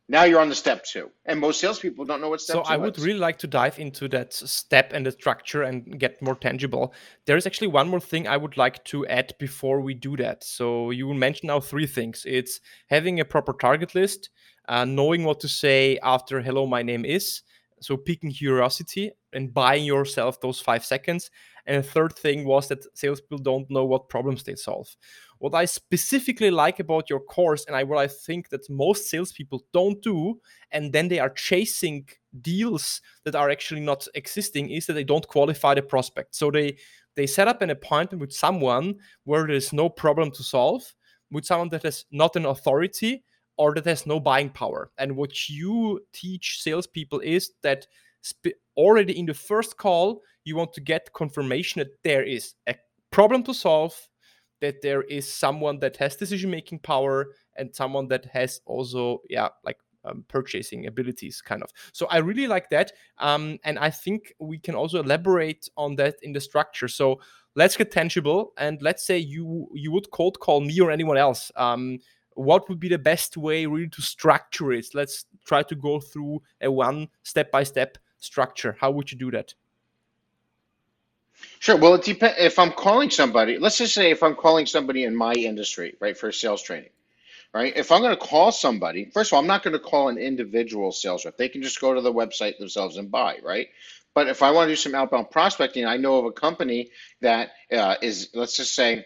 Now 0.09 0.25
you're 0.25 0.41
on 0.41 0.49
the 0.49 0.55
step 0.55 0.83
two, 0.83 1.11
and 1.25 1.39
most 1.39 1.61
salespeople 1.61 2.03
don't 2.03 2.19
know 2.19 2.27
what 2.29 2.41
step 2.41 2.55
so 2.55 2.61
I 2.63 2.75
would 2.75 2.97
is. 2.97 3.05
really 3.05 3.19
like 3.19 3.37
to 3.39 3.47
dive 3.47 3.79
into 3.79 4.09
that 4.09 4.33
step 4.33 4.91
and 4.93 5.05
the 5.05 5.11
structure 5.11 5.63
and 5.63 5.97
get 5.97 6.21
more 6.21 6.35
tangible. 6.35 6.93
There 7.25 7.37
is 7.37 7.47
actually 7.47 7.67
one 7.67 7.87
more 7.87 8.01
thing 8.01 8.27
I 8.27 8.35
would 8.35 8.57
like 8.57 8.83
to 8.85 9.07
add 9.07 9.33
before 9.39 9.79
we 9.79 9.93
do 9.93 10.17
that. 10.17 10.43
So 10.43 10.91
you 10.91 11.13
mentioned 11.13 11.47
now 11.47 11.61
three 11.61 11.87
things. 11.87 12.25
It's 12.27 12.59
having 12.87 13.21
a 13.21 13.25
proper 13.25 13.53
target 13.53 13.95
list, 13.95 14.29
uh, 14.67 14.83
knowing 14.83 15.23
what 15.23 15.39
to 15.39 15.47
say 15.47 15.97
after 16.03 16.41
"Hello, 16.41 16.65
my 16.65 16.83
name 16.83 17.05
is," 17.05 17.41
so 17.79 17.95
piquing 17.95 18.31
curiosity 18.31 19.11
and 19.31 19.53
buying 19.53 19.85
yourself 19.85 20.41
those 20.41 20.59
five 20.59 20.83
seconds. 20.83 21.31
And 21.65 21.81
the 21.81 21.87
third 21.87 22.13
thing 22.13 22.43
was 22.43 22.67
that 22.67 22.85
salespeople 22.93 23.37
don't 23.37 23.69
know 23.69 23.85
what 23.85 24.09
problems 24.09 24.43
they 24.43 24.55
solve. 24.55 24.97
What 25.43 25.55
I 25.55 25.65
specifically 25.65 26.51
like 26.51 26.79
about 26.79 27.09
your 27.09 27.19
course, 27.19 27.65
and 27.65 27.75
I, 27.75 27.83
what 27.83 27.97
I 27.97 28.07
think 28.07 28.47
that 28.47 28.69
most 28.69 29.09
salespeople 29.09 29.65
don't 29.73 30.01
do, 30.01 30.39
and 30.71 30.93
then 30.93 31.09
they 31.09 31.19
are 31.19 31.31
chasing 31.31 32.07
deals 32.39 33.01
that 33.25 33.35
are 33.35 33.49
actually 33.49 33.81
not 33.81 34.07
existing, 34.15 34.69
is 34.69 34.85
that 34.85 34.93
they 34.93 35.03
don't 35.03 35.27
qualify 35.27 35.73
the 35.73 35.81
prospect. 35.81 36.33
So 36.33 36.49
they 36.49 36.77
they 37.17 37.27
set 37.27 37.49
up 37.49 37.61
an 37.61 37.71
appointment 37.71 38.21
with 38.21 38.31
someone 38.31 38.95
where 39.25 39.45
there 39.45 39.57
is 39.57 39.73
no 39.73 39.89
problem 39.89 40.31
to 40.31 40.43
solve, 40.43 40.95
with 41.29 41.43
someone 41.43 41.67
that 41.71 41.83
has 41.83 42.05
not 42.09 42.37
an 42.37 42.45
authority 42.45 43.25
or 43.57 43.73
that 43.73 43.85
has 43.85 44.05
no 44.05 44.21
buying 44.21 44.49
power. 44.49 44.91
And 44.97 45.17
what 45.17 45.49
you 45.49 45.99
teach 46.13 46.61
salespeople 46.61 47.19
is 47.19 47.51
that 47.63 47.85
already 48.77 49.19
in 49.19 49.25
the 49.25 49.33
first 49.33 49.75
call, 49.75 50.21
you 50.45 50.55
want 50.55 50.71
to 50.71 50.79
get 50.79 51.11
confirmation 51.11 51.79
that 51.79 52.01
there 52.05 52.23
is 52.23 52.53
a 52.65 52.75
problem 53.11 53.43
to 53.43 53.53
solve 53.53 53.93
that 54.63 54.81
there 54.81 55.01
is 55.03 55.31
someone 55.31 55.77
that 55.79 55.97
has 55.97 56.15
decision 56.15 56.49
making 56.49 56.79
power 56.79 57.33
and 57.57 57.75
someone 57.75 58.07
that 58.07 58.23
has 58.25 58.61
also 58.65 59.21
yeah 59.29 59.49
like 59.65 59.77
um, 60.05 60.23
purchasing 60.29 60.87
abilities 60.87 61.41
kind 61.41 61.61
of. 61.61 61.69
So 61.91 62.07
i 62.07 62.17
really 62.17 62.47
like 62.47 62.69
that 62.69 62.93
um, 63.19 63.57
and 63.63 63.77
i 63.77 63.89
think 63.89 64.33
we 64.39 64.57
can 64.57 64.73
also 64.73 65.03
elaborate 65.03 65.69
on 65.75 65.95
that 65.97 66.15
in 66.21 66.31
the 66.31 66.39
structure. 66.39 66.87
So 66.87 67.19
let's 67.55 67.75
get 67.75 67.91
tangible 67.91 68.53
and 68.57 68.81
let's 68.81 69.05
say 69.05 69.17
you 69.17 69.67
you 69.73 69.91
would 69.91 70.09
cold 70.11 70.39
call 70.39 70.61
me 70.61 70.79
or 70.79 70.91
anyone 70.91 71.17
else 71.17 71.51
um, 71.57 71.99
what 72.35 72.67
would 72.69 72.79
be 72.79 72.89
the 72.89 72.97
best 73.11 73.37
way 73.37 73.65
really 73.65 73.89
to 73.89 74.01
structure 74.01 74.71
it? 74.71 74.87
Let's 74.93 75.25
try 75.45 75.61
to 75.63 75.75
go 75.75 75.99
through 75.99 76.41
a 76.61 76.71
one 76.71 77.09
step 77.23 77.51
by 77.51 77.63
step 77.63 77.97
structure. 78.17 78.75
How 78.79 78.91
would 78.91 79.11
you 79.11 79.17
do 79.17 79.29
that 79.31 79.53
Sure. 81.63 81.77
Well, 81.77 81.93
it 81.93 82.03
depends. 82.03 82.35
If 82.39 82.59
I'm 82.59 82.73
calling 82.73 83.09
somebody, 83.09 83.57
let's 83.57 83.77
just 83.77 83.93
say 83.93 84.11
if 84.11 84.21
I'm 84.21 84.35
calling 84.35 84.65
somebody 84.65 85.05
in 85.05 85.15
my 85.15 85.31
industry, 85.31 85.95
right, 86.01 86.17
for 86.17 86.29
sales 86.33 86.61
training, 86.61 86.89
right? 87.53 87.71
If 87.77 87.89
I'm 87.89 88.01
going 88.01 88.13
to 88.13 88.21
call 88.21 88.51
somebody, 88.51 89.05
first 89.05 89.29
of 89.29 89.35
all, 89.35 89.39
I'm 89.39 89.47
not 89.47 89.63
going 89.63 89.71
to 89.71 89.79
call 89.79 90.09
an 90.09 90.17
individual 90.17 90.91
sales 90.91 91.23
rep. 91.23 91.37
They 91.37 91.47
can 91.47 91.61
just 91.61 91.79
go 91.79 91.93
to 91.93 92.01
the 92.01 92.11
website 92.11 92.57
themselves 92.57 92.97
and 92.97 93.09
buy, 93.09 93.37
right? 93.41 93.69
But 94.13 94.27
if 94.27 94.43
I 94.43 94.51
want 94.51 94.67
to 94.67 94.73
do 94.73 94.75
some 94.75 94.93
outbound 94.93 95.31
prospecting, 95.31 95.85
I 95.85 95.95
know 95.95 96.17
of 96.17 96.25
a 96.25 96.33
company 96.33 96.89
that 97.21 97.51
uh, 97.71 97.95
is, 98.01 98.31
let's 98.33 98.57
just 98.57 98.75
say, 98.75 99.05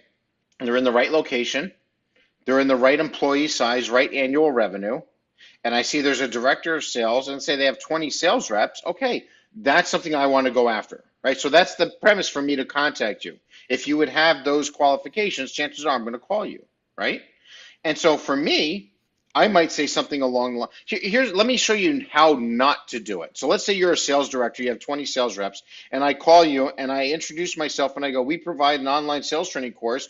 they're 0.60 0.78
in 0.78 0.84
the 0.84 0.91
right 0.91 1.12
location, 1.12 1.72
they're 2.46 2.60
in 2.60 2.67
the 2.67 2.76
right 2.76 3.00
employee 3.00 3.50
size, 3.50 3.91
right 3.91 4.12
annual 4.12 4.52
revenue, 4.52 5.02
and 5.63 5.76
I 5.76 5.84
see 5.84 6.02
there's 6.02 6.22
a 6.22 6.28
director 6.28 6.74
of 6.74 6.84
sales 6.84 7.28
and 7.28 7.39
say 7.39 7.56
they 7.56 7.65
have 7.65 7.78
20 7.80 8.10
sales 8.10 8.50
reps. 8.50 8.82
Okay, 8.84 9.26
that's 9.56 9.91
something 9.91 10.15
I 10.15 10.26
want 10.26 10.48
to 10.48 10.52
go 10.52 10.70
after 10.70 11.04
right? 11.27 11.37
So 11.37 11.49
that's 11.49 11.75
the 11.75 11.91
premise 11.99 12.29
for 12.29 12.41
me 12.41 12.55
to 12.55 12.63
contact 12.63 13.25
you. 13.25 13.37
If 13.67 13.85
you 13.85 13.97
would 13.97 14.07
have 14.07 14.45
those 14.45 14.69
qualifications, 14.69 15.51
chances 15.51 15.85
are 15.85 15.93
I'm 15.93 16.03
going 16.03 16.13
to 16.13 16.19
call 16.19 16.45
you, 16.45 16.63
right? 16.97 17.21
And 17.83 17.97
so 17.97 18.15
for 18.15 18.33
me, 18.33 18.93
I 19.35 19.49
might 19.49 19.73
say 19.73 19.87
something 19.87 20.21
along 20.21 20.53
the 20.53 20.59
line. 20.61 20.69
Here's 20.85 21.33
let 21.33 21.45
me 21.45 21.57
show 21.57 21.73
you 21.73 22.05
how 22.09 22.37
not 22.39 22.87
to 22.89 23.01
do 23.01 23.23
it. 23.23 23.37
So 23.37 23.49
let's 23.49 23.65
say 23.65 23.73
you're 23.73 23.91
a 23.91 23.97
sales 23.97 24.29
director, 24.29 24.63
you 24.63 24.69
have 24.69 24.79
20 24.79 25.03
sales 25.03 25.37
reps, 25.37 25.63
and 25.91 26.01
I 26.01 26.13
call 26.13 26.45
you 26.45 26.69
and 26.69 26.89
I 26.89 27.07
introduce 27.07 27.57
myself 27.57 27.97
and 27.97 28.05
I 28.05 28.11
go, 28.11 28.21
"We 28.21 28.37
provide 28.37 28.79
an 28.79 28.87
online 28.87 29.23
sales 29.23 29.49
training 29.49 29.73
course 29.73 30.07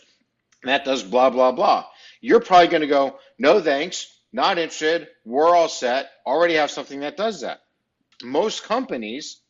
that 0.62 0.84
does 0.84 1.02
blah 1.02 1.30
blah 1.30 1.50
blah." 1.50 1.84
You're 2.20 2.38
probably 2.40 2.68
going 2.68 2.82
to 2.82 2.86
go, 2.86 3.18
"No 3.38 3.60
thanks, 3.60 4.06
not 4.32 4.58
interested. 4.58 5.08
We're 5.24 5.52
all 5.52 5.68
set. 5.68 6.10
Already 6.24 6.54
have 6.54 6.70
something 6.70 7.00
that 7.00 7.16
does 7.16 7.40
that." 7.40 7.60
Most 8.22 8.62
companies 8.62 9.40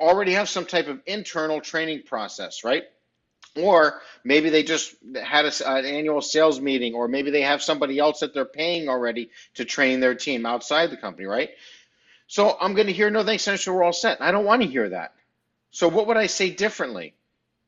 already 0.00 0.32
have 0.32 0.48
some 0.48 0.66
type 0.66 0.88
of 0.88 1.00
internal 1.06 1.60
training 1.60 2.02
process, 2.02 2.64
right? 2.64 2.84
Or 3.56 4.00
maybe 4.24 4.50
they 4.50 4.62
just 4.62 4.94
had 5.20 5.46
a, 5.46 5.68
an 5.68 5.84
annual 5.84 6.20
sales 6.20 6.60
meeting, 6.60 6.94
or 6.94 7.08
maybe 7.08 7.30
they 7.30 7.42
have 7.42 7.62
somebody 7.62 7.98
else 7.98 8.20
that 8.20 8.34
they're 8.34 8.44
paying 8.44 8.88
already 8.88 9.30
to 9.54 9.64
train 9.64 10.00
their 10.00 10.14
team 10.14 10.46
outside 10.46 10.90
the 10.90 10.96
company, 10.96 11.26
right? 11.26 11.50
So 12.26 12.56
I'm 12.60 12.74
going 12.74 12.88
to 12.88 12.92
hear, 12.92 13.10
no 13.10 13.24
thanks, 13.24 13.44
Senator, 13.44 13.72
we're 13.72 13.82
all 13.82 13.92
set. 13.92 14.20
I 14.20 14.30
don't 14.30 14.44
want 14.44 14.62
to 14.62 14.68
hear 14.68 14.90
that. 14.90 15.14
So 15.70 15.88
what 15.88 16.06
would 16.06 16.16
I 16.16 16.26
say 16.26 16.50
differently, 16.50 17.14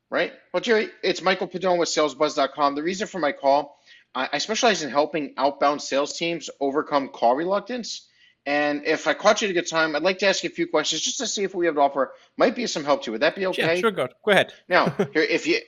right? 0.09 0.33
Well, 0.53 0.61
Jerry, 0.61 0.89
it's 1.03 1.21
Michael 1.21 1.47
Pedone 1.47 1.79
with 1.79 1.89
SalesBuzz.com. 1.89 2.75
The 2.75 2.83
reason 2.83 3.07
for 3.07 3.19
my 3.19 3.31
call, 3.31 3.79
I 4.13 4.39
specialize 4.39 4.83
in 4.83 4.89
helping 4.89 5.33
outbound 5.37 5.81
sales 5.81 6.17
teams 6.17 6.49
overcome 6.59 7.09
call 7.09 7.35
reluctance 7.35 8.07
and 8.45 8.85
if 8.85 9.07
I 9.07 9.13
caught 9.13 9.41
you 9.41 9.47
at 9.47 9.51
a 9.51 9.53
good 9.53 9.69
time, 9.69 9.95
I'd 9.95 10.03
like 10.03 10.19
to 10.19 10.27
ask 10.27 10.43
you 10.43 10.49
a 10.49 10.53
few 10.53 10.67
questions 10.67 11.01
just 11.01 11.17
to 11.19 11.27
see 11.27 11.43
if 11.43 11.53
we 11.53 11.67
have 11.67 11.75
to 11.75 11.81
offer 11.81 12.13
might 12.37 12.55
be 12.55 12.65
some 12.67 12.83
help 12.83 13.03
to 13.03 13.07
you. 13.07 13.11
Would 13.13 13.21
that 13.21 13.35
be 13.35 13.45
okay? 13.47 13.75
Yeah, 13.75 13.81
sure, 13.81 13.91
good. 13.91 14.13
Go 14.25 14.31
ahead. 14.31 14.53
now, 14.67 14.89
here, 15.13 15.23
if 15.23 15.45
you, 15.45 15.59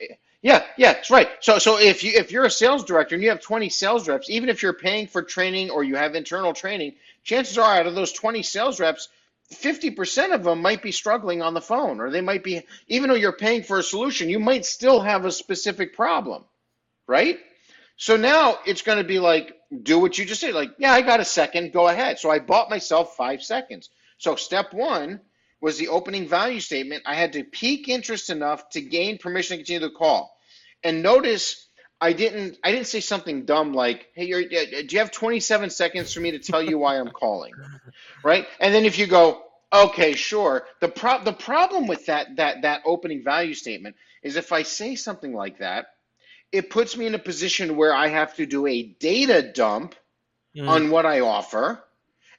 yeah, 0.42 0.64
yeah, 0.76 0.94
that's 0.94 1.10
right. 1.10 1.28
So, 1.40 1.58
so 1.58 1.78
if 1.78 2.02
you 2.02 2.12
if 2.14 2.32
you're 2.32 2.44
a 2.44 2.50
sales 2.50 2.84
director 2.84 3.14
and 3.14 3.22
you 3.22 3.30
have 3.30 3.40
20 3.40 3.68
sales 3.70 4.08
reps, 4.08 4.28
even 4.28 4.48
if 4.48 4.62
you're 4.62 4.72
paying 4.72 5.06
for 5.06 5.22
training 5.22 5.70
or 5.70 5.84
you 5.84 5.96
have 5.96 6.14
internal 6.14 6.52
training, 6.52 6.94
chances 7.22 7.56
are 7.58 7.74
out 7.74 7.86
of 7.86 7.94
those 7.94 8.12
20 8.12 8.42
sales 8.42 8.80
reps, 8.80 9.08
50% 9.52 10.34
of 10.34 10.44
them 10.44 10.60
might 10.60 10.82
be 10.82 10.92
struggling 10.92 11.42
on 11.42 11.54
the 11.54 11.60
phone, 11.60 12.00
or 12.00 12.10
they 12.10 12.20
might 12.20 12.42
be, 12.42 12.62
even 12.88 13.08
though 13.08 13.14
you're 13.14 13.32
paying 13.32 13.62
for 13.62 13.78
a 13.78 13.82
solution, 13.82 14.28
you 14.28 14.38
might 14.38 14.64
still 14.64 15.00
have 15.00 15.24
a 15.24 15.32
specific 15.32 15.94
problem, 15.94 16.44
right? 17.06 17.38
So 17.96 18.16
now 18.16 18.58
it's 18.66 18.82
going 18.82 18.98
to 18.98 19.04
be 19.04 19.18
like, 19.18 19.56
do 19.82 19.98
what 19.98 20.18
you 20.18 20.24
just 20.24 20.40
said. 20.40 20.54
Like, 20.54 20.72
yeah, 20.78 20.92
I 20.92 21.02
got 21.02 21.20
a 21.20 21.24
second, 21.24 21.72
go 21.72 21.88
ahead. 21.88 22.18
So 22.18 22.30
I 22.30 22.38
bought 22.38 22.70
myself 22.70 23.16
five 23.16 23.42
seconds. 23.42 23.90
So 24.18 24.36
step 24.36 24.72
one 24.72 25.20
was 25.60 25.78
the 25.78 25.88
opening 25.88 26.28
value 26.28 26.60
statement. 26.60 27.02
I 27.06 27.14
had 27.14 27.32
to 27.34 27.44
pique 27.44 27.88
interest 27.88 28.30
enough 28.30 28.68
to 28.70 28.80
gain 28.80 29.18
permission 29.18 29.56
to 29.56 29.64
continue 29.64 29.88
the 29.88 29.94
call. 29.94 30.36
And 30.82 31.02
notice 31.02 31.68
I 32.00 32.12
didn't 32.12 32.58
I 32.62 32.72
didn't 32.72 32.88
say 32.88 33.00
something 33.00 33.44
dumb 33.44 33.72
like, 33.72 34.08
hey, 34.14 34.26
do 34.26 34.86
you 34.90 34.98
have 34.98 35.10
27 35.10 35.70
seconds 35.70 36.12
for 36.12 36.20
me 36.20 36.32
to 36.32 36.38
tell 36.38 36.62
you 36.62 36.78
why 36.78 36.98
I'm 36.98 37.10
calling? 37.10 37.54
Right? 38.22 38.46
And 38.60 38.74
then 38.74 38.86
if 38.86 38.98
you 38.98 39.06
go, 39.06 39.42
okay, 39.72 40.14
sure. 40.14 40.64
The 40.80 40.88
pro- 40.88 41.22
the 41.24 41.32
problem 41.32 41.86
with 41.86 42.06
that 42.06 42.36
that 42.36 42.62
that 42.62 42.82
opening 42.86 43.22
value 43.22 43.54
statement 43.54 43.96
is 44.22 44.36
if 44.36 44.52
I 44.52 44.62
say 44.62 44.94
something 44.96 45.34
like 45.34 45.58
that, 45.58 45.86
it 46.54 46.70
puts 46.70 46.96
me 46.96 47.04
in 47.04 47.16
a 47.16 47.18
position 47.18 47.76
where 47.76 47.92
I 47.92 48.06
have 48.06 48.36
to 48.36 48.46
do 48.46 48.68
a 48.68 48.84
data 48.84 49.42
dump 49.42 49.96
mm. 50.56 50.68
on 50.68 50.88
what 50.88 51.04
I 51.04 51.18
offer, 51.18 51.82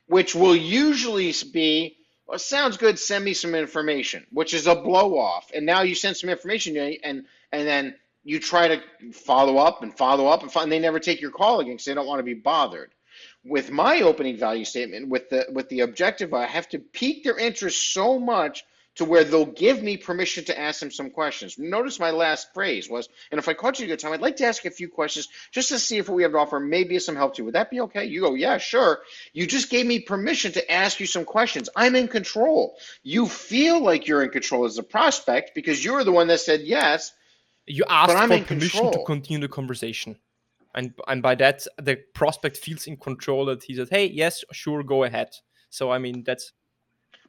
which 0.07 0.33
will 0.33 0.55
usually 0.55 1.33
be, 1.51 1.97
well, 2.25 2.39
sounds 2.39 2.77
good, 2.77 2.97
send 2.97 3.25
me 3.25 3.33
some 3.33 3.53
information, 3.53 4.25
which 4.31 4.53
is 4.53 4.67
a 4.67 4.75
blow 4.75 5.19
off. 5.19 5.51
And 5.53 5.65
now 5.65 5.81
you 5.81 5.95
send 5.95 6.15
some 6.15 6.29
information 6.29 6.77
and 6.77 7.25
and 7.51 7.67
then 7.67 7.95
you 8.23 8.39
try 8.39 8.69
to 8.69 8.81
follow 9.11 9.57
up 9.57 9.83
and 9.83 9.95
follow 9.95 10.27
up 10.27 10.43
and, 10.43 10.51
follow, 10.51 10.63
and 10.63 10.71
they 10.71 10.79
never 10.79 10.99
take 10.99 11.19
your 11.19 11.31
call 11.31 11.59
again 11.59 11.73
because 11.73 11.85
they 11.85 11.93
don't 11.93 12.07
want 12.07 12.19
to 12.19 12.23
be 12.23 12.33
bothered. 12.33 12.91
With 13.43 13.69
my 13.69 13.99
opening 13.99 14.37
value 14.37 14.63
statement, 14.63 15.09
with 15.09 15.29
the 15.29 15.45
with 15.51 15.67
the 15.67 15.81
objective, 15.81 16.33
I 16.33 16.45
have 16.45 16.69
to 16.69 16.79
pique 16.79 17.25
their 17.25 17.37
interest 17.37 17.91
so 17.91 18.17
much 18.17 18.63
to 18.95 19.05
where 19.05 19.23
they'll 19.23 19.45
give 19.45 19.83
me 19.83 19.97
permission 19.97 20.43
to 20.45 20.59
ask 20.59 20.79
them 20.79 20.91
some 20.91 21.09
questions. 21.09 21.57
Notice 21.57 21.99
my 21.99 22.11
last 22.11 22.53
phrase 22.53 22.89
was, 22.89 23.09
and 23.31 23.39
if 23.39 23.47
I 23.47 23.53
caught 23.53 23.79
you 23.79 23.85
a 23.85 23.87
good 23.89 23.99
time, 23.99 24.13
I'd 24.13 24.21
like 24.21 24.37
to 24.37 24.45
ask 24.45 24.65
a 24.65 24.71
few 24.71 24.87
questions 24.87 25.27
just 25.51 25.69
to 25.69 25.79
see 25.79 25.97
if 25.97 26.09
we 26.09 26.23
have 26.23 26.31
to 26.31 26.37
offer 26.37 26.59
maybe 26.59 26.97
some 26.99 27.15
help 27.15 27.35
to 27.35 27.41
you. 27.41 27.45
Would 27.45 27.55
that 27.55 27.69
be 27.69 27.81
okay? 27.81 28.05
You 28.05 28.21
go, 28.21 28.33
yeah, 28.33 28.57
sure. 28.57 28.99
You 29.33 29.45
just 29.47 29.69
gave 29.69 29.85
me 29.85 29.99
permission 29.99 30.53
to 30.53 30.71
ask 30.71 30.99
you 30.99 31.05
some 31.05 31.25
questions. 31.25 31.69
I'm 31.75 31.95
in 31.95 32.07
control. 32.07 32.77
You 33.03 33.27
feel 33.27 33.83
like 33.83 34.07
you're 34.07 34.23
in 34.23 34.29
control 34.29 34.65
as 34.65 34.77
a 34.77 34.83
prospect 34.83 35.53
because 35.55 35.83
you're 35.83 36.03
the 36.03 36.11
one 36.11 36.27
that 36.27 36.39
said 36.39 36.61
yes. 36.61 37.13
You 37.67 37.83
asked 37.89 38.11
for 38.11 38.17
permission 38.17 38.45
control. 38.45 38.91
to 38.91 39.03
continue 39.05 39.41
the 39.41 39.47
conversation. 39.47 40.17
And, 40.73 40.93
and 41.07 41.21
by 41.21 41.35
that, 41.35 41.65
the 41.81 41.97
prospect 42.13 42.57
feels 42.57 42.85
in 42.85 42.97
control 42.97 43.45
that 43.45 43.63
he 43.63 43.75
says, 43.75 43.89
hey, 43.89 44.07
yes, 44.07 44.43
sure, 44.51 44.83
go 44.83 45.03
ahead. 45.03 45.29
So, 45.69 45.89
I 45.89 45.99
mean, 45.99 46.23
that's 46.23 46.51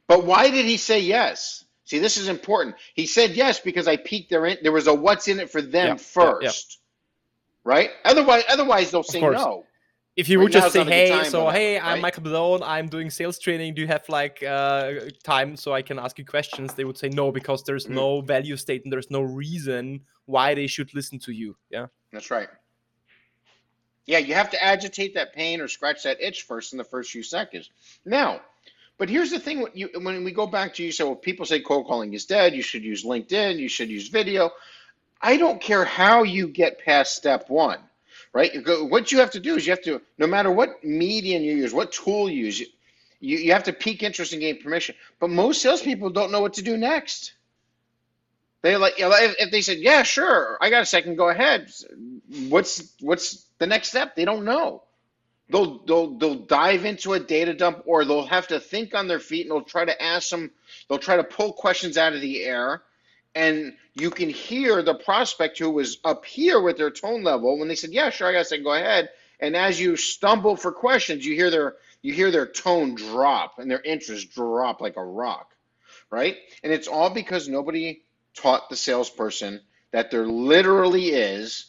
but 0.07 0.23
why 0.23 0.49
did 0.49 0.65
he 0.65 0.77
say 0.77 0.99
yes? 0.99 1.65
See, 1.85 1.99
this 1.99 2.17
is 2.17 2.27
important. 2.27 2.75
He 2.95 3.05
said 3.05 3.31
yes 3.31 3.59
because 3.59 3.87
I 3.87 3.97
piqued 3.97 4.29
their 4.29 4.45
in, 4.45 4.57
there 4.61 4.71
was 4.71 4.87
a 4.87 4.93
what's 4.93 5.27
in 5.27 5.39
it 5.39 5.49
for 5.49 5.61
them 5.61 5.97
first. 5.97 6.79
Right? 7.63 7.91
Otherwise 8.05 8.43
otherwise 8.49 8.91
they'll 8.91 9.03
say 9.03 9.21
no. 9.21 9.65
If 10.17 10.29
you 10.29 10.39
right 10.39 10.45
would 10.45 10.51
just 10.51 10.73
say, 10.73 10.83
"Hey, 10.83 11.23
so 11.25 11.49
hey, 11.49 11.77
I'm 11.77 11.85
right? 11.85 12.01
Michael 12.01 12.23
Malone. 12.23 12.63
I'm 12.63 12.87
doing 12.87 13.11
sales 13.11 13.37
training. 13.37 13.75
Do 13.75 13.81
you 13.81 13.87
have 13.87 14.09
like 14.09 14.41
uh, 14.41 14.93
time 15.23 15.55
so 15.55 15.73
I 15.73 15.83
can 15.83 15.99
ask 15.99 16.17
you 16.17 16.25
questions?" 16.25 16.73
They 16.73 16.85
would 16.85 16.97
say 16.97 17.09
no 17.09 17.31
because 17.31 17.63
there's 17.63 17.85
mm-hmm. 17.85 17.95
no 17.95 18.21
value 18.21 18.57
statement. 18.57 18.91
There's 18.91 19.11
no 19.11 19.21
reason 19.21 20.01
why 20.25 20.55
they 20.55 20.65
should 20.65 20.93
listen 20.95 21.19
to 21.19 21.31
you. 21.31 21.55
Yeah, 21.69 21.85
that's 22.11 22.31
right. 22.31 22.49
Yeah, 24.07 24.17
you 24.17 24.33
have 24.33 24.49
to 24.51 24.63
agitate 24.63 25.13
that 25.13 25.33
pain 25.33 25.61
or 25.61 25.67
scratch 25.67 26.03
that 26.03 26.19
itch 26.19 26.43
first 26.43 26.73
in 26.73 26.77
the 26.77 26.83
first 26.83 27.11
few 27.11 27.21
seconds. 27.21 27.69
Now, 28.03 28.41
but 28.97 29.09
here's 29.09 29.31
the 29.31 29.39
thing: 29.39 29.61
when, 29.61 29.71
you, 29.73 29.89
when 30.01 30.23
we 30.23 30.31
go 30.31 30.47
back 30.47 30.75
to 30.75 30.83
you 30.83 30.91
say, 30.91 31.03
well, 31.03 31.15
people 31.15 31.45
say 31.45 31.59
cold 31.61 31.87
calling 31.87 32.13
is 32.13 32.25
dead. 32.25 32.53
You 32.53 32.61
should 32.61 32.83
use 32.83 33.03
LinkedIn. 33.03 33.57
You 33.57 33.69
should 33.69 33.89
use 33.89 34.09
video. 34.09 34.51
I 35.21 35.37
don't 35.37 35.61
care 35.61 35.85
how 35.85 36.23
you 36.23 36.47
get 36.47 36.79
past 36.83 37.15
step 37.15 37.49
one, 37.49 37.79
right? 38.33 38.51
What 38.89 39.11
you 39.11 39.19
have 39.19 39.31
to 39.31 39.39
do 39.39 39.55
is 39.55 39.65
you 39.65 39.71
have 39.71 39.83
to, 39.83 40.01
no 40.17 40.27
matter 40.27 40.51
what 40.51 40.83
medium 40.83 41.43
you 41.43 41.55
use, 41.55 41.73
what 41.73 41.91
tool 41.91 42.29
you 42.29 42.45
use, 42.45 42.59
you, 42.59 43.37
you 43.37 43.53
have 43.53 43.63
to 43.63 43.73
pique 43.73 44.03
interest 44.03 44.33
and 44.33 44.41
gain 44.41 44.61
permission. 44.61 44.95
But 45.19 45.29
most 45.31 45.61
salespeople 45.61 46.11
don't 46.11 46.31
know 46.31 46.41
what 46.41 46.55
to 46.55 46.61
do 46.61 46.77
next. 46.77 47.33
They 48.61 48.75
like 48.77 48.97
you 48.97 49.07
know, 49.09 49.15
if, 49.15 49.35
if 49.39 49.51
they 49.51 49.61
said, 49.61 49.77
"Yeah, 49.77 50.03
sure, 50.03 50.57
I 50.59 50.69
got 50.69 50.81
a 50.81 50.85
second, 50.85 51.15
go 51.15 51.29
ahead." 51.29 51.71
What's 52.49 52.83
what's 52.99 53.45
the 53.59 53.67
next 53.67 53.89
step? 53.89 54.15
They 54.15 54.25
don't 54.25 54.45
know. 54.45 54.83
They'll 55.49 55.79
they'll 55.85 56.17
they'll 56.17 56.35
dive 56.35 56.85
into 56.85 57.13
a 57.13 57.19
data 57.19 57.53
dump, 57.53 57.83
or 57.85 58.03
they'll 58.05 58.25
have 58.25 58.47
to 58.47 58.59
think 58.59 58.93
on 58.93 59.07
their 59.07 59.19
feet, 59.19 59.43
and 59.45 59.51
they'll 59.51 59.61
try 59.61 59.85
to 59.85 60.01
ask 60.01 60.29
them. 60.29 60.51
They'll 60.89 60.99
try 60.99 61.17
to 61.17 61.23
pull 61.23 61.53
questions 61.53 61.97
out 61.97 62.13
of 62.13 62.21
the 62.21 62.43
air, 62.43 62.81
and 63.33 63.73
you 63.93 64.09
can 64.09 64.29
hear 64.29 64.81
the 64.81 64.95
prospect 64.95 65.57
who 65.57 65.69
was 65.69 65.99
up 66.03 66.25
here 66.25 66.59
with 66.59 66.77
their 66.77 66.91
tone 66.91 67.23
level 67.23 67.57
when 67.57 67.67
they 67.67 67.75
said, 67.75 67.91
"Yeah, 67.91 68.09
sure, 68.09 68.27
I 68.27 68.33
got 68.33 68.41
a 68.41 68.45
second, 68.45 68.65
go 68.65 68.73
ahead." 68.73 69.09
And 69.39 69.55
as 69.55 69.79
you 69.79 69.95
stumble 69.95 70.55
for 70.55 70.71
questions, 70.71 71.25
you 71.25 71.35
hear 71.35 71.49
their 71.49 71.75
you 72.01 72.13
hear 72.13 72.31
their 72.31 72.47
tone 72.47 72.95
drop 72.95 73.59
and 73.59 73.69
their 73.69 73.81
interest 73.81 74.31
drop 74.33 74.81
like 74.81 74.97
a 74.97 75.03
rock, 75.03 75.53
right? 76.09 76.37
And 76.63 76.71
it's 76.73 76.87
all 76.87 77.09
because 77.09 77.47
nobody 77.47 78.01
taught 78.33 78.69
the 78.69 78.75
salesperson 78.75 79.61
that 79.91 80.11
there 80.11 80.25
literally 80.27 81.09
is 81.09 81.65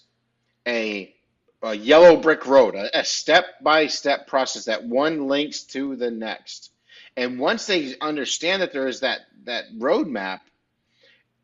a, 0.66 1.14
a 1.62 1.75
yellow 1.75 2.16
brick 2.16 2.47
road, 2.47 2.75
a 2.75 3.05
step 3.05 3.44
by 3.62 3.87
step 3.87 4.27
process 4.27 4.66
that 4.66 4.85
one 4.85 5.27
links 5.27 5.62
to 5.64 5.97
the 5.97 6.11
next. 6.11 6.71
And 7.16 7.38
once 7.38 7.66
they 7.66 7.97
understand 8.01 8.62
that 8.62 8.73
there 8.73 8.87
is 8.87 9.01
that, 9.01 9.21
that 9.44 9.64
roadmap, 9.77 10.40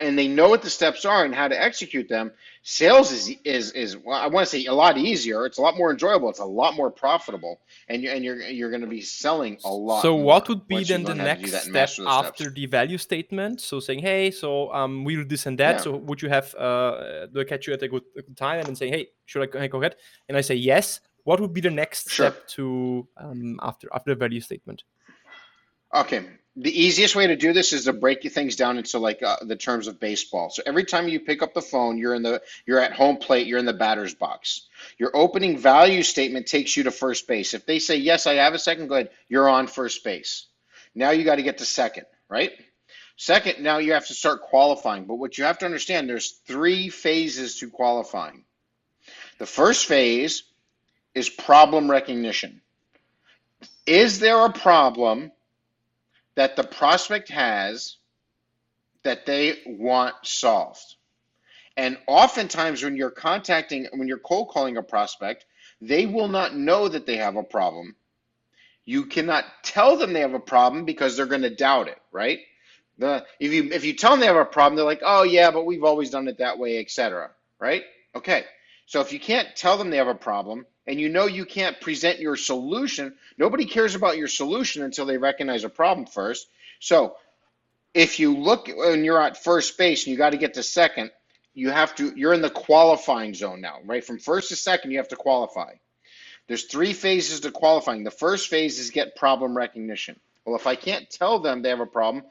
and 0.00 0.18
they 0.18 0.28
know 0.28 0.48
what 0.48 0.62
the 0.62 0.70
steps 0.70 1.04
are 1.04 1.24
and 1.24 1.34
how 1.34 1.48
to 1.48 1.60
execute 1.60 2.08
them, 2.08 2.32
sales 2.62 3.12
is 3.12 3.30
is 3.44 3.72
is 3.72 3.96
well, 3.96 4.18
I 4.18 4.26
want 4.26 4.46
to 4.46 4.50
say 4.50 4.66
a 4.66 4.74
lot 4.74 4.98
easier. 4.98 5.46
It's 5.46 5.58
a 5.58 5.62
lot 5.62 5.76
more 5.76 5.90
enjoyable. 5.90 6.28
It's 6.30 6.40
a 6.40 6.44
lot 6.44 6.74
more 6.74 6.90
profitable, 6.90 7.60
and 7.88 8.02
you 8.02 8.10
and 8.10 8.24
you're 8.24 8.40
you're 8.42 8.70
going 8.70 8.82
to 8.82 8.88
be 8.88 9.00
selling 9.00 9.58
a 9.64 9.72
lot. 9.72 10.02
So 10.02 10.14
what 10.14 10.48
would 10.48 10.66
be 10.66 10.84
then 10.84 11.04
the 11.04 11.14
next 11.14 11.54
step 11.54 11.90
after 12.06 12.50
the 12.50 12.66
value 12.66 12.98
statement? 12.98 13.60
So 13.60 13.80
saying, 13.80 14.00
hey, 14.00 14.30
so 14.30 14.72
um, 14.72 15.04
we 15.04 15.14
do 15.14 15.24
this 15.24 15.46
and 15.46 15.58
that. 15.58 15.76
Yeah. 15.76 15.82
So 15.82 15.96
would 15.96 16.20
you 16.22 16.28
have 16.28 16.54
uh, 16.54 17.26
do 17.26 17.40
I 17.40 17.44
catch 17.44 17.66
you 17.66 17.72
at 17.72 17.82
a 17.82 17.88
good, 17.88 18.02
a 18.16 18.22
good 18.22 18.36
time? 18.36 18.58
And 18.58 18.66
then 18.66 18.76
say, 18.76 18.90
hey, 18.90 19.08
should 19.26 19.42
I 19.56 19.66
go 19.68 19.80
ahead? 19.80 19.96
And 20.28 20.36
I 20.36 20.40
say 20.40 20.54
yes. 20.54 21.00
What 21.24 21.40
would 21.40 21.54
be 21.54 21.62
the 21.62 21.70
next 21.70 22.10
sure. 22.10 22.30
step 22.30 22.46
to 22.48 23.08
um, 23.16 23.58
after 23.62 23.88
after 23.94 24.10
the 24.10 24.16
value 24.16 24.40
statement? 24.40 24.84
Okay, 25.94 26.26
the 26.56 26.82
easiest 26.82 27.14
way 27.14 27.26
to 27.26 27.36
do 27.36 27.52
this 27.52 27.72
is 27.72 27.84
to 27.84 27.92
break 27.92 28.24
you 28.24 28.30
things 28.30 28.56
down 28.56 28.78
into 28.78 28.98
like 28.98 29.22
uh, 29.22 29.36
the 29.42 29.56
terms 29.56 29.86
of 29.86 30.00
baseball. 30.00 30.50
So 30.50 30.62
every 30.66 30.84
time 30.84 31.08
you 31.08 31.20
pick 31.20 31.42
up 31.42 31.54
the 31.54 31.62
phone, 31.62 31.98
you're 31.98 32.14
in 32.14 32.22
the 32.22 32.42
you're 32.66 32.80
at 32.80 32.92
home 32.92 33.16
plate, 33.16 33.46
you're 33.46 33.58
in 33.58 33.64
the 33.64 33.72
batter's 33.72 34.14
box. 34.14 34.68
Your 34.98 35.10
opening 35.14 35.58
value 35.58 36.02
statement 36.02 36.46
takes 36.46 36.76
you 36.76 36.84
to 36.84 36.90
first 36.90 37.28
base. 37.28 37.54
If 37.54 37.66
they 37.66 37.78
say 37.78 37.96
yes, 37.96 38.26
I 38.26 38.34
have 38.34 38.54
a 38.54 38.58
second, 38.58 38.88
go 38.88 38.94
ahead. 38.94 39.10
You're 39.28 39.48
on 39.48 39.66
first 39.66 40.02
base. 40.04 40.46
Now 40.94 41.10
you 41.10 41.24
got 41.24 41.36
to 41.36 41.42
get 41.42 41.58
to 41.58 41.64
second, 41.64 42.06
right? 42.28 42.52
Second, 43.16 43.62
now 43.62 43.78
you 43.78 43.92
have 43.92 44.06
to 44.08 44.14
start 44.14 44.42
qualifying. 44.42 45.04
But 45.04 45.16
what 45.16 45.38
you 45.38 45.44
have 45.44 45.58
to 45.58 45.66
understand, 45.66 46.08
there's 46.08 46.40
three 46.46 46.88
phases 46.88 47.58
to 47.58 47.70
qualifying. 47.70 48.44
The 49.38 49.46
first 49.46 49.86
phase 49.86 50.44
is 51.14 51.28
problem 51.28 51.90
recognition. 51.90 52.60
Is 53.86 54.18
there 54.18 54.44
a 54.44 54.52
problem? 54.52 55.30
That 56.36 56.56
the 56.56 56.64
prospect 56.64 57.28
has 57.30 57.96
that 59.02 59.26
they 59.26 59.58
want 59.66 60.14
solved. 60.22 60.96
And 61.76 61.98
oftentimes, 62.06 62.82
when 62.82 62.96
you're 62.96 63.10
contacting, 63.10 63.88
when 63.92 64.08
you're 64.08 64.18
cold 64.18 64.48
calling 64.48 64.76
a 64.76 64.82
prospect, 64.82 65.44
they 65.80 66.06
will 66.06 66.28
not 66.28 66.54
know 66.56 66.88
that 66.88 67.06
they 67.06 67.16
have 67.16 67.36
a 67.36 67.42
problem. 67.42 67.96
You 68.84 69.06
cannot 69.06 69.44
tell 69.62 69.96
them 69.96 70.12
they 70.12 70.20
have 70.20 70.34
a 70.34 70.40
problem 70.40 70.84
because 70.84 71.16
they're 71.16 71.26
going 71.26 71.42
to 71.42 71.54
doubt 71.54 71.88
it, 71.88 71.98
right? 72.12 72.40
The 72.98 73.26
if 73.40 73.52
you 73.52 73.70
if 73.72 73.84
you 73.84 73.94
tell 73.94 74.12
them 74.12 74.20
they 74.20 74.26
have 74.26 74.36
a 74.36 74.44
problem, 74.44 74.76
they're 74.76 74.84
like, 74.84 75.02
oh 75.04 75.24
yeah, 75.24 75.50
but 75.50 75.66
we've 75.66 75.84
always 75.84 76.10
done 76.10 76.28
it 76.28 76.38
that 76.38 76.58
way, 76.58 76.78
etc. 76.78 77.30
Right? 77.58 77.82
Okay. 78.14 78.44
So 78.86 79.00
if 79.00 79.12
you 79.12 79.18
can't 79.18 79.48
tell 79.56 79.76
them 79.76 79.90
they 79.90 79.96
have 79.96 80.08
a 80.08 80.14
problem, 80.14 80.66
and 80.86 81.00
you 81.00 81.08
know 81.08 81.26
you 81.26 81.44
can't 81.44 81.80
present 81.80 82.18
your 82.18 82.36
solution, 82.36 83.14
nobody 83.38 83.64
cares 83.64 83.94
about 83.94 84.18
your 84.18 84.28
solution 84.28 84.82
until 84.82 85.06
they 85.06 85.16
recognize 85.16 85.64
a 85.64 85.68
problem 85.68 86.06
first. 86.06 86.48
So 86.80 87.16
if 87.94 88.18
you 88.18 88.36
look 88.36 88.68
and 88.68 89.04
you're 89.04 89.20
at 89.20 89.42
first 89.42 89.78
base 89.78 90.04
and 90.04 90.12
you 90.12 90.18
got 90.18 90.30
to 90.30 90.36
get 90.36 90.54
to 90.54 90.62
second, 90.62 91.10
you 91.54 91.70
have 91.70 91.94
to 91.96 92.12
you're 92.16 92.34
in 92.34 92.42
the 92.42 92.50
qualifying 92.50 93.34
zone 93.34 93.60
now, 93.60 93.78
right? 93.84 94.04
From 94.04 94.18
first 94.18 94.48
to 94.48 94.56
second, 94.56 94.90
you 94.90 94.98
have 94.98 95.08
to 95.08 95.16
qualify. 95.16 95.74
There's 96.46 96.64
three 96.64 96.92
phases 96.92 97.40
to 97.40 97.50
qualifying. 97.50 98.04
The 98.04 98.10
first 98.10 98.48
phase 98.48 98.78
is 98.78 98.90
get 98.90 99.16
problem 99.16 99.56
recognition. 99.56 100.18
Well, 100.44 100.56
if 100.56 100.66
I 100.66 100.74
can't 100.74 101.08
tell 101.08 101.38
them 101.38 101.62
they 101.62 101.70
have 101.70 101.80
a 101.80 101.86
problem, 101.86 102.24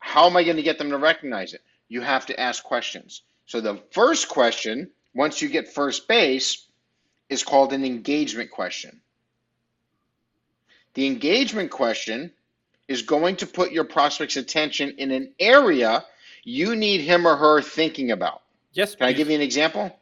how 0.00 0.26
am 0.26 0.36
I 0.36 0.42
going 0.42 0.56
to 0.56 0.62
get 0.62 0.78
them 0.78 0.90
to 0.90 0.98
recognize 0.98 1.54
it? 1.54 1.62
You 1.88 2.00
have 2.00 2.26
to 2.26 2.40
ask 2.40 2.64
questions. 2.64 3.22
So 3.46 3.60
the 3.60 3.80
first 3.92 4.28
question, 4.28 4.90
once 5.14 5.40
you 5.40 5.48
get 5.48 5.72
first 5.72 6.08
base, 6.08 6.66
is 7.32 7.42
called 7.42 7.72
an 7.72 7.84
engagement 7.84 8.50
question. 8.50 9.00
The 10.94 11.06
engagement 11.06 11.70
question 11.70 12.32
is 12.86 13.02
going 13.02 13.36
to 13.36 13.46
put 13.46 13.72
your 13.72 13.84
prospect's 13.84 14.36
attention 14.36 14.94
in 14.98 15.10
an 15.10 15.32
area 15.40 16.04
you 16.44 16.76
need 16.76 17.00
him 17.00 17.26
or 17.26 17.36
her 17.36 17.62
thinking 17.62 18.10
about. 18.10 18.42
Yes. 18.72 18.94
Can 18.94 19.06
please. 19.06 19.14
I 19.14 19.16
give 19.16 19.28
you 19.30 19.36
an 19.36 19.40
example? 19.40 19.96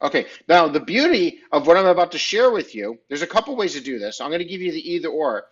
Okay. 0.00 0.26
Now, 0.48 0.68
the 0.68 0.80
beauty 0.80 1.40
of 1.50 1.66
what 1.66 1.76
I'm 1.76 1.86
about 1.86 2.12
to 2.12 2.18
share 2.18 2.50
with 2.50 2.74
you, 2.74 2.98
there's 3.08 3.22
a 3.22 3.26
couple 3.26 3.56
ways 3.56 3.74
to 3.74 3.80
do 3.80 3.98
this. 3.98 4.20
I'm 4.20 4.28
going 4.28 4.40
to 4.40 4.44
give 4.44 4.60
you 4.60 4.70
the 4.70 4.92
either 4.92 5.08
or. 5.08 5.46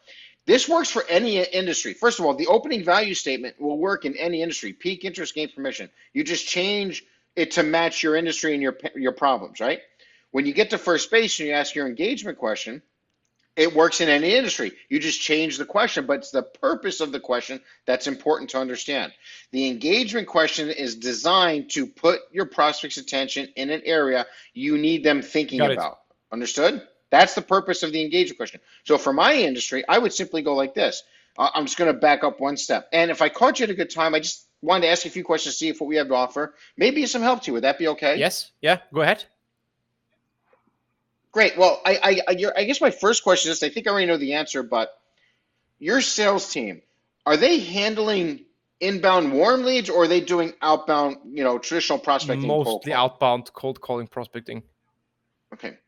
This 0.44 0.68
works 0.68 0.90
for 0.90 1.05
any 1.09 1.42
industry. 1.42 1.94
First 1.94 2.18
of 2.18 2.27
all, 2.27 2.35
the 2.35 2.48
opening 2.48 2.85
value 2.85 3.14
statement 3.14 3.61
will 3.61 3.79
work 3.79 4.05
in 4.05 4.16
any 4.16 4.42
industry. 4.42 4.72
Pique 4.72 5.05
interest, 5.05 5.35
gain 5.35 5.48
permission. 5.48 5.88
You 6.12 6.25
just 6.25 6.46
change 6.46 7.05
it 7.37 7.53
to 7.53 7.62
match 7.62 8.03
your 8.03 8.16
industry 8.16 8.53
and 8.53 8.62
your 8.62 8.77
your 8.94 9.12
problems, 9.12 9.61
right? 9.61 9.81
When 10.32 10.46
you 10.46 10.52
get 10.52 10.70
to 10.70 10.78
first 10.78 11.10
base 11.10 11.38
and 11.38 11.48
you 11.48 11.54
ask 11.54 11.74
your 11.74 11.86
engagement 11.86 12.38
question, 12.38 12.82
it 13.54 13.74
works 13.74 14.00
in 14.00 14.08
any 14.08 14.34
industry. 14.34 14.72
You 14.88 14.98
just 14.98 15.20
change 15.20 15.58
the 15.58 15.66
question, 15.66 16.06
but 16.06 16.18
it's 16.18 16.30
the 16.30 16.42
purpose 16.42 17.00
of 17.00 17.12
the 17.12 17.20
question 17.20 17.60
that's 17.86 18.06
important 18.06 18.50
to 18.50 18.58
understand. 18.58 19.12
The 19.50 19.68
engagement 19.68 20.26
question 20.26 20.70
is 20.70 20.96
designed 20.96 21.70
to 21.72 21.86
put 21.86 22.20
your 22.32 22.46
prospect's 22.46 22.96
attention 22.96 23.48
in 23.56 23.68
an 23.68 23.82
area 23.84 24.26
you 24.54 24.78
need 24.78 25.04
them 25.04 25.20
thinking 25.20 25.60
about. 25.60 26.00
Understood? 26.32 26.82
That's 27.10 27.34
the 27.34 27.42
purpose 27.42 27.82
of 27.82 27.92
the 27.92 28.02
engagement 28.02 28.38
question. 28.38 28.60
So 28.84 28.96
for 28.96 29.12
my 29.12 29.34
industry, 29.34 29.84
I 29.86 29.98
would 29.98 30.14
simply 30.14 30.40
go 30.40 30.54
like 30.54 30.74
this. 30.74 31.02
I'm 31.38 31.66
just 31.66 31.76
going 31.76 31.92
to 31.92 31.98
back 31.98 32.24
up 32.24 32.40
one 32.40 32.56
step. 32.56 32.88
And 32.90 33.10
if 33.10 33.20
I 33.20 33.28
caught 33.28 33.60
you 33.60 33.64
at 33.64 33.70
a 33.70 33.74
good 33.74 33.90
time, 33.90 34.14
I 34.14 34.20
just 34.20 34.46
wanted 34.62 34.86
to 34.86 34.88
ask 34.88 35.04
you 35.04 35.10
a 35.10 35.12
few 35.12 35.24
questions 35.24 35.54
to 35.54 35.58
see 35.58 35.68
if 35.68 35.78
what 35.80 35.88
we 35.88 35.96
have 35.96 36.08
to 36.08 36.14
offer 36.14 36.54
maybe 36.78 37.04
some 37.04 37.20
help 37.20 37.42
to 37.42 37.48
you. 37.48 37.52
Would 37.54 37.64
that 37.64 37.78
be 37.78 37.88
okay? 37.88 38.16
Yes. 38.16 38.50
Yeah. 38.62 38.78
Go 38.94 39.02
ahead. 39.02 39.24
Great. 41.32 41.56
Well, 41.56 41.80
I, 41.84 42.20
I, 42.28 42.36
I 42.56 42.64
guess 42.64 42.80
my 42.80 42.90
first 42.90 43.24
question 43.24 43.50
is 43.50 43.62
I 43.62 43.70
think 43.70 43.86
I 43.86 43.90
already 43.90 44.06
know 44.06 44.18
the 44.18 44.34
answer, 44.34 44.62
but 44.62 44.92
your 45.78 46.02
sales 46.02 46.52
team, 46.52 46.82
are 47.24 47.38
they 47.38 47.58
handling 47.58 48.44
inbound 48.80 49.32
warm 49.32 49.64
leads 49.64 49.88
or 49.88 50.04
are 50.04 50.08
they 50.08 50.20
doing 50.20 50.52
outbound, 50.60 51.16
you 51.32 51.42
know, 51.42 51.58
traditional 51.58 51.98
prospecting? 51.98 52.46
Mostly 52.46 52.92
outbound 52.92 53.50
cold 53.54 53.80
calling 53.80 54.06
prospecting. 54.06 54.62
Okay. 55.54 55.78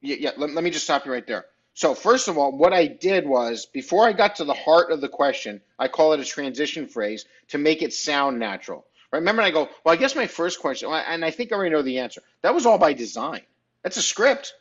Yeah, 0.00 0.16
yeah. 0.18 0.30
Let, 0.36 0.50
let 0.50 0.64
me 0.64 0.70
just 0.70 0.84
stop 0.84 1.06
you 1.06 1.12
right 1.12 1.26
there. 1.26 1.44
So, 1.74 1.94
first 1.94 2.26
of 2.26 2.36
all, 2.36 2.56
what 2.56 2.72
I 2.72 2.86
did 2.86 3.26
was 3.26 3.66
before 3.66 4.06
I 4.06 4.12
got 4.12 4.36
to 4.36 4.44
the 4.44 4.54
heart 4.54 4.90
of 4.90 5.00
the 5.00 5.08
question, 5.08 5.60
I 5.78 5.86
call 5.86 6.14
it 6.14 6.20
a 6.20 6.24
transition 6.24 6.88
phrase 6.88 7.26
to 7.48 7.58
make 7.58 7.82
it 7.82 7.92
sound 7.92 8.40
natural. 8.40 8.84
Remember, 9.12 9.42
I 9.42 9.50
go, 9.50 9.68
well, 9.84 9.94
I 9.94 9.96
guess 9.96 10.16
my 10.16 10.26
first 10.26 10.60
question, 10.60 10.90
and 10.90 11.24
I 11.24 11.30
think 11.30 11.52
I 11.52 11.56
already 11.56 11.74
know 11.74 11.82
the 11.82 11.98
answer. 11.98 12.22
That 12.42 12.54
was 12.54 12.66
all 12.66 12.78
by 12.78 12.92
design. 12.92 13.42
That's 13.82 13.96
a 13.96 14.02
script 14.02 14.54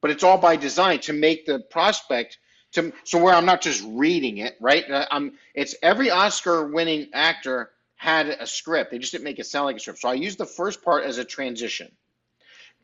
but 0.00 0.10
it's 0.10 0.22
all 0.24 0.38
by 0.38 0.56
design 0.56 1.00
to 1.00 1.12
make 1.12 1.46
the 1.46 1.58
prospect 1.58 2.38
to 2.72 2.92
so 3.04 3.22
where 3.22 3.34
I'm 3.34 3.46
not 3.46 3.62
just 3.62 3.82
reading 3.86 4.38
it, 4.38 4.56
right? 4.60 4.88
Uh, 4.90 5.06
I'm 5.10 5.32
it's 5.54 5.74
every 5.82 6.10
Oscar 6.10 6.66
winning 6.66 7.08
actor 7.12 7.70
had 7.96 8.28
a 8.28 8.46
script. 8.46 8.90
They 8.90 8.98
just 8.98 9.12
didn't 9.12 9.24
make 9.24 9.38
it 9.38 9.46
sound 9.46 9.66
like 9.66 9.76
a 9.76 9.80
script. 9.80 10.00
So 10.00 10.08
I 10.08 10.14
used 10.14 10.38
the 10.38 10.46
first 10.46 10.82
part 10.82 11.04
as 11.04 11.18
a 11.18 11.24
transition. 11.24 11.90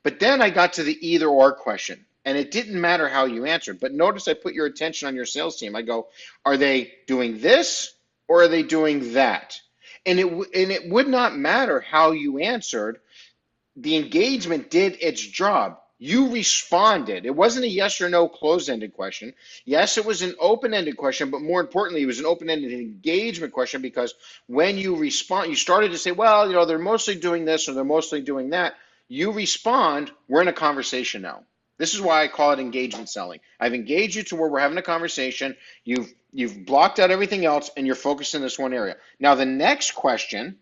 But 0.03 0.21
then 0.21 0.43
I 0.43 0.51
got 0.51 0.75
to 0.75 0.83
the 0.83 1.07
either 1.07 1.29
or 1.29 1.53
question. 1.53 2.05
And 2.25 2.37
it 2.39 2.51
didn't 2.51 2.81
matter 2.81 3.09
how 3.09 3.27
you 3.27 3.45
answered. 3.45 3.81
But 3.81 3.93
notice 3.93 4.29
I 4.29 4.35
put 4.35 4.55
your 4.55 4.67
attention 4.67 5.09
on 5.09 5.15
your 5.15 5.27
sales 5.27 5.59
team. 5.59 5.77
I 5.77 5.83
go, 5.83 6.09
are 6.45 6.57
they 6.57 6.93
doing 7.07 7.41
this 7.41 7.95
or 8.27 8.43
are 8.43 8.49
they 8.49 8.63
doing 8.63 9.13
that? 9.13 9.61
And 10.07 10.19
it 10.19 10.27
and 10.27 10.73
it 10.73 10.89
would 10.89 11.09
not 11.09 11.37
matter 11.37 11.81
how 11.81 12.13
you 12.13 12.39
answered. 12.39 12.99
The 13.77 13.97
engagement 13.97 14.71
did 14.71 14.99
its 15.01 15.21
job 15.21 15.79
You 15.99 16.33
responded. 16.33 17.25
It 17.25 17.35
wasn't 17.35 17.67
a 17.67 17.69
yes 17.69 18.01
or 18.01 18.09
no 18.09 18.29
closed 18.29 18.69
ended 18.69 18.93
question. 18.93 19.33
Yes, 19.65 19.97
it 19.97 20.05
was 20.05 20.23
an 20.23 20.35
open 20.41 20.75
ended 20.75 20.97
question, 20.97 21.31
but 21.31 21.41
more 21.41 21.61
importantly, 21.61 22.03
it 22.03 22.07
was 22.07 22.19
an 22.19 22.27
open 22.27 22.51
ended 22.51 22.73
engagement 22.73 23.53
question 23.53 23.81
because 23.81 24.15
when 24.47 24.77
you 24.77 24.97
respond, 24.97 25.51
you 25.51 25.57
started 25.57 25.93
to 25.93 25.99
say, 25.99 26.11
well, 26.11 26.49
you 26.49 26.55
know, 26.55 26.65
they're 26.65 26.79
mostly 26.79 27.15
doing 27.15 27.45
this 27.45 27.69
or 27.69 27.75
they're 27.75 27.85
mostly 27.85 28.21
doing 28.21 28.51
that. 28.51 28.75
You 29.09 29.33
respond, 29.33 30.11
we're 30.29 30.43
in 30.43 30.49
a 30.49 30.53
conversation 30.53 31.23
now. 31.23 31.45
This 31.79 31.95
is 31.95 32.01
why 32.01 32.23
I 32.23 32.29
call 32.29 32.53
it 32.53 32.61
engagement 32.61 33.09
selling. 33.09 33.41
I've 33.59 33.75
engaged 33.75 34.17
you 34.17 34.23
to 34.25 34.37
where 34.37 34.49
we're 34.49 34.61
having 34.61 34.79
a 34.79 34.83
conversation. 34.83 35.57
You've 35.85 36.13
you've 36.33 36.65
blocked 36.65 36.99
out 36.99 37.11
everything 37.11 37.45
else 37.45 37.71
and 37.77 37.87
you're 37.87 37.97
focused 37.97 38.35
in 38.35 38.43
this 38.43 38.59
one 38.59 38.73
area. 38.73 38.97
Now 39.19 39.35
the 39.35 39.47
next 39.47 39.93
question 39.95 40.59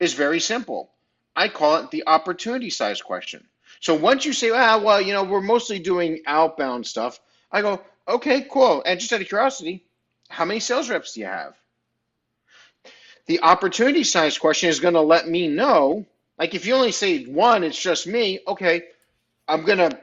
is 0.00 0.14
very 0.14 0.40
simple. 0.40 0.90
I 1.36 1.48
call 1.48 1.76
it 1.76 1.90
the 1.90 2.04
opportunity 2.06 2.70
size 2.70 3.02
question. 3.02 3.46
So 3.84 3.94
once 3.94 4.24
you 4.24 4.32
say, 4.32 4.48
ah, 4.48 4.78
well, 4.78 4.98
you 4.98 5.12
know, 5.12 5.24
we're 5.24 5.42
mostly 5.42 5.78
doing 5.78 6.22
outbound 6.24 6.86
stuff, 6.86 7.20
I 7.52 7.60
go, 7.60 7.82
okay, 8.08 8.46
cool. 8.50 8.82
And 8.86 8.98
just 8.98 9.12
out 9.12 9.20
of 9.20 9.28
curiosity, 9.28 9.84
how 10.30 10.46
many 10.46 10.60
sales 10.60 10.88
reps 10.88 11.12
do 11.12 11.20
you 11.20 11.26
have? 11.26 11.54
The 13.26 13.42
opportunity 13.42 14.02
size 14.02 14.38
question 14.38 14.70
is 14.70 14.80
going 14.80 14.94
to 14.94 15.02
let 15.02 15.28
me 15.28 15.48
know, 15.48 16.06
like 16.38 16.54
if 16.54 16.64
you 16.64 16.74
only 16.74 16.92
say 16.92 17.24
one, 17.24 17.62
it's 17.62 17.78
just 17.78 18.06
me, 18.06 18.40
okay, 18.48 18.84
I'm 19.46 19.66
going 19.66 19.76
to, 19.76 20.00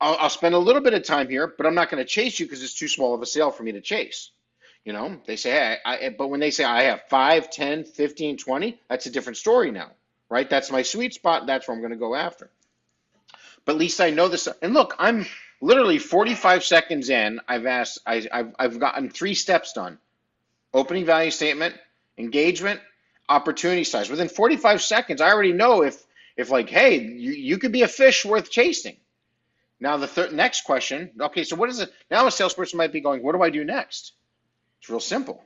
I'll 0.00 0.28
spend 0.28 0.56
a 0.56 0.58
little 0.58 0.82
bit 0.82 0.92
of 0.92 1.04
time 1.04 1.28
here, 1.28 1.54
but 1.56 1.66
I'm 1.66 1.76
not 1.76 1.88
going 1.88 2.02
to 2.02 2.08
chase 2.08 2.40
you 2.40 2.46
because 2.46 2.64
it's 2.64 2.74
too 2.74 2.88
small 2.88 3.14
of 3.14 3.22
a 3.22 3.26
sale 3.26 3.52
for 3.52 3.62
me 3.62 3.70
to 3.70 3.80
chase. 3.80 4.32
You 4.84 4.92
know, 4.92 5.20
they 5.24 5.36
say, 5.36 5.52
hey, 5.52 5.76
I, 5.84 6.16
but 6.18 6.30
when 6.30 6.40
they 6.40 6.50
say 6.50 6.64
I 6.64 6.82
have 6.82 7.02
5, 7.08 7.48
10, 7.48 7.84
15, 7.84 8.38
20, 8.38 8.80
that's 8.88 9.06
a 9.06 9.10
different 9.10 9.36
story 9.36 9.70
now, 9.70 9.92
right? 10.28 10.50
That's 10.50 10.72
my 10.72 10.82
sweet 10.82 11.14
spot. 11.14 11.46
That's 11.46 11.68
where 11.68 11.76
I'm 11.76 11.80
going 11.80 11.92
to 11.92 11.96
go 11.96 12.16
after. 12.16 12.50
But 13.64 13.72
at 13.72 13.78
least 13.78 14.00
I 14.00 14.10
know 14.10 14.28
this. 14.28 14.48
And 14.60 14.74
look, 14.74 14.94
I'm 14.98 15.26
literally 15.60 15.98
45 15.98 16.64
seconds 16.64 17.10
in. 17.10 17.40
I've 17.46 17.66
asked, 17.66 17.98
I, 18.06 18.26
I've, 18.32 18.54
I've 18.58 18.78
gotten 18.78 19.08
three 19.08 19.34
steps 19.34 19.72
done 19.72 19.98
opening 20.74 21.04
value 21.04 21.30
statement, 21.30 21.74
engagement, 22.16 22.80
opportunity 23.28 23.84
size. 23.84 24.08
Within 24.10 24.28
45 24.28 24.82
seconds, 24.82 25.20
I 25.20 25.30
already 25.30 25.52
know 25.52 25.82
if, 25.82 26.02
if 26.36 26.50
like, 26.50 26.70
hey, 26.70 26.98
you, 26.98 27.32
you 27.32 27.58
could 27.58 27.72
be 27.72 27.82
a 27.82 27.88
fish 27.88 28.24
worth 28.24 28.50
chasing. 28.50 28.96
Now, 29.80 29.96
the 29.96 30.06
third, 30.06 30.32
next 30.32 30.62
question, 30.62 31.10
okay, 31.20 31.44
so 31.44 31.56
what 31.56 31.68
is 31.68 31.80
it? 31.80 31.92
Now, 32.10 32.26
a 32.26 32.30
salesperson 32.30 32.78
might 32.78 32.92
be 32.92 33.00
going, 33.00 33.22
what 33.22 33.34
do 33.34 33.42
I 33.42 33.50
do 33.50 33.64
next? 33.64 34.12
It's 34.80 34.88
real 34.88 35.00
simple. 35.00 35.44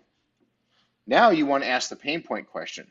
Now 1.06 1.30
you 1.30 1.46
want 1.46 1.64
to 1.64 1.70
ask 1.70 1.88
the 1.88 1.96
pain 1.96 2.22
point 2.22 2.48
question. 2.48 2.86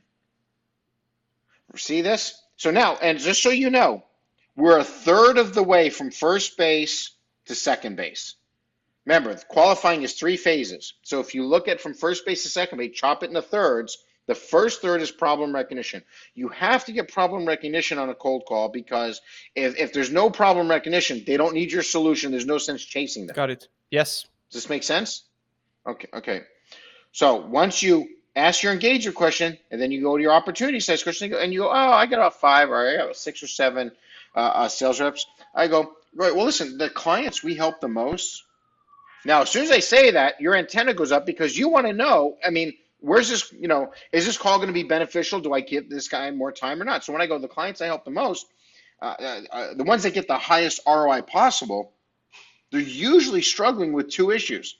See 1.76 2.02
this? 2.02 2.42
So 2.56 2.72
now, 2.72 2.96
and 2.96 3.20
just 3.20 3.44
so 3.44 3.50
you 3.50 3.70
know, 3.70 4.04
we're 4.56 4.80
a 4.80 4.84
third 4.84 5.38
of 5.38 5.54
the 5.54 5.64
way 5.64 5.90
from 5.90 6.12
first 6.12 6.58
base 6.58 7.12
to 7.46 7.56
second 7.56 7.96
base. 7.98 8.36
Remember, 9.06 9.36
qualifying 9.50 10.02
is 10.02 10.14
three 10.14 10.38
phases. 10.38 10.94
So 11.04 11.20
if 11.20 11.36
you 11.36 11.46
look 11.46 11.68
at 11.68 11.80
from 11.80 11.94
first 11.94 12.26
base 12.26 12.44
to 12.44 12.50
second 12.50 12.80
base, 12.80 12.98
chop 12.98 13.24
it 13.24 13.30
into 13.30 13.42
thirds. 13.42 14.04
The 14.28 14.34
first 14.34 14.82
third 14.82 15.02
is 15.02 15.12
problem 15.12 15.54
recognition. 15.54 16.02
You 16.34 16.48
have 16.48 16.86
to 16.86 16.92
get 16.92 17.12
problem 17.12 17.46
recognition 17.46 18.00
on 18.00 18.10
a 18.10 18.16
cold 18.16 18.46
call 18.48 18.70
because 18.70 19.22
if, 19.54 19.78
if 19.78 19.94
there's 19.94 20.12
no 20.12 20.32
problem 20.32 20.68
recognition, 20.68 21.24
they 21.28 21.38
don't 21.38 21.54
need 21.54 21.72
your 21.72 21.84
solution. 21.84 22.32
There's 22.32 22.48
no 22.48 22.58
sense 22.58 22.84
chasing 22.84 23.28
them. 23.28 23.36
Got 23.36 23.52
it. 23.52 23.68
Yes. 23.92 24.26
Does 24.50 24.64
this 24.64 24.70
make 24.70 24.82
sense? 24.82 25.24
Okay, 25.86 26.08
okay. 26.12 26.42
So 27.12 27.36
once 27.36 27.84
you 27.84 28.08
ask 28.36 28.64
your 28.64 28.74
engagement 28.74 29.16
question, 29.16 29.60
and 29.70 29.80
then 29.80 29.92
you 29.92 30.02
go 30.02 30.18
to 30.18 30.24
your 30.24 30.32
opportunity 30.32 30.80
size 30.80 31.04
question, 31.04 31.32
and 31.32 31.54
you 31.54 31.60
go, 31.60 31.70
oh, 31.70 31.72
I 31.72 32.08
got 32.08 32.16
about 32.16 32.40
five, 32.42 32.72
or 32.72 32.90
I 32.90 32.98
got 32.98 33.16
six 33.16 33.44
or 33.44 33.48
seven 33.48 33.92
uh, 34.36 34.40
uh, 34.40 34.68
sales 34.68 35.00
reps. 35.00 35.26
I 35.54 35.68
go, 35.68 35.94
right. 36.16 36.36
Well, 36.36 36.46
listen, 36.46 36.78
the 36.78 36.90
clients 36.90 37.44
we 37.44 37.56
help 37.56 37.80
the 37.80 37.88
most. 37.88 38.44
Now, 39.24 39.42
as 39.42 39.50
soon 39.50 39.64
as 39.64 39.72
I 39.72 39.80
say 39.80 40.12
that, 40.12 40.40
your 40.40 40.56
antenna 40.56 40.94
goes 40.94 41.12
up 41.12 41.26
because 41.26 41.58
you 41.58 41.70
want 41.70 41.88
to 41.88 41.94
know. 41.94 42.38
I 42.46 42.50
mean, 42.52 42.74
where's 43.00 43.30
this? 43.30 43.52
You 43.54 43.68
know, 43.68 43.92
is 44.12 44.26
this 44.26 44.38
call 44.38 44.58
going 44.58 44.68
to 44.68 44.74
be 44.74 44.84
beneficial? 44.84 45.40
Do 45.40 45.54
I 45.54 45.62
give 45.62 45.90
this 45.90 46.08
guy 46.08 46.30
more 46.32 46.52
time 46.52 46.82
or 46.82 46.86
not? 46.86 47.04
So 47.04 47.14
when 47.14 47.22
I 47.22 47.28
go, 47.28 47.40
the 47.40 47.48
clients 47.48 47.82
I 47.82 47.86
help 47.86 48.06
the 48.06 48.12
most, 48.12 48.46
uh, 49.02 49.16
uh, 49.20 49.42
uh 49.52 49.74
the 49.74 49.84
ones 49.84 50.04
that 50.04 50.14
get 50.14 50.28
the 50.28 50.38
highest 50.38 50.82
ROI 50.86 51.22
possible, 51.24 51.94
they're 52.72 52.82
usually 52.82 53.42
struggling 53.42 53.94
with 53.94 54.10
two 54.10 54.32
issues. 54.32 54.78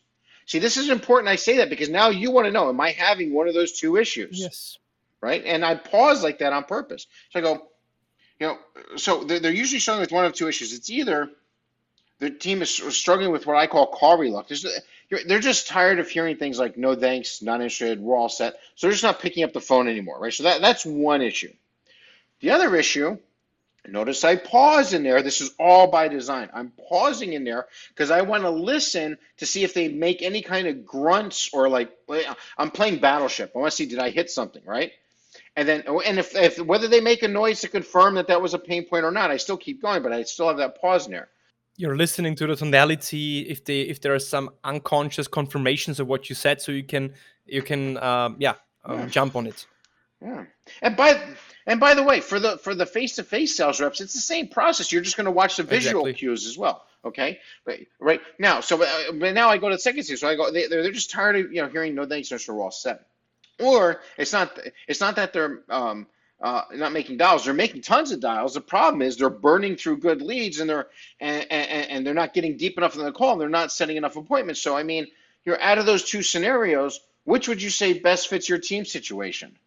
See, 0.48 0.60
this 0.60 0.78
is 0.78 0.90
important. 0.90 1.30
I 1.30 1.38
say 1.38 1.58
that 1.58 1.72
because 1.72 1.90
now 1.90 2.10
you 2.10 2.30
want 2.30 2.46
to 2.46 2.52
know: 2.52 2.70
Am 2.70 2.80
I 2.80 2.92
having 2.92 3.34
one 3.34 3.48
of 3.48 3.54
those 3.54 3.72
two 3.72 3.98
issues? 3.98 4.40
Yes. 4.40 4.78
Right. 5.22 5.44
And 5.44 5.66
I 5.66 5.74
pause 5.74 6.22
like 6.22 6.40
that 6.40 6.54
on 6.54 6.66
purpose. 6.66 7.08
So 7.32 7.40
I 7.40 7.42
go, 7.42 7.68
you 8.40 8.48
know, 8.48 8.58
so 8.98 9.24
they're, 9.24 9.40
they're 9.40 9.52
usually 9.52 9.80
struggling 9.80 10.02
with 10.02 10.12
one 10.12 10.26
of 10.26 10.34
two 10.34 10.48
issues. 10.48 10.74
It's 10.74 10.90
either 10.90 11.30
the 12.20 12.30
team 12.30 12.62
is 12.62 12.70
struggling 12.72 13.32
with 13.32 13.46
what 13.46 13.58
I 13.58 13.68
call 13.68 13.88
call 13.88 14.18
reluctance. 14.18 14.66
They're 15.10 15.40
just 15.40 15.68
tired 15.68 16.00
of 16.00 16.10
hearing 16.10 16.38
things 16.38 16.60
like 16.60 16.78
"no 16.78 16.96
thanks," 16.96 17.42
"not 17.42 17.62
interested," 17.62 18.00
"we're 18.00 18.18
all 18.18 18.30
set." 18.30 18.56
So 18.76 18.88
they're 18.88 18.94
just 18.94 19.04
not 19.04 19.20
picking 19.20 19.44
up 19.44 19.54
the 19.54 19.62
phone 19.62 19.88
anymore, 19.88 20.20
right? 20.20 20.34
So 20.34 20.44
that, 20.44 20.62
that's 20.62 20.86
one 20.86 21.22
issue. 21.22 21.54
The 22.42 22.52
other 22.52 22.76
issue 22.76 23.18
Notice 23.88 24.24
I 24.24 24.36
pause 24.36 24.94
in 24.94 25.04
there. 25.04 25.22
This 25.22 25.42
is 25.42 25.52
all 25.60 25.88
by 25.88 26.08
design. 26.08 26.50
I'm 26.54 26.72
pausing 26.90 27.34
in 27.34 27.44
there 27.44 27.68
because 27.90 28.12
I 28.12 28.22
want 28.22 28.44
to 28.44 28.50
listen 28.50 29.18
to 29.38 29.46
see 29.46 29.64
if 29.64 29.74
they 29.74 29.90
make 29.90 30.22
any 30.22 30.42
kind 30.42 30.68
of 30.68 30.86
grunts 30.86 31.50
or 31.54 31.70
like 31.70 31.92
I'm 32.58 32.72
playing 32.72 33.00
Battleship. 33.00 33.52
I 33.56 33.60
want 33.60 33.72
to 33.72 33.76
see 33.76 33.86
did 33.86 34.00
I 34.00 34.10
hit 34.10 34.30
something, 34.30 34.64
right? 34.66 34.92
And 35.58 35.68
then 35.68 35.84
and 36.06 36.20
if, 36.20 36.36
if 36.36 36.60
whether 36.60 36.88
they 36.88 37.00
make 37.00 37.24
a 37.24 37.28
noise 37.28 37.62
to 37.62 37.70
confirm 37.70 38.16
that 38.16 38.28
that 38.28 38.42
was 38.42 38.54
a 38.54 38.60
pain 38.60 38.86
point 38.86 39.06
or 39.06 39.12
not, 39.12 39.32
I 39.32 39.38
still 39.38 39.58
keep 39.58 39.82
going, 39.82 40.04
but 40.04 40.12
I 40.12 40.24
still 40.24 40.48
have 40.48 40.58
that 40.58 40.80
pause 40.82 41.06
in 41.06 41.14
there. 41.14 41.30
You're 41.78 41.96
listening 41.96 42.36
to 42.36 42.48
the 42.48 42.56
tonality. 42.56 43.42
If 43.42 43.64
they 43.64 43.82
if 43.82 44.02
there 44.02 44.14
are 44.14 44.20
some 44.20 44.50
unconscious 44.64 45.28
confirmations 45.28 46.00
of 46.00 46.08
what 46.08 46.30
you 46.30 46.36
said, 46.36 46.62
so 46.62 46.72
you 46.72 46.84
can 46.84 47.14
you 47.46 47.62
can 47.62 47.98
um, 47.98 48.36
yeah, 48.40 48.56
um, 48.84 49.00
yeah 49.00 49.06
jump 49.08 49.36
on 49.36 49.48
it. 49.48 49.66
Yeah, 50.22 50.46
and 50.82 50.96
by 50.98 51.22
and 51.68 51.80
by 51.80 51.94
the 51.94 52.04
way, 52.04 52.20
for 52.20 52.40
the 52.40 52.58
for 52.58 52.76
the 52.76 52.86
face 52.86 53.16
to 53.16 53.24
face 53.24 53.56
sales 53.56 53.80
reps, 53.80 54.02
it's 54.02 54.14
the 54.14 54.20
same 54.20 54.48
process. 54.48 54.92
You're 54.92 55.02
just 55.02 55.18
going 55.18 55.26
to 55.26 55.32
watch 55.32 55.58
the 55.58 55.64
visual 55.64 56.06
exactly. 56.06 56.14
cues 56.14 56.46
as 56.46 56.58
well. 56.58 56.86
Okay, 57.04 57.40
right, 57.66 57.88
right 58.00 58.22
now. 58.40 58.62
So, 58.62 58.82
uh, 58.82 59.12
but 59.14 59.34
now 59.34 59.50
I 59.50 59.58
go 59.58 59.70
to 59.70 59.76
the 59.76 59.80
second 59.80 60.04
stage. 60.04 60.20
So 60.20 60.28
I 60.28 60.36
go. 60.36 60.52
They, 60.52 60.68
they're, 60.68 60.82
they're 60.82 60.92
just 60.92 61.12
tired 61.12 61.36
of 61.36 61.52
you 61.52 61.62
know 61.62 61.68
hearing 61.68 61.96
no 61.96 62.06
thanks, 62.06 62.32
no 62.32 62.60
all 62.60 62.72
set. 62.72 63.06
Or 63.60 64.02
it's 64.18 64.34
not 64.34 64.60
it's 64.88 65.00
not 65.00 65.16
that 65.16 65.34
they're 65.34 65.62
um, 65.70 66.08
uh, 66.42 66.64
not 66.74 66.92
making 66.92 67.18
dials. 67.18 67.46
They're 67.46 67.54
making 67.54 67.82
tons 67.82 68.12
of 68.12 68.20
dials. 68.20 68.54
The 68.54 68.62
problem 68.62 69.02
is 69.02 69.18
they're 69.18 69.30
burning 69.30 69.78
through 69.78 69.98
good 69.98 70.22
leads 70.22 70.60
and 70.60 70.70
they're 70.70 70.88
and, 71.20 71.46
and, 71.52 71.90
and 71.90 72.08
they're 72.08 72.14
not 72.14 72.34
getting 72.34 72.58
deep 72.58 72.78
enough 72.78 72.96
in 72.96 73.04
the 73.04 73.12
call. 73.12 73.34
And 73.34 73.42
they're 73.42 73.50
not 73.50 73.72
setting 73.72 73.98
enough 73.98 74.18
appointments. 74.18 74.62
So 74.62 74.76
I 74.76 74.84
mean, 74.84 75.08
you're 75.46 75.62
out 75.62 75.78
of 75.78 75.86
those 75.86 76.04
two 76.04 76.22
scenarios. 76.22 77.00
Which 77.24 77.48
would 77.48 77.62
you 77.62 77.72
say 77.72 77.94
best 77.94 78.28
fits 78.28 78.48
your 78.48 78.60
team 78.60 78.86
situation? 78.86 79.58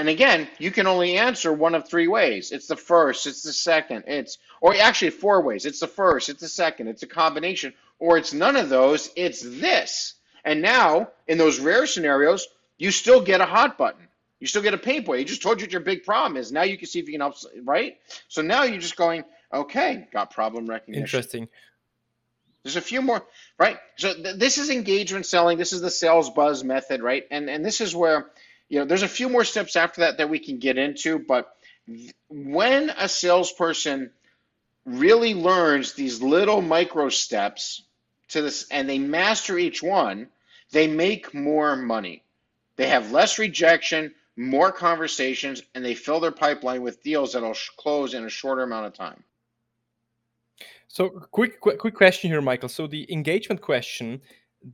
And 0.00 0.08
again, 0.08 0.48
you 0.58 0.70
can 0.70 0.86
only 0.86 1.18
answer 1.18 1.52
one 1.52 1.74
of 1.74 1.86
three 1.86 2.08
ways. 2.08 2.52
It's 2.52 2.66
the 2.66 2.74
first, 2.74 3.26
it's 3.26 3.42
the 3.42 3.52
second, 3.52 4.04
it's, 4.06 4.38
or 4.62 4.74
actually 4.74 5.10
four 5.10 5.42
ways. 5.42 5.66
It's 5.66 5.80
the 5.80 5.88
first, 5.88 6.30
it's 6.30 6.40
the 6.40 6.48
second, 6.48 6.88
it's 6.88 7.02
a 7.02 7.06
combination, 7.06 7.74
or 7.98 8.16
it's 8.16 8.32
none 8.32 8.56
of 8.56 8.70
those, 8.70 9.10
it's 9.14 9.42
this. 9.42 10.14
And 10.44 10.62
now, 10.62 11.08
in 11.26 11.38
those 11.38 11.60
rare 11.60 11.86
scenarios, 11.86 12.46
you 12.78 12.90
still 12.90 13.20
get 13.20 13.40
a 13.40 13.46
hot 13.46 13.76
button. 13.78 14.08
You 14.40 14.46
still 14.46 14.62
get 14.62 14.72
a 14.72 14.78
pain 14.78 15.04
point. 15.04 15.20
You 15.20 15.26
just 15.26 15.42
told 15.42 15.60
you 15.60 15.66
what 15.66 15.72
your 15.72 15.82
big 15.82 16.04
problem 16.04 16.36
is. 16.38 16.50
Now 16.50 16.62
you 16.62 16.78
can 16.78 16.86
see 16.86 16.98
if 16.98 17.06
you 17.06 17.12
can 17.12 17.20
help, 17.20 17.36
right? 17.64 17.98
So 18.28 18.40
now 18.40 18.62
you're 18.62 18.80
just 18.80 18.96
going, 18.96 19.24
okay, 19.52 20.08
got 20.12 20.30
problem 20.30 20.66
recognition. 20.66 21.02
Interesting. 21.02 21.48
There's 22.62 22.76
a 22.76 22.80
few 22.80 23.02
more, 23.02 23.22
right? 23.58 23.78
So 23.96 24.14
th- 24.14 24.36
this 24.36 24.58
is 24.58 24.70
engagement 24.70 25.26
selling. 25.26 25.58
This 25.58 25.72
is 25.72 25.80
the 25.80 25.90
sales 25.90 26.30
buzz 26.30 26.64
method, 26.64 27.02
right? 27.02 27.24
And 27.30 27.48
and 27.48 27.64
this 27.64 27.80
is 27.80 27.94
where 27.94 28.30
you 28.68 28.78
know, 28.78 28.84
there's 28.84 29.02
a 29.02 29.08
few 29.08 29.28
more 29.28 29.44
steps 29.44 29.76
after 29.76 30.02
that 30.02 30.18
that 30.18 30.30
we 30.30 30.38
can 30.38 30.58
get 30.58 30.78
into, 30.78 31.18
but 31.18 31.54
when 32.28 32.90
a 32.90 33.08
salesperson 33.08 34.12
really 34.84 35.34
learns 35.34 35.94
these 35.94 36.22
little 36.22 36.62
micro 36.62 37.08
steps 37.08 37.82
to 38.30 38.42
this 38.42 38.68
and 38.70 38.88
they 38.88 38.98
master 38.98 39.58
each 39.58 39.82
one, 39.82 40.28
they 40.72 40.86
make 40.86 41.34
more 41.34 41.76
money. 41.76 42.22
They 42.76 42.88
have 42.88 43.12
less 43.12 43.38
rejection, 43.38 44.14
more 44.36 44.72
conversations, 44.72 45.62
and 45.74 45.84
they 45.84 45.94
fill 45.94 46.20
their 46.20 46.32
pipeline 46.32 46.82
with 46.82 47.02
deals 47.02 47.32
that'll 47.32 47.56
close 47.76 48.14
in 48.14 48.24
a 48.24 48.30
shorter 48.30 48.62
amount 48.62 48.86
of 48.86 48.94
time. 48.94 49.22
So, 50.88 51.10
quick, 51.30 51.60
quick, 51.60 51.78
quick 51.78 51.94
question 51.94 52.30
here, 52.30 52.40
Michael. 52.40 52.68
So, 52.68 52.86
the 52.86 53.10
engagement 53.12 53.60
question 53.60 54.20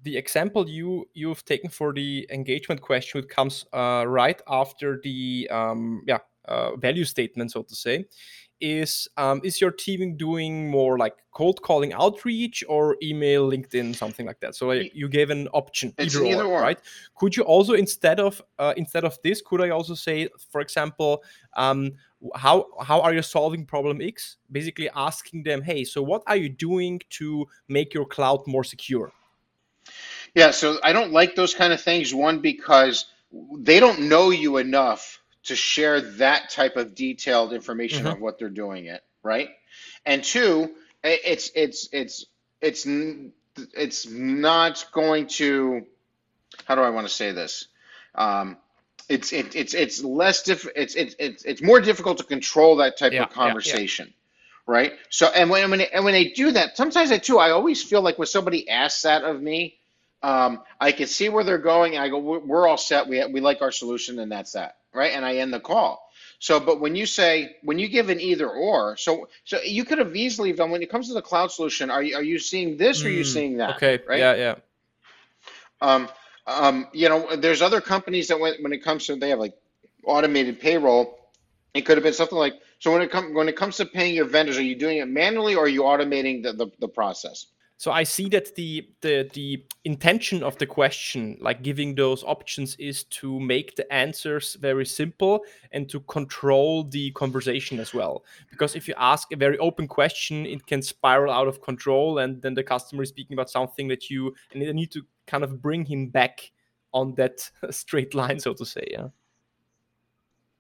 the 0.03 0.17
example 0.17 0.69
you 0.69 1.09
you've 1.15 1.45
taken 1.45 1.71
for 1.71 1.93
the 1.93 2.27
engagement 2.31 2.81
question 2.81 3.23
comes 3.23 3.65
uh, 3.73 4.05
right 4.07 4.41
after 4.49 5.01
the 5.03 5.49
um, 5.51 6.03
yeah 6.07 6.19
uh, 6.49 6.77
value 6.77 7.05
statement, 7.05 7.51
so 7.51 7.63
to 7.63 7.75
say, 7.75 8.05
is 8.61 9.09
um, 9.17 9.41
is 9.45 9.61
your 9.61 9.71
team 9.71 10.17
doing 10.17 10.71
more 10.71 10.99
like 10.99 11.15
cold 11.33 11.61
calling 11.63 11.93
outreach 11.93 12.65
or 12.69 12.97
email 13.03 13.51
linkedin 13.51 13.95
something 13.95 14.27
like 14.27 14.41
that? 14.41 14.55
So 14.55 14.69
like, 14.69 14.93
you 14.95 15.09
gave 15.09 15.31
an 15.31 15.49
option 15.49 15.93
it's 15.99 16.15
either, 16.17 16.25
either 16.25 16.45
or, 16.45 16.59
or, 16.59 16.61
right? 16.63 16.79
Could 17.17 17.37
you 17.37 17.43
also 17.43 17.75
instead 17.75 18.21
of 18.21 18.41
uh, 18.59 18.75
instead 18.77 19.05
of 19.05 19.19
this 19.23 19.43
could 19.43 19.61
i 19.61 19.71
also 19.71 19.95
say 19.95 20.29
for 20.51 20.61
example 20.61 21.23
um, 21.55 21.93
how 22.35 22.67
how 22.83 23.01
are 23.01 23.13
you 23.13 23.23
solving 23.23 23.67
problem 23.67 24.01
x? 24.01 24.37
Basically 24.51 24.89
asking 24.95 25.43
them 25.43 25.63
hey 25.63 25.85
so 25.85 26.03
what 26.03 26.23
are 26.27 26.37
you 26.37 26.49
doing 26.49 27.01
to 27.11 27.47
make 27.69 27.93
your 27.93 28.07
cloud 28.07 28.47
more 28.47 28.65
secure? 28.65 29.13
Yeah 30.35 30.51
so 30.51 30.79
i 30.83 30.93
don't 30.93 31.13
like 31.13 31.35
those 31.35 31.55
kind 31.55 31.73
of 31.73 31.81
things 31.81 32.15
one 32.15 32.41
because 32.41 33.07
they 33.59 33.81
don't 33.81 34.01
know 34.01 34.31
you 34.31 34.57
enough 34.57 35.21
to 35.47 35.57
share 35.57 36.01
that 36.01 36.51
type 36.51 36.77
of 36.77 36.95
detailed 36.95 37.53
information 37.53 38.05
mm-hmm. 38.05 38.15
of 38.15 38.21
what 38.21 38.39
they're 38.39 38.49
doing 38.49 38.87
it, 38.87 39.03
right? 39.23 39.51
And 40.05 40.23
two, 40.23 40.71
it's 41.03 41.51
it's 41.55 41.89
it's 41.93 42.27
it's 42.61 42.87
it's 43.75 44.07
not 44.09 44.85
going 44.93 45.29
to 45.29 45.87
how 46.65 46.75
do 46.75 46.81
I 46.81 46.91
want 46.91 47.07
to 47.07 47.13
say 47.13 47.33
this? 47.33 47.69
Um, 48.15 48.57
it's 49.09 49.33
it, 49.33 49.55
it's 49.55 49.75
it's 49.75 50.03
less 50.03 50.43
diff 50.43 50.67
it's 50.75 50.97
it's 50.97 51.15
it's 51.19 51.45
it's 51.45 51.63
more 51.63 51.81
difficult 51.81 52.19
to 52.19 52.25
control 52.25 52.77
that 52.77 52.99
type 52.99 53.13
yeah, 53.13 53.25
of 53.25 53.31
conversation. 53.31 54.07
Yeah, 54.07 54.11
yeah. 54.11 54.13
Right. 54.69 54.93
So 55.11 55.29
and 55.29 55.49
when 55.49 55.71
when 55.71 55.79
they, 55.79 55.89
and 55.89 56.05
when 56.05 56.15
they 56.15 56.31
do 56.31 56.51
that, 56.53 56.77
sometimes 56.77 57.13
I 57.13 57.19
too 57.19 57.39
I 57.39 57.51
always 57.51 57.83
feel 57.85 58.03
like 58.03 58.19
when 58.19 58.27
somebody 58.27 58.69
asks 58.69 59.03
that 59.03 59.23
of 59.23 59.41
me, 59.41 59.79
um, 60.25 60.63
I 60.81 60.91
can 60.91 61.07
see 61.07 61.29
where 61.29 61.45
they're 61.45 61.59
going, 61.59 61.95
and 61.95 62.03
I 62.03 62.09
go, 62.09 62.19
we're 62.19 62.67
all 62.67 62.77
set. 62.77 63.07
We 63.07 63.25
we 63.27 63.41
like 63.41 63.63
our 63.63 63.71
solution, 63.71 64.19
and 64.19 64.33
that's 64.33 64.53
that 64.53 64.79
right? 64.97 65.13
And 65.13 65.25
I 65.25 65.37
end 65.37 65.53
the 65.53 65.61
call. 65.61 66.03
So, 66.39 66.61
but 66.61 66.81
when 66.81 66.95
you 66.95 67.07
say 67.07 67.57
when 67.63 67.79
you 67.79 67.89
give 67.89 68.09
an 68.11 68.21
either 68.21 68.49
or, 68.49 68.97
so 68.97 69.29
so 69.45 69.59
you 69.63 69.85
could 69.85 69.99
have 69.99 70.15
easily 70.15 70.53
done 70.53 70.71
when 70.71 70.83
it 70.83 70.91
comes 70.91 71.09
to 71.09 71.15
the 71.15 71.23
cloud 71.23 71.51
solution. 71.51 71.91
Are 71.91 72.03
you 72.03 72.17
are 72.17 72.23
you 72.23 72.39
seeing 72.39 72.77
this 72.77 73.05
or 73.05 73.09
are 73.09 73.11
you 73.11 73.25
hmm, 73.25 73.31
seeing 73.31 73.57
that? 73.59 73.77
Okay. 73.77 74.01
Right. 74.07 74.19
Yeah. 74.19 74.35
Yeah. 74.35 74.55
Um. 75.81 76.09
Um. 76.47 76.87
You 76.93 77.09
know, 77.09 77.37
there's 77.37 77.63
other 77.63 77.81
companies 77.81 78.29
that 78.29 78.39
when 78.39 78.55
when 78.63 78.73
it 78.73 78.83
comes 78.83 79.07
to 79.07 79.17
they 79.17 79.31
have 79.31 79.39
like 79.39 79.55
automated 80.05 80.61
payroll. 80.61 81.19
It 81.73 81.85
could 81.85 81.99
have 81.99 82.05
been 82.05 82.15
something 82.15 82.39
like 82.39 82.55
so 82.79 82.93
when 82.93 83.03
it 83.03 83.11
comes 83.11 83.35
when 83.35 83.49
it 83.49 83.57
comes 83.57 83.77
to 83.79 83.87
paying 83.87 84.15
your 84.15 84.27
vendors, 84.27 84.59
are 84.59 84.63
you 84.63 84.77
doing 84.77 84.99
it 84.99 85.09
manually 85.09 85.55
or 85.55 85.65
are 85.65 85.69
you 85.69 85.83
automating 85.83 86.43
the, 86.43 86.53
the, 86.53 86.67
the 86.79 86.89
process? 86.89 87.47
So 87.79 87.93
I 87.93 88.05
see 88.05 88.29
that 88.31 88.55
the 88.55 88.89
the 89.03 89.29
the 89.35 89.65
intention 89.85 90.43
of 90.43 90.57
the 90.57 90.67
question, 90.67 91.37
like 91.41 91.63
giving 91.63 91.95
those 91.95 92.25
options, 92.25 92.75
is 92.77 93.05
to 93.05 93.39
make 93.39 93.77
the 93.77 93.91
answers 93.93 94.55
very 94.55 94.87
simple 94.87 95.45
and 95.73 95.89
to 95.91 96.01
control 96.01 96.85
the 96.85 97.11
conversation 97.13 97.79
as 97.79 97.93
well. 97.93 98.25
Because 98.51 98.77
if 98.77 98.89
you 98.89 98.95
ask 98.97 99.31
a 99.33 99.37
very 99.37 99.59
open 99.59 99.89
question, 99.89 100.47
it 100.47 100.67
can 100.67 100.81
spiral 100.81 101.33
out 101.33 101.49
of 101.49 101.61
control, 101.61 102.19
and 102.19 102.41
then 102.41 102.55
the 102.55 102.65
customer 102.65 103.03
is 103.03 103.11
speaking 103.11 103.35
about 103.35 103.51
something 103.51 103.89
that 103.89 104.09
you 104.09 104.35
and 104.53 104.63
you 104.63 104.73
need 104.73 104.91
to 104.93 105.03
kind 105.27 105.45
of 105.45 105.61
bring 105.61 105.85
him 105.85 106.09
back 106.09 106.53
on 106.95 107.15
that 107.17 107.51
straight 107.71 108.15
line, 108.15 108.41
so 108.41 108.55
to 108.55 108.65
say. 108.65 108.87
Yeah. 108.91 109.09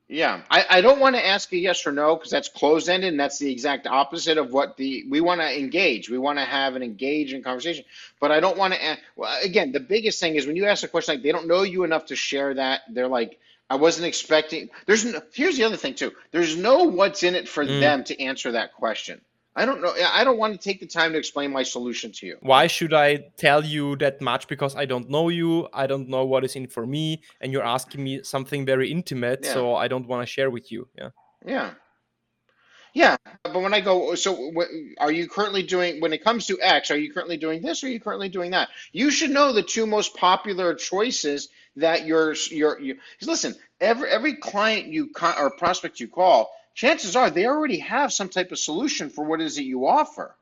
Yeah, 0.08 0.42
I, 0.48 0.64
I 0.70 0.80
don't 0.82 1.00
want 1.00 1.16
to 1.16 1.26
ask 1.26 1.52
a 1.52 1.56
yes 1.56 1.84
or 1.84 1.90
no 1.90 2.14
because 2.14 2.30
that's 2.30 2.48
closed 2.48 2.88
ended 2.88 3.10
and 3.10 3.18
that's 3.18 3.38
the 3.40 3.50
exact 3.50 3.88
opposite 3.88 4.38
of 4.38 4.52
what 4.52 4.76
the 4.76 5.04
we 5.10 5.20
want 5.20 5.40
to 5.40 5.58
engage. 5.58 6.08
We 6.08 6.18
want 6.18 6.38
to 6.38 6.44
have 6.44 6.76
an 6.76 6.82
engaging 6.84 7.42
conversation, 7.42 7.84
but 8.20 8.30
I 8.30 8.38
don't 8.38 8.56
want 8.56 8.74
to. 8.74 8.98
Well, 9.16 9.36
again, 9.42 9.72
the 9.72 9.80
biggest 9.80 10.20
thing 10.20 10.36
is 10.36 10.46
when 10.46 10.54
you 10.54 10.66
ask 10.66 10.84
a 10.84 10.88
question 10.88 11.16
like 11.16 11.24
they 11.24 11.32
don't 11.32 11.48
know 11.48 11.62
you 11.62 11.82
enough 11.82 12.06
to 12.06 12.16
share 12.16 12.54
that. 12.54 12.82
They're 12.88 13.08
like, 13.08 13.40
I 13.68 13.74
wasn't 13.74 14.06
expecting. 14.06 14.68
There's 14.86 15.04
no, 15.04 15.20
here's 15.32 15.56
the 15.56 15.64
other 15.64 15.76
thing 15.76 15.94
too. 15.94 16.12
There's 16.30 16.56
no 16.56 16.84
what's 16.84 17.24
in 17.24 17.34
it 17.34 17.48
for 17.48 17.64
mm. 17.64 17.80
them 17.80 18.04
to 18.04 18.22
answer 18.22 18.52
that 18.52 18.74
question. 18.74 19.20
I 19.56 19.64
don't 19.64 19.80
know. 19.80 19.94
I 20.12 20.22
don't 20.22 20.36
want 20.36 20.52
to 20.52 20.58
take 20.58 20.80
the 20.80 20.86
time 20.86 21.12
to 21.12 21.18
explain 21.18 21.50
my 21.50 21.62
solution 21.62 22.12
to 22.12 22.26
you. 22.26 22.36
Why 22.40 22.66
should 22.66 22.92
I 22.92 23.28
tell 23.38 23.64
you 23.64 23.96
that 23.96 24.20
much? 24.20 24.48
Because 24.48 24.76
I 24.76 24.84
don't 24.84 25.08
know 25.08 25.30
you. 25.30 25.68
I 25.72 25.86
don't 25.86 26.08
know 26.10 26.26
what 26.26 26.44
is 26.44 26.54
in 26.56 26.66
for 26.66 26.86
me, 26.86 27.22
and 27.40 27.52
you're 27.52 27.64
asking 27.64 28.04
me 28.04 28.22
something 28.22 28.66
very 28.66 28.92
intimate, 28.92 29.40
yeah. 29.42 29.54
so 29.54 29.74
I 29.74 29.88
don't 29.88 30.06
want 30.06 30.22
to 30.22 30.26
share 30.26 30.50
with 30.50 30.70
you. 30.70 30.88
Yeah. 30.96 31.08
Yeah. 31.44 31.70
Yeah, 32.92 33.18
but 33.42 33.60
when 33.60 33.74
I 33.74 33.82
go, 33.82 34.14
so 34.14 34.52
are 34.98 35.12
you 35.12 35.28
currently 35.28 35.62
doing? 35.62 36.00
When 36.00 36.14
it 36.14 36.24
comes 36.24 36.46
to 36.46 36.58
X, 36.62 36.90
are 36.90 36.96
you 36.96 37.12
currently 37.12 37.36
doing 37.36 37.60
this? 37.60 37.84
Or 37.84 37.88
are 37.88 37.90
you 37.90 38.00
currently 38.00 38.30
doing 38.30 38.52
that? 38.52 38.70
You 38.92 39.10
should 39.10 39.28
know 39.28 39.52
the 39.52 39.62
two 39.62 39.86
most 39.86 40.16
popular 40.16 40.74
choices 40.74 41.50
that 41.76 42.06
you're. 42.06 42.34
You're. 42.50 42.80
You, 42.80 42.96
listen, 43.20 43.54
every 43.82 44.08
every 44.08 44.36
client 44.36 44.86
you 44.86 45.10
or 45.38 45.50
prospect 45.50 46.00
you 46.00 46.08
call 46.08 46.50
chances 46.76 47.16
are 47.16 47.30
they 47.30 47.46
already 47.46 47.78
have 47.80 48.12
some 48.12 48.28
type 48.28 48.52
of 48.52 48.58
solution 48.58 49.10
for 49.10 49.24
what 49.24 49.40
it 49.40 49.46
is 49.46 49.56
that 49.56 49.64
you 49.64 49.86
offer. 49.88 50.36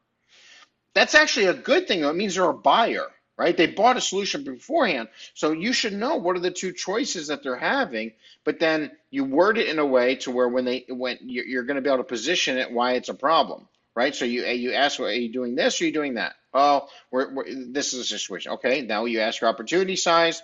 That's 0.95 1.15
actually 1.15 1.47
a 1.47 1.55
good 1.55 1.89
thing. 1.89 2.05
It 2.05 2.15
means 2.15 2.35
they're 2.35 2.45
a 2.45 2.53
buyer, 2.53 3.07
right? 3.39 3.57
They 3.57 3.67
bought 3.67 3.97
a 3.97 4.01
solution 4.01 4.45
beforehand. 4.45 5.09
So 5.33 5.53
you 5.53 5.73
should 5.73 5.93
know 5.93 6.17
what 6.17 6.37
are 6.37 6.41
the 6.41 6.51
two 6.51 6.73
choices 6.73 7.29
that 7.29 7.43
they're 7.43 7.57
having, 7.57 8.13
but 8.45 8.61
then 8.61 8.91
you 9.11 9.25
word 9.25 9.59
it 9.59 9.69
in 9.69 9.79
a 9.79 9.87
way 9.87 10.17
to 10.17 10.31
where 10.31 10.49
when 10.49 10.65
they 10.65 10.85
when 10.89 11.19
you're 11.23 11.65
going 11.65 11.77
to 11.77 11.83
be 11.83 11.89
able 11.89 11.99
to 11.99 12.05
position 12.05 12.59
it 12.59 12.71
why 12.71 12.93
it's 12.93 13.09
a 13.09 13.15
problem, 13.15 13.67
right? 13.95 14.15
So 14.15 14.25
you 14.25 14.45
you 14.45 14.73
ask, 14.73 14.99
well, 14.99 15.09
are 15.09 15.13
you 15.13 15.33
doing 15.33 15.55
this 15.55 15.81
or 15.81 15.85
are 15.85 15.87
you 15.87 15.93
doing 15.93 16.15
that? 16.15 16.35
Oh, 16.53 16.89
we're, 17.11 17.35
we're, 17.35 17.45
this 17.73 17.95
is 17.95 18.01
a 18.01 18.05
situation. 18.05 18.53
Okay, 18.53 18.83
now 18.83 19.07
you 19.07 19.21
ask 19.21 19.41
your 19.41 19.51
opportunity 19.51 19.97
size 19.97 20.43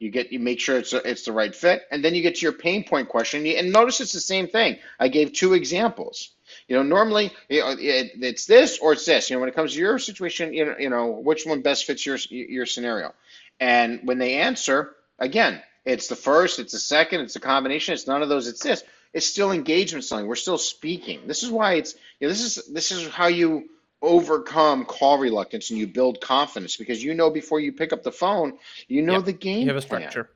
you 0.00 0.10
get 0.10 0.32
you 0.32 0.40
make 0.40 0.58
sure 0.58 0.78
it's 0.78 0.92
a, 0.94 1.08
it's 1.08 1.24
the 1.24 1.32
right 1.32 1.54
fit, 1.54 1.82
and 1.90 2.02
then 2.02 2.14
you 2.14 2.22
get 2.22 2.36
to 2.36 2.42
your 2.42 2.52
pain 2.52 2.84
point 2.84 3.08
question. 3.08 3.46
And 3.46 3.70
notice 3.70 4.00
it's 4.00 4.12
the 4.12 4.20
same 4.20 4.48
thing. 4.48 4.78
I 4.98 5.08
gave 5.08 5.32
two 5.32 5.52
examples. 5.52 6.30
You 6.66 6.76
know, 6.76 6.82
normally 6.82 7.30
it's 7.48 8.46
this 8.46 8.78
or 8.78 8.94
it's 8.94 9.04
this. 9.04 9.30
You 9.30 9.36
know, 9.36 9.40
when 9.40 9.50
it 9.50 9.54
comes 9.54 9.74
to 9.74 9.78
your 9.78 9.98
situation, 9.98 10.52
you 10.54 10.64
know, 10.64 10.74
you 10.78 10.88
know 10.88 11.06
which 11.06 11.46
one 11.46 11.60
best 11.60 11.84
fits 11.84 12.04
your 12.04 12.16
your 12.30 12.66
scenario. 12.66 13.14
And 13.60 14.00
when 14.04 14.18
they 14.18 14.38
answer, 14.38 14.96
again, 15.18 15.62
it's 15.84 16.08
the 16.08 16.16
first, 16.16 16.58
it's 16.58 16.72
the 16.72 16.78
second, 16.78 17.20
it's 17.20 17.36
a 17.36 17.40
combination. 17.40 17.94
It's 17.94 18.06
none 18.06 18.22
of 18.22 18.28
those. 18.28 18.48
It's 18.48 18.62
this. 18.62 18.82
It's 19.12 19.26
still 19.26 19.52
engagement 19.52 20.04
selling. 20.04 20.26
We're 20.26 20.36
still 20.36 20.58
speaking. 20.58 21.26
This 21.26 21.42
is 21.42 21.50
why 21.50 21.74
it's. 21.74 21.94
You 22.20 22.26
know, 22.26 22.32
this 22.32 22.40
is 22.40 22.66
this 22.72 22.90
is 22.90 23.08
how 23.08 23.26
you 23.26 23.68
overcome 24.02 24.84
call 24.84 25.18
reluctance 25.18 25.70
and 25.70 25.78
you 25.78 25.86
build 25.86 26.20
confidence 26.20 26.76
because 26.76 27.02
you 27.02 27.14
know 27.14 27.30
before 27.30 27.60
you 27.60 27.72
pick 27.72 27.92
up 27.92 28.02
the 28.02 28.12
phone, 28.12 28.58
you 28.88 29.02
know 29.02 29.14
yep. 29.14 29.24
the 29.24 29.32
game. 29.32 29.62
You 29.62 29.68
have 29.68 29.76
a 29.76 29.82
structure. 29.82 30.24
Plan. 30.24 30.34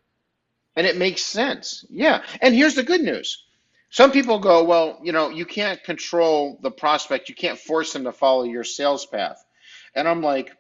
And 0.77 0.87
it 0.87 0.97
makes 0.97 1.23
sense. 1.23 1.85
Yeah. 1.89 2.23
And 2.41 2.55
here's 2.55 2.75
the 2.75 2.83
good 2.83 3.01
news. 3.01 3.45
Some 3.91 4.11
people 4.11 4.41
go, 4.41 4.65
well, 4.65 4.99
you 5.05 5.13
know, 5.13 5.31
you 5.31 5.47
can't 5.47 5.83
control 5.85 6.59
the 6.63 6.71
prospect. 6.71 7.29
You 7.29 7.35
can't 7.37 7.59
force 7.59 7.93
them 7.93 8.05
to 8.05 8.13
follow 8.13 8.43
your 8.43 8.65
sales 8.65 9.07
path. 9.07 9.43
And 9.95 10.09
I'm 10.09 10.21
like, 10.21 10.51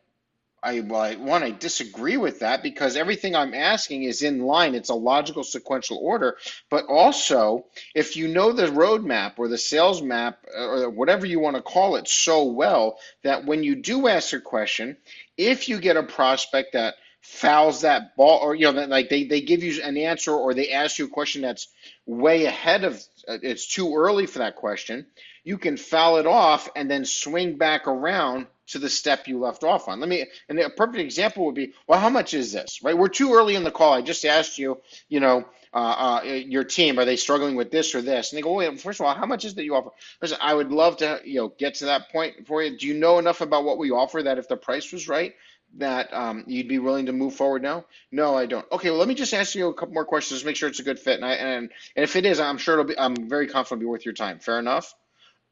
I, 0.64 0.80
well, 0.80 1.02
I, 1.02 1.14
one, 1.16 1.42
I 1.42 1.50
disagree 1.50 2.16
with 2.16 2.40
that 2.40 2.62
because 2.62 2.96
everything 2.96 3.36
I'm 3.36 3.52
asking 3.52 4.04
is 4.04 4.22
in 4.22 4.40
line. 4.40 4.74
It's 4.74 4.88
a 4.88 4.94
logical 4.94 5.44
sequential 5.44 5.98
order. 5.98 6.38
But 6.70 6.86
also, 6.86 7.66
if 7.94 8.16
you 8.16 8.28
know 8.28 8.52
the 8.52 8.68
roadmap 8.68 9.34
or 9.36 9.48
the 9.48 9.58
sales 9.58 10.00
map 10.00 10.38
uh, 10.56 10.84
or 10.84 10.90
whatever 10.90 11.26
you 11.26 11.38
want 11.38 11.56
to 11.56 11.62
call 11.62 11.96
it 11.96 12.08
so 12.08 12.44
well 12.44 12.98
that 13.22 13.44
when 13.44 13.62
you 13.62 13.76
do 13.76 14.08
ask 14.08 14.32
a 14.32 14.40
question, 14.40 14.96
if 15.36 15.68
you 15.68 15.78
get 15.78 15.98
a 15.98 16.02
prospect 16.02 16.72
that 16.72 16.94
fouls 17.20 17.82
that 17.82 18.16
ball 18.16 18.40
or 18.40 18.54
you 18.54 18.70
know 18.70 18.84
like 18.84 19.08
they, 19.08 19.24
they 19.24 19.40
give 19.40 19.62
you 19.62 19.82
an 19.82 19.96
answer 19.96 20.30
or 20.30 20.52
they 20.52 20.72
ask 20.72 20.98
you 20.98 21.06
a 21.06 21.08
question 21.08 21.40
that's 21.40 21.68
way 22.04 22.44
ahead 22.44 22.84
of 22.84 23.02
uh, 23.26 23.38
it's 23.42 23.66
too 23.66 23.94
early 23.96 24.26
for 24.26 24.40
that 24.40 24.56
question 24.56 25.06
you 25.42 25.56
can 25.56 25.78
foul 25.78 26.18
it 26.18 26.26
off 26.26 26.68
and 26.76 26.90
then 26.90 27.06
swing 27.06 27.56
back 27.56 27.88
around 27.88 28.46
to 28.68 28.78
the 28.78 28.88
step 28.88 29.28
you 29.28 29.38
left 29.38 29.64
off 29.64 29.88
on. 29.88 30.00
Let 30.00 30.08
me, 30.08 30.26
and 30.48 30.58
a 30.58 30.70
perfect 30.70 30.98
example 30.98 31.46
would 31.46 31.54
be, 31.54 31.72
well, 31.86 32.00
how 32.00 32.10
much 32.10 32.34
is 32.34 32.52
this, 32.52 32.82
right? 32.82 32.96
We're 32.96 33.08
too 33.08 33.34
early 33.34 33.54
in 33.54 33.64
the 33.64 33.70
call. 33.70 33.92
I 33.92 34.02
just 34.02 34.24
asked 34.24 34.58
you, 34.58 34.80
you 35.08 35.20
know, 35.20 35.44
uh, 35.72 36.20
uh, 36.22 36.22
your 36.22 36.64
team, 36.64 36.98
are 36.98 37.04
they 37.04 37.16
struggling 37.16 37.56
with 37.56 37.70
this 37.70 37.94
or 37.94 38.00
this? 38.00 38.30
And 38.30 38.38
they 38.38 38.42
go, 38.42 38.54
wait, 38.54 38.80
first 38.80 39.00
of 39.00 39.06
all, 39.06 39.14
how 39.14 39.26
much 39.26 39.44
is 39.44 39.54
that 39.54 39.64
you 39.64 39.74
offer? 39.74 39.90
Listen, 40.22 40.38
I 40.40 40.54
would 40.54 40.70
love 40.70 40.98
to, 40.98 41.20
you 41.24 41.40
know, 41.40 41.52
get 41.58 41.74
to 41.76 41.86
that 41.86 42.10
point 42.10 42.46
for 42.46 42.62
you. 42.62 42.78
Do 42.78 42.86
you 42.86 42.94
know 42.94 43.18
enough 43.18 43.40
about 43.40 43.64
what 43.64 43.78
we 43.78 43.90
offer 43.90 44.22
that 44.22 44.38
if 44.38 44.48
the 44.48 44.56
price 44.56 44.92
was 44.92 45.08
right, 45.08 45.34
that 45.78 46.14
um, 46.14 46.44
you'd 46.46 46.68
be 46.68 46.78
willing 46.78 47.06
to 47.06 47.12
move 47.12 47.34
forward 47.34 47.62
now? 47.62 47.84
No, 48.12 48.36
I 48.36 48.46
don't. 48.46 48.64
Okay, 48.70 48.90
well, 48.90 49.00
let 49.00 49.08
me 49.08 49.14
just 49.14 49.34
ask 49.34 49.56
you 49.56 49.68
a 49.68 49.74
couple 49.74 49.94
more 49.94 50.04
questions, 50.04 50.44
make 50.44 50.54
sure 50.54 50.68
it's 50.68 50.78
a 50.78 50.84
good 50.84 51.00
fit. 51.00 51.16
And, 51.16 51.24
I, 51.24 51.32
and, 51.32 51.70
and 51.96 52.04
if 52.04 52.14
it 52.14 52.24
is, 52.24 52.38
I'm 52.38 52.58
sure 52.58 52.74
it'll 52.74 52.86
be, 52.86 52.98
I'm 52.98 53.28
very 53.28 53.48
confident 53.48 53.82
it'll 53.82 53.88
be 53.88 53.90
worth 53.90 54.04
your 54.04 54.14
time. 54.14 54.38
Fair 54.38 54.60
enough? 54.60 54.94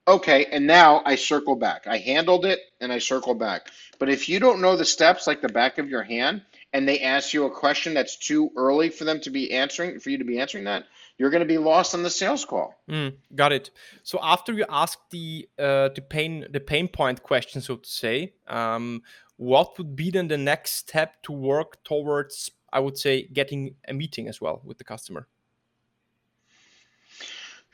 Okay, 0.08 0.46
and 0.46 0.66
now 0.66 1.00
I 1.04 1.14
circle 1.14 1.54
back. 1.54 1.86
I 1.86 1.98
handled 1.98 2.44
it 2.44 2.58
and 2.80 2.92
I 2.92 2.98
circle 2.98 3.34
back. 3.34 3.68
But 4.00 4.08
if 4.08 4.28
you 4.28 4.40
don't 4.40 4.60
know 4.60 4.76
the 4.76 4.84
steps 4.84 5.28
like 5.28 5.40
the 5.40 5.48
back 5.48 5.78
of 5.78 5.88
your 5.88 6.02
hand 6.02 6.42
and 6.72 6.88
they 6.88 7.00
ask 7.00 7.32
you 7.32 7.44
a 7.44 7.50
question 7.50 7.94
that's 7.94 8.16
too 8.16 8.50
early 8.56 8.88
for 8.88 9.04
them 9.04 9.20
to 9.20 9.30
be 9.30 9.52
answering, 9.52 10.00
for 10.00 10.10
you 10.10 10.18
to 10.18 10.24
be 10.24 10.40
answering 10.40 10.64
that, 10.64 10.86
you're 11.18 11.30
going 11.30 11.42
to 11.42 11.46
be 11.46 11.58
lost 11.58 11.94
on 11.94 12.02
the 12.02 12.10
sales 12.10 12.44
call. 12.44 12.74
Mm, 12.90 13.14
got 13.36 13.52
it. 13.52 13.70
So 14.02 14.18
after 14.20 14.52
you 14.52 14.64
ask 14.68 14.98
the 15.10 15.48
uh, 15.56 15.90
the 15.94 16.02
pain 16.02 16.46
the 16.50 16.58
pain 16.58 16.88
point 16.88 17.22
question, 17.22 17.60
so 17.60 17.76
to 17.76 17.88
say, 17.88 18.32
um, 18.48 19.02
what 19.36 19.78
would 19.78 19.94
be 19.94 20.10
then 20.10 20.26
the 20.26 20.38
next 20.38 20.72
step 20.72 21.22
to 21.24 21.32
work 21.32 21.84
towards? 21.84 22.50
I 22.72 22.80
would 22.80 22.98
say 22.98 23.28
getting 23.32 23.76
a 23.86 23.92
meeting 23.92 24.26
as 24.26 24.40
well 24.40 24.62
with 24.64 24.78
the 24.78 24.84
customer. 24.84 25.28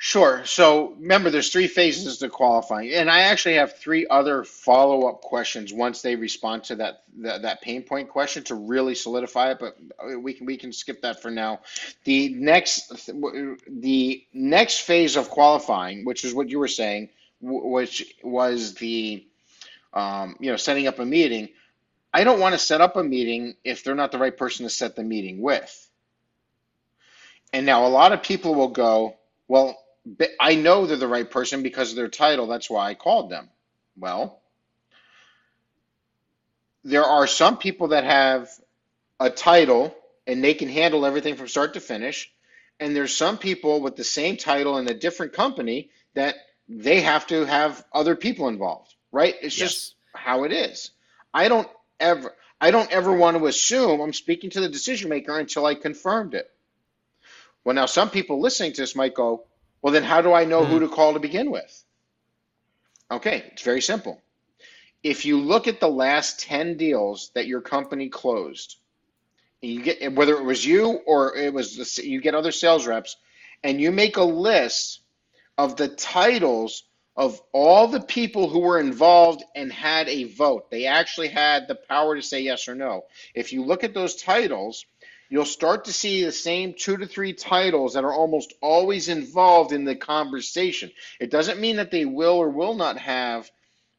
Sure. 0.00 0.44
So 0.44 0.92
remember, 1.00 1.28
there's 1.28 1.50
three 1.50 1.66
phases 1.66 2.18
to 2.18 2.28
qualifying, 2.28 2.92
and 2.92 3.10
I 3.10 3.22
actually 3.22 3.56
have 3.56 3.76
three 3.76 4.06
other 4.06 4.44
follow-up 4.44 5.22
questions 5.22 5.72
once 5.72 6.02
they 6.02 6.14
respond 6.14 6.62
to 6.64 6.76
that, 6.76 7.02
that 7.18 7.42
that 7.42 7.62
pain 7.62 7.82
point 7.82 8.08
question 8.08 8.44
to 8.44 8.54
really 8.54 8.94
solidify 8.94 9.50
it. 9.50 9.58
But 9.58 9.76
we 10.20 10.34
can 10.34 10.46
we 10.46 10.56
can 10.56 10.72
skip 10.72 11.02
that 11.02 11.20
for 11.20 11.32
now. 11.32 11.62
The 12.04 12.28
next 12.28 13.08
the 13.08 14.24
next 14.32 14.82
phase 14.82 15.16
of 15.16 15.30
qualifying, 15.30 16.04
which 16.04 16.24
is 16.24 16.32
what 16.32 16.48
you 16.48 16.60
were 16.60 16.68
saying, 16.68 17.08
which 17.40 18.14
was 18.22 18.74
the 18.74 19.26
um, 19.92 20.36
you 20.38 20.52
know 20.52 20.56
setting 20.56 20.86
up 20.86 21.00
a 21.00 21.04
meeting. 21.04 21.48
I 22.14 22.22
don't 22.22 22.38
want 22.38 22.52
to 22.52 22.58
set 22.58 22.80
up 22.80 22.94
a 22.94 23.02
meeting 23.02 23.56
if 23.64 23.82
they're 23.82 23.96
not 23.96 24.12
the 24.12 24.18
right 24.18 24.36
person 24.36 24.64
to 24.64 24.70
set 24.70 24.94
the 24.94 25.02
meeting 25.02 25.40
with. 25.42 25.90
And 27.52 27.66
now 27.66 27.84
a 27.84 27.88
lot 27.88 28.12
of 28.12 28.22
people 28.22 28.54
will 28.54 28.68
go, 28.68 29.16
well 29.48 29.76
I 30.40 30.54
know 30.54 30.86
they're 30.86 30.96
the 30.96 31.08
right 31.08 31.30
person 31.30 31.62
because 31.62 31.90
of 31.90 31.96
their 31.96 32.08
title. 32.08 32.46
That's 32.46 32.70
why 32.70 32.88
I 32.88 32.94
called 32.94 33.30
them. 33.30 33.48
Well, 33.96 34.40
there 36.84 37.04
are 37.04 37.26
some 37.26 37.58
people 37.58 37.88
that 37.88 38.04
have 38.04 38.48
a 39.20 39.30
title 39.30 39.94
and 40.26 40.42
they 40.42 40.54
can 40.54 40.68
handle 40.68 41.04
everything 41.04 41.36
from 41.36 41.48
start 41.48 41.74
to 41.74 41.80
finish. 41.80 42.30
And 42.80 42.94
there's 42.94 43.16
some 43.16 43.38
people 43.38 43.80
with 43.80 43.96
the 43.96 44.04
same 44.04 44.36
title 44.36 44.78
in 44.78 44.88
a 44.88 44.94
different 44.94 45.32
company 45.32 45.90
that 46.14 46.36
they 46.68 47.00
have 47.00 47.26
to 47.28 47.44
have 47.44 47.84
other 47.92 48.14
people 48.14 48.48
involved, 48.48 48.94
right? 49.10 49.34
It's 49.42 49.58
yes. 49.58 49.70
just 49.70 49.94
how 50.14 50.44
it 50.44 50.52
is. 50.52 50.90
I 51.34 51.48
don't 51.48 51.68
ever 51.98 52.34
I 52.60 52.70
don't 52.70 52.90
ever 52.90 53.12
want 53.12 53.38
to 53.38 53.46
assume 53.46 54.00
I'm 54.00 54.12
speaking 54.12 54.50
to 54.50 54.60
the 54.60 54.68
decision 54.68 55.08
maker 55.08 55.38
until 55.38 55.66
I 55.66 55.74
confirmed 55.74 56.34
it. 56.34 56.50
Well, 57.64 57.74
now 57.74 57.86
some 57.86 58.10
people 58.10 58.40
listening 58.40 58.72
to 58.72 58.82
this 58.82 58.96
might 58.96 59.14
go, 59.14 59.44
well, 59.82 59.92
then 59.92 60.02
how 60.02 60.22
do 60.22 60.32
I 60.32 60.44
know 60.44 60.62
mm. 60.62 60.66
who 60.66 60.78
hmm. 60.78 60.84
to 60.84 60.88
call 60.88 61.14
to 61.14 61.20
begin 61.20 61.50
with? 61.50 61.84
Okay, 63.10 63.44
it's 63.52 63.62
very 63.62 63.80
simple. 63.80 64.20
If 65.02 65.24
you 65.24 65.38
look 65.38 65.68
at 65.68 65.80
the 65.80 65.88
last 65.88 66.40
10 66.40 66.76
deals 66.76 67.30
that 67.34 67.46
your 67.46 67.60
company 67.60 68.08
closed, 68.08 68.76
you 69.60 69.82
get 69.82 70.12
whether 70.12 70.34
it 70.34 70.44
was 70.44 70.64
you 70.64 71.00
or 71.06 71.36
it 71.36 71.52
was 71.52 71.76
the, 71.76 72.06
you 72.06 72.20
get 72.20 72.34
other 72.34 72.52
sales 72.52 72.86
reps 72.86 73.16
and 73.62 73.80
you 73.80 73.90
make 73.90 74.16
a 74.16 74.22
list 74.22 75.00
of 75.56 75.76
the 75.76 75.88
titles 75.88 76.84
of 77.16 77.40
all 77.52 77.88
the 77.88 78.00
people 78.00 78.48
who 78.48 78.60
were 78.60 78.78
involved 78.78 79.42
and 79.56 79.72
had 79.72 80.08
a 80.08 80.24
vote. 80.24 80.70
They 80.70 80.86
actually 80.86 81.28
had 81.28 81.66
the 81.66 81.74
power 81.74 82.14
to 82.14 82.22
say 82.22 82.42
yes 82.42 82.68
or 82.68 82.76
no. 82.76 83.06
If 83.34 83.52
you 83.52 83.64
look 83.64 83.82
at 83.82 83.94
those 83.94 84.14
titles, 84.14 84.86
you'll 85.28 85.44
start 85.44 85.84
to 85.84 85.92
see 85.92 86.24
the 86.24 86.32
same 86.32 86.74
two 86.74 86.96
to 86.96 87.06
three 87.06 87.32
titles 87.32 87.94
that 87.94 88.04
are 88.04 88.12
almost 88.12 88.54
always 88.60 89.08
involved 89.08 89.72
in 89.72 89.84
the 89.84 89.96
conversation. 89.96 90.90
It 91.20 91.30
doesn't 91.30 91.60
mean 91.60 91.76
that 91.76 91.90
they 91.90 92.04
will 92.04 92.36
or 92.36 92.48
will 92.48 92.74
not 92.74 92.98
have 92.98 93.50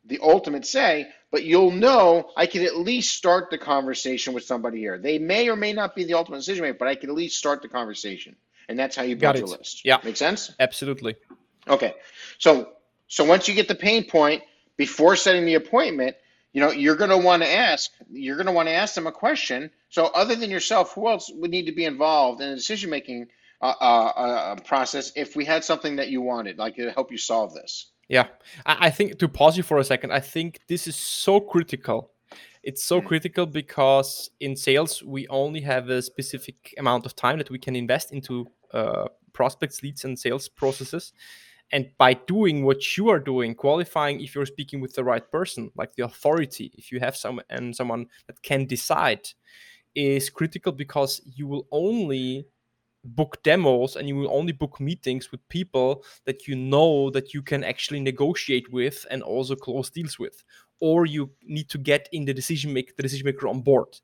the 0.06 0.20
ultimate 0.22 0.66
say, 0.66 1.08
but 1.32 1.44
you'll 1.44 1.72
know 1.72 2.32
I 2.36 2.48
can 2.48 2.64
at 2.64 2.78
least 2.78 3.16
start 3.16 3.50
the 3.50 3.58
conversation 3.58 4.34
with 4.34 4.44
somebody 4.44 4.80
here. 4.80 4.98
They 4.98 5.20
may 5.20 5.50
or 5.50 5.56
may 5.56 5.74
not 5.74 5.96
be 5.96 6.06
the 6.06 6.16
ultimate 6.16 6.38
decision 6.38 6.64
maker, 6.64 6.78
but 6.80 6.88
I 6.88 6.96
can 6.96 7.10
at 7.10 7.16
least 7.16 7.38
start 7.38 7.62
the 7.62 7.68
conversation. 7.68 8.36
And 8.68 8.78
that's 8.78 8.96
how 8.96 9.04
you 9.04 9.16
build 9.16 9.38
your 9.38 9.48
list. 9.48 9.84
Yeah. 9.84 10.00
Make 10.04 10.18
sense? 10.18 10.52
Absolutely. 10.60 11.16
Okay. 11.68 11.96
So 12.38 12.70
so 13.08 13.24
once 13.24 13.48
you 13.48 13.56
get 13.56 13.68
the 13.68 13.76
pain 13.76 14.06
point 14.06 14.44
before 14.78 15.16
setting 15.16 15.46
the 15.46 15.56
appointment, 15.56 16.16
you 16.54 16.62
know, 16.62 16.72
you're 16.72 16.96
going 16.96 17.12
to 17.12 17.18
want 17.18 17.44
to 17.44 17.50
ask, 17.50 17.92
you're 18.10 18.36
going 18.36 18.48
to 18.48 18.52
want 18.52 18.68
to 18.68 18.74
ask 18.74 18.96
them 18.96 19.08
a 19.08 19.12
question. 19.12 19.70
So, 19.90 20.06
other 20.08 20.36
than 20.36 20.50
yourself, 20.50 20.94
who 20.94 21.08
else 21.08 21.32
would 21.34 21.52
need 21.52 21.66
to 21.66 21.72
be 21.72 21.86
involved 21.86 22.42
in 22.42 22.50
the 22.50 22.56
decision 22.56 22.90
making 22.90 23.28
uh, 23.62 23.74
uh, 23.80 23.84
uh, 24.16 24.56
process 24.62 25.12
if 25.16 25.36
we 25.36 25.46
had 25.46 25.64
something 25.64 25.96
that 25.98 26.10
you 26.10 26.22
wanted, 26.22 26.58
like 26.58 26.76
to 26.76 26.92
help 26.92 27.12
you 27.12 27.18
solve 27.18 27.54
this? 27.54 27.92
Yeah, 28.08 28.28
I 28.66 28.90
think 28.90 29.20
to 29.20 29.28
pause 29.28 29.56
you 29.56 29.62
for 29.62 29.78
a 29.78 29.84
second, 29.84 30.12
I 30.12 30.20
think 30.20 30.62
this 30.68 30.88
is 30.88 30.96
so 30.96 31.40
critical. 31.40 32.12
It's 32.64 32.84
so 32.84 32.98
mm-hmm. 32.98 33.08
critical 33.08 33.46
because 33.46 34.32
in 34.40 34.56
sales, 34.56 35.04
we 35.04 35.28
only 35.28 35.62
have 35.62 35.90
a 35.90 36.02
specific 36.02 36.74
amount 36.80 37.06
of 37.06 37.16
time 37.16 37.38
that 37.38 37.52
we 37.52 37.60
can 37.60 37.76
invest 37.76 38.12
into 38.12 38.48
uh, 38.74 39.06
prospects, 39.34 39.84
leads, 39.84 40.04
and 40.06 40.18
sales 40.18 40.50
processes 40.50 41.14
and 41.72 41.90
by 41.98 42.14
doing 42.14 42.64
what 42.66 42.98
you 42.98 43.10
are 43.10 43.20
doing 43.20 43.54
qualifying 43.56 44.22
if 44.22 44.36
you're 44.36 44.46
speaking 44.46 44.82
with 44.82 44.94
the 44.94 45.04
right 45.04 45.32
person 45.32 45.72
like 45.76 45.94
the 45.96 46.04
authority 46.04 46.72
if 46.76 46.92
you 46.92 47.00
have 47.00 47.16
some 47.16 47.42
and 47.50 47.76
someone 47.76 48.06
that 48.28 48.42
can 48.42 48.66
decide 48.66 49.28
is 49.96 50.30
critical 50.30 50.72
because 50.72 51.22
you 51.26 51.48
will 51.48 51.68
only 51.72 52.46
book 53.06 53.42
demos 53.44 53.96
and 53.96 54.08
you 54.08 54.16
will 54.16 54.32
only 54.32 54.52
book 54.52 54.80
meetings 54.80 55.32
with 55.32 55.48
people 55.50 56.04
that 56.26 56.48
you 56.48 56.56
know 56.56 57.10
that 57.10 57.34
you 57.34 57.42
can 57.42 57.64
actually 57.64 58.00
negotiate 58.00 58.72
with 58.72 59.06
and 59.10 59.24
also 59.24 59.56
close 59.56 59.90
deals 59.90 60.20
with 60.20 60.44
or 60.80 61.06
you 61.06 61.30
need 61.44 61.70
to 61.70 61.78
get 61.78 62.08
in 62.12 62.26
the 62.26 62.34
decision 62.34 62.74
maker 62.74 62.94
the 62.98 63.04
decision 63.04 63.26
maker 63.26 63.48
on 63.48 63.62
board 63.62 64.00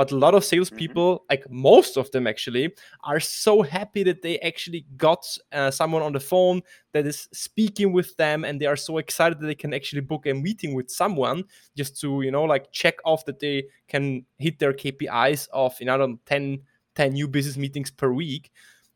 but 0.00 0.12
a 0.12 0.16
lot 0.16 0.34
of 0.34 0.46
salespeople, 0.46 1.16
mm-hmm. 1.16 1.24
like 1.28 1.44
most 1.50 1.98
of 1.98 2.10
them 2.10 2.26
actually, 2.26 2.72
are 3.04 3.20
so 3.20 3.60
happy 3.60 4.02
that 4.04 4.22
they 4.22 4.38
actually 4.38 4.86
got 4.96 5.26
uh, 5.52 5.70
someone 5.70 6.00
on 6.00 6.14
the 6.14 6.18
phone 6.18 6.62
that 6.94 7.06
is 7.06 7.28
speaking 7.34 7.92
with 7.92 8.16
them, 8.16 8.46
and 8.46 8.58
they 8.58 8.64
are 8.64 8.76
so 8.76 8.96
excited 8.96 9.38
that 9.38 9.46
they 9.46 9.54
can 9.54 9.74
actually 9.74 10.00
book 10.00 10.26
a 10.26 10.32
meeting 10.32 10.72
with 10.72 10.90
someone 10.90 11.44
just 11.76 12.00
to, 12.00 12.22
you 12.22 12.30
know, 12.30 12.44
like 12.44 12.72
check 12.72 12.94
off 13.04 13.26
that 13.26 13.40
they 13.40 13.66
can 13.88 14.24
hit 14.38 14.58
their 14.58 14.72
KPIs 14.72 15.48
of, 15.52 15.78
you 15.78 15.84
know, 15.84 16.18
10, 16.24 16.62
10 16.94 17.12
new 17.12 17.28
business 17.28 17.58
meetings 17.58 17.90
per 17.90 18.10
week. 18.10 18.50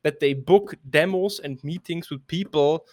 That 0.05 0.21
they 0.21 0.33
book 0.33 0.75
demos 0.89 1.39
and 1.39 1.63
meetings 1.63 2.09
with 2.09 2.27
people 2.29 2.87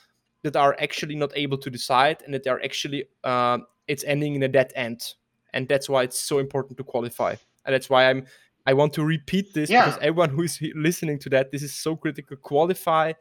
that 0.44 0.56
are 0.56 0.76
actually 0.80 1.16
not 1.16 1.32
able 1.36 1.58
to 1.58 1.70
decide, 1.70 2.22
and 2.24 2.34
that 2.34 2.44
they 2.44 2.50
are 2.50 2.62
actually 2.64 3.06
uh, 3.24 3.60
it's 3.88 4.04
ending 4.04 4.36
in 4.36 4.44
a 4.44 4.48
dead 4.48 4.72
end. 4.76 5.14
And 5.54 5.68
that's 5.68 5.89
why 5.89 6.04
it's 6.04 6.20
so 6.20 6.39
important 6.39 6.78
to 6.78 6.84
qualify 6.84 7.36
and 7.66 7.74
that's 7.74 7.89
why 7.89 8.10
i'm 8.10 8.26
i 8.66 8.74
want 8.74 8.94
to 8.94 9.04
repeat 9.04 9.54
this 9.54 9.70
yeah. 9.70 9.86
because 9.86 10.00
everyone 10.02 10.30
who 10.30 10.44
is 10.44 10.60
listening 10.76 11.18
to 11.20 11.30
that 11.30 11.52
this 11.52 11.64
is 11.64 11.74
so 11.74 11.96
critical 11.96 12.38
qualify 12.38 13.12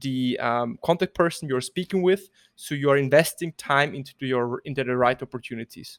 the 0.00 0.38
um, 0.38 0.78
contact 0.82 1.14
person 1.14 1.48
you're 1.48 1.60
speaking 1.60 2.02
with 2.02 2.30
so 2.56 2.74
you 2.74 2.88
are 2.90 2.96
investing 2.96 3.52
time 3.58 3.94
into 3.94 4.14
your 4.20 4.60
into 4.64 4.82
the 4.84 4.96
right 4.96 5.22
opportunities 5.22 5.98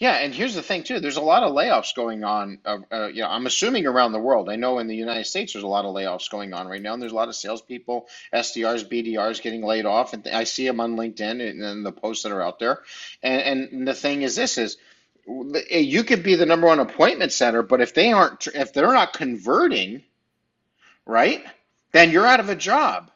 yeah, 0.00 0.14
and 0.14 0.34
here's 0.34 0.54
the 0.54 0.62
thing 0.62 0.82
too. 0.82 0.98
There's 0.98 1.18
a 1.18 1.20
lot 1.20 1.42
of 1.42 1.52
layoffs 1.52 1.94
going 1.94 2.24
on. 2.24 2.58
Uh, 2.64 2.78
uh, 2.90 3.06
you 3.08 3.20
know, 3.20 3.28
I'm 3.28 3.44
assuming 3.44 3.86
around 3.86 4.12
the 4.12 4.18
world. 4.18 4.48
I 4.48 4.56
know 4.56 4.78
in 4.78 4.86
the 4.86 4.96
United 4.96 5.26
States 5.26 5.52
there's 5.52 5.62
a 5.62 5.68
lot 5.68 5.84
of 5.84 5.94
layoffs 5.94 6.30
going 6.30 6.54
on 6.54 6.66
right 6.68 6.80
now, 6.80 6.94
and 6.94 7.02
there's 7.02 7.12
a 7.12 7.16
lot 7.16 7.28
of 7.28 7.36
salespeople, 7.36 8.08
SDRs, 8.32 8.88
BDRs 8.88 9.42
getting 9.42 9.62
laid 9.62 9.84
off, 9.84 10.14
and 10.14 10.26
I 10.26 10.44
see 10.44 10.66
them 10.66 10.80
on 10.80 10.96
LinkedIn 10.96 11.46
and, 11.46 11.62
and 11.62 11.84
the 11.84 11.92
posts 11.92 12.22
that 12.22 12.32
are 12.32 12.40
out 12.40 12.58
there. 12.58 12.80
And, 13.22 13.70
and 13.72 13.86
the 13.86 13.92
thing 13.94 14.22
is, 14.22 14.34
this 14.34 14.56
is 14.56 14.78
you 15.26 16.02
could 16.02 16.22
be 16.22 16.34
the 16.34 16.46
number 16.46 16.66
one 16.66 16.80
appointment 16.80 17.30
center, 17.30 17.62
but 17.62 17.82
if 17.82 17.92
they 17.92 18.10
aren't, 18.10 18.46
if 18.46 18.72
they're 18.72 18.94
not 18.94 19.12
converting, 19.12 20.02
right, 21.04 21.44
then 21.92 22.10
you're 22.10 22.26
out 22.26 22.40
of 22.40 22.48
a 22.48 22.56
job. 22.56 23.10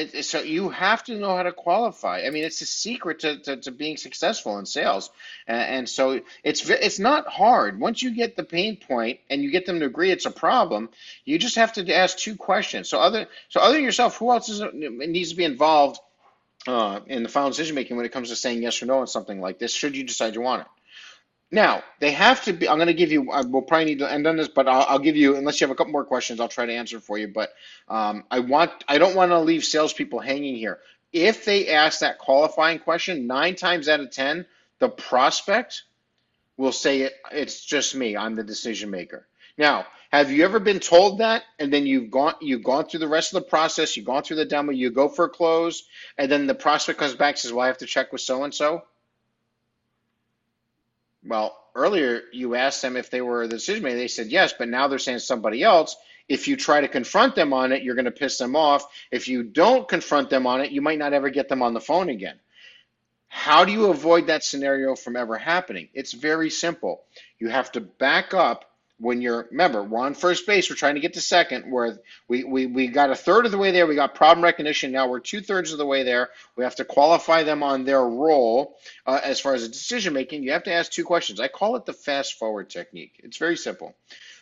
It, 0.00 0.24
so 0.24 0.40
you 0.40 0.68
have 0.70 1.04
to 1.04 1.18
know 1.18 1.36
how 1.36 1.42
to 1.42 1.52
qualify. 1.52 2.22
I 2.26 2.30
mean, 2.30 2.44
it's 2.44 2.60
a 2.60 2.66
secret 2.66 3.20
to, 3.20 3.38
to, 3.38 3.56
to 3.58 3.70
being 3.70 3.96
successful 3.96 4.58
in 4.58 4.66
sales, 4.66 5.10
and, 5.46 5.60
and, 5.60 5.88
so 5.88 6.20
it's 6.42 6.68
it's 6.68 6.98
not 6.98 7.26
hard. 7.28 7.78
Once 7.78 8.02
you 8.02 8.14
get 8.14 8.36
the 8.36 8.44
pain 8.44 8.76
point 8.76 9.20
and 9.28 9.42
you 9.42 9.50
get 9.50 9.66
them 9.66 9.80
to 9.80 9.86
agree 9.86 10.10
it's 10.10 10.26
a 10.26 10.30
problem, 10.30 10.88
you 11.24 11.38
just 11.38 11.56
have 11.56 11.72
to 11.74 11.94
ask 11.94 12.16
two 12.16 12.36
questions. 12.36 12.88
So 12.88 12.98
other 12.98 13.26
so 13.48 13.60
other 13.60 13.74
than 13.74 13.84
yourself, 13.84 14.16
who 14.16 14.30
else 14.30 14.48
is, 14.48 14.62
needs 14.72 15.30
to 15.30 15.36
be 15.36 15.44
involved 15.44 16.00
uh, 16.66 17.00
in 17.06 17.22
the 17.22 17.28
final 17.28 17.50
decision 17.50 17.74
making 17.74 17.96
when 17.96 18.06
it 18.06 18.12
comes 18.12 18.28
to 18.28 18.36
saying 18.36 18.62
yes 18.62 18.82
or 18.82 18.86
no 18.86 19.00
on 19.00 19.06
something 19.06 19.40
like 19.40 19.58
this, 19.58 19.74
should 19.74 19.96
you 19.96 20.04
decide 20.04 20.34
you 20.34 20.40
want 20.40 20.62
it. 20.62 20.68
Now, 21.52 21.82
they 21.98 22.12
have 22.12 22.44
to 22.44 22.52
be, 22.52 22.68
I'm 22.68 22.76
going 22.76 22.86
to 22.86 22.94
give 22.94 23.10
you, 23.10 23.22
we'll 23.22 23.62
probably 23.62 23.86
need 23.86 23.98
to 23.98 24.10
end 24.10 24.26
on 24.26 24.36
this, 24.36 24.46
but 24.46 24.68
I'll, 24.68 24.86
I'll, 24.88 24.98
give 25.00 25.16
you, 25.16 25.36
unless 25.36 25.60
you 25.60 25.66
have 25.66 25.72
a 25.72 25.74
couple 25.74 25.92
more 25.92 26.04
questions, 26.04 26.38
I'll 26.38 26.48
try 26.48 26.66
to 26.66 26.72
answer 26.72 27.00
for 27.00 27.18
you. 27.18 27.26
But 27.26 27.50
um, 27.88 28.24
I 28.30 28.38
want, 28.38 28.70
I 28.86 28.98
don't 28.98 29.16
want 29.16 29.32
to 29.32 29.40
leave 29.40 29.64
salespeople 29.64 30.20
hanging 30.20 30.54
here. 30.54 30.78
If 31.12 31.44
they 31.44 31.68
ask 31.68 32.00
that 32.00 32.18
qualifying 32.18 32.78
question, 32.78 33.26
nine 33.26 33.56
times 33.56 33.88
out 33.88 33.98
of 33.98 34.12
10, 34.12 34.46
the 34.78 34.88
prospect 34.88 35.82
will 36.56 36.72
say 36.72 37.00
it, 37.02 37.14
it's 37.32 37.64
just 37.64 37.96
me, 37.96 38.16
I'm 38.16 38.36
the 38.36 38.44
decision 38.44 38.90
maker. 38.90 39.26
Now, 39.58 39.86
have 40.10 40.30
you 40.30 40.44
ever 40.44 40.60
been 40.60 40.80
told 40.80 41.18
that 41.18 41.42
and 41.58 41.72
then 41.72 41.86
you've 41.86 42.10
gone 42.10 42.34
you've 42.40 42.64
gone 42.64 42.86
through 42.86 43.00
the 43.00 43.08
rest 43.08 43.34
of 43.34 43.42
the 43.42 43.48
process, 43.48 43.96
you've 43.96 44.06
gone 44.06 44.22
through 44.22 44.36
the 44.36 44.44
demo, 44.44 44.72
you 44.72 44.90
go 44.90 45.08
for 45.08 45.26
a 45.26 45.28
close, 45.28 45.84
and 46.18 46.30
then 46.30 46.46
the 46.46 46.54
prospect 46.54 46.98
comes 46.98 47.14
back 47.14 47.34
and 47.34 47.38
says, 47.38 47.52
Well, 47.52 47.64
I 47.64 47.68
have 47.68 47.78
to 47.78 47.86
check 47.86 48.12
with 48.12 48.20
so 48.20 48.44
and 48.44 48.54
so? 48.54 48.82
Well, 51.24 51.56
earlier 51.74 52.22
you 52.32 52.54
asked 52.54 52.82
them 52.82 52.96
if 52.96 53.10
they 53.10 53.20
were 53.20 53.46
the 53.46 53.56
decision 53.56 53.82
maker. 53.82 53.96
They 53.96 54.08
said 54.08 54.28
yes, 54.28 54.54
but 54.56 54.68
now 54.68 54.88
they're 54.88 54.98
saying 54.98 55.20
somebody 55.20 55.62
else. 55.62 55.96
If 56.28 56.46
you 56.48 56.56
try 56.56 56.80
to 56.80 56.88
confront 56.88 57.34
them 57.34 57.52
on 57.52 57.72
it, 57.72 57.82
you're 57.82 57.96
going 57.96 58.04
to 58.04 58.10
piss 58.10 58.38
them 58.38 58.54
off. 58.54 58.86
If 59.10 59.28
you 59.28 59.42
don't 59.42 59.88
confront 59.88 60.30
them 60.30 60.46
on 60.46 60.60
it, 60.60 60.70
you 60.70 60.80
might 60.80 60.98
not 60.98 61.12
ever 61.12 61.28
get 61.28 61.48
them 61.48 61.62
on 61.62 61.74
the 61.74 61.80
phone 61.80 62.08
again. 62.08 62.38
How 63.28 63.64
do 63.64 63.72
you 63.72 63.86
avoid 63.86 64.26
that 64.26 64.44
scenario 64.44 64.94
from 64.96 65.16
ever 65.16 65.38
happening? 65.38 65.88
It's 65.94 66.12
very 66.12 66.50
simple. 66.50 67.02
You 67.38 67.48
have 67.48 67.72
to 67.72 67.80
back 67.80 68.34
up 68.34 68.69
when 69.00 69.22
you're 69.22 69.48
remember 69.50 69.82
we're 69.82 70.00
on 70.00 70.14
first 70.14 70.46
base 70.46 70.68
we're 70.68 70.76
trying 70.76 70.94
to 70.94 71.00
get 71.00 71.14
to 71.14 71.20
second 71.20 71.70
where 71.70 71.98
we, 72.28 72.44
we 72.44 72.66
we 72.66 72.86
got 72.86 73.10
a 73.10 73.16
third 73.16 73.46
of 73.46 73.52
the 73.52 73.58
way 73.58 73.70
there 73.70 73.86
we 73.86 73.94
got 73.94 74.14
problem 74.14 74.44
recognition 74.44 74.92
now 74.92 75.08
we're 75.08 75.20
two 75.20 75.40
thirds 75.40 75.72
of 75.72 75.78
the 75.78 75.86
way 75.86 76.02
there. 76.02 76.30
We 76.56 76.64
have 76.64 76.76
to 76.76 76.84
qualify 76.84 77.42
them 77.42 77.62
on 77.62 77.84
their 77.84 78.02
role 78.02 78.76
uh, 79.06 79.20
as 79.22 79.40
far 79.40 79.54
as 79.54 79.66
decision 79.68 80.12
making. 80.12 80.42
You 80.42 80.52
have 80.52 80.64
to 80.64 80.72
ask 80.72 80.90
two 80.90 81.04
questions. 81.04 81.40
I 81.40 81.48
call 81.48 81.76
it 81.76 81.86
the 81.86 81.92
fast 81.92 82.34
forward 82.34 82.70
technique. 82.70 83.20
It's 83.22 83.36
very 83.36 83.56
simple. 83.56 83.94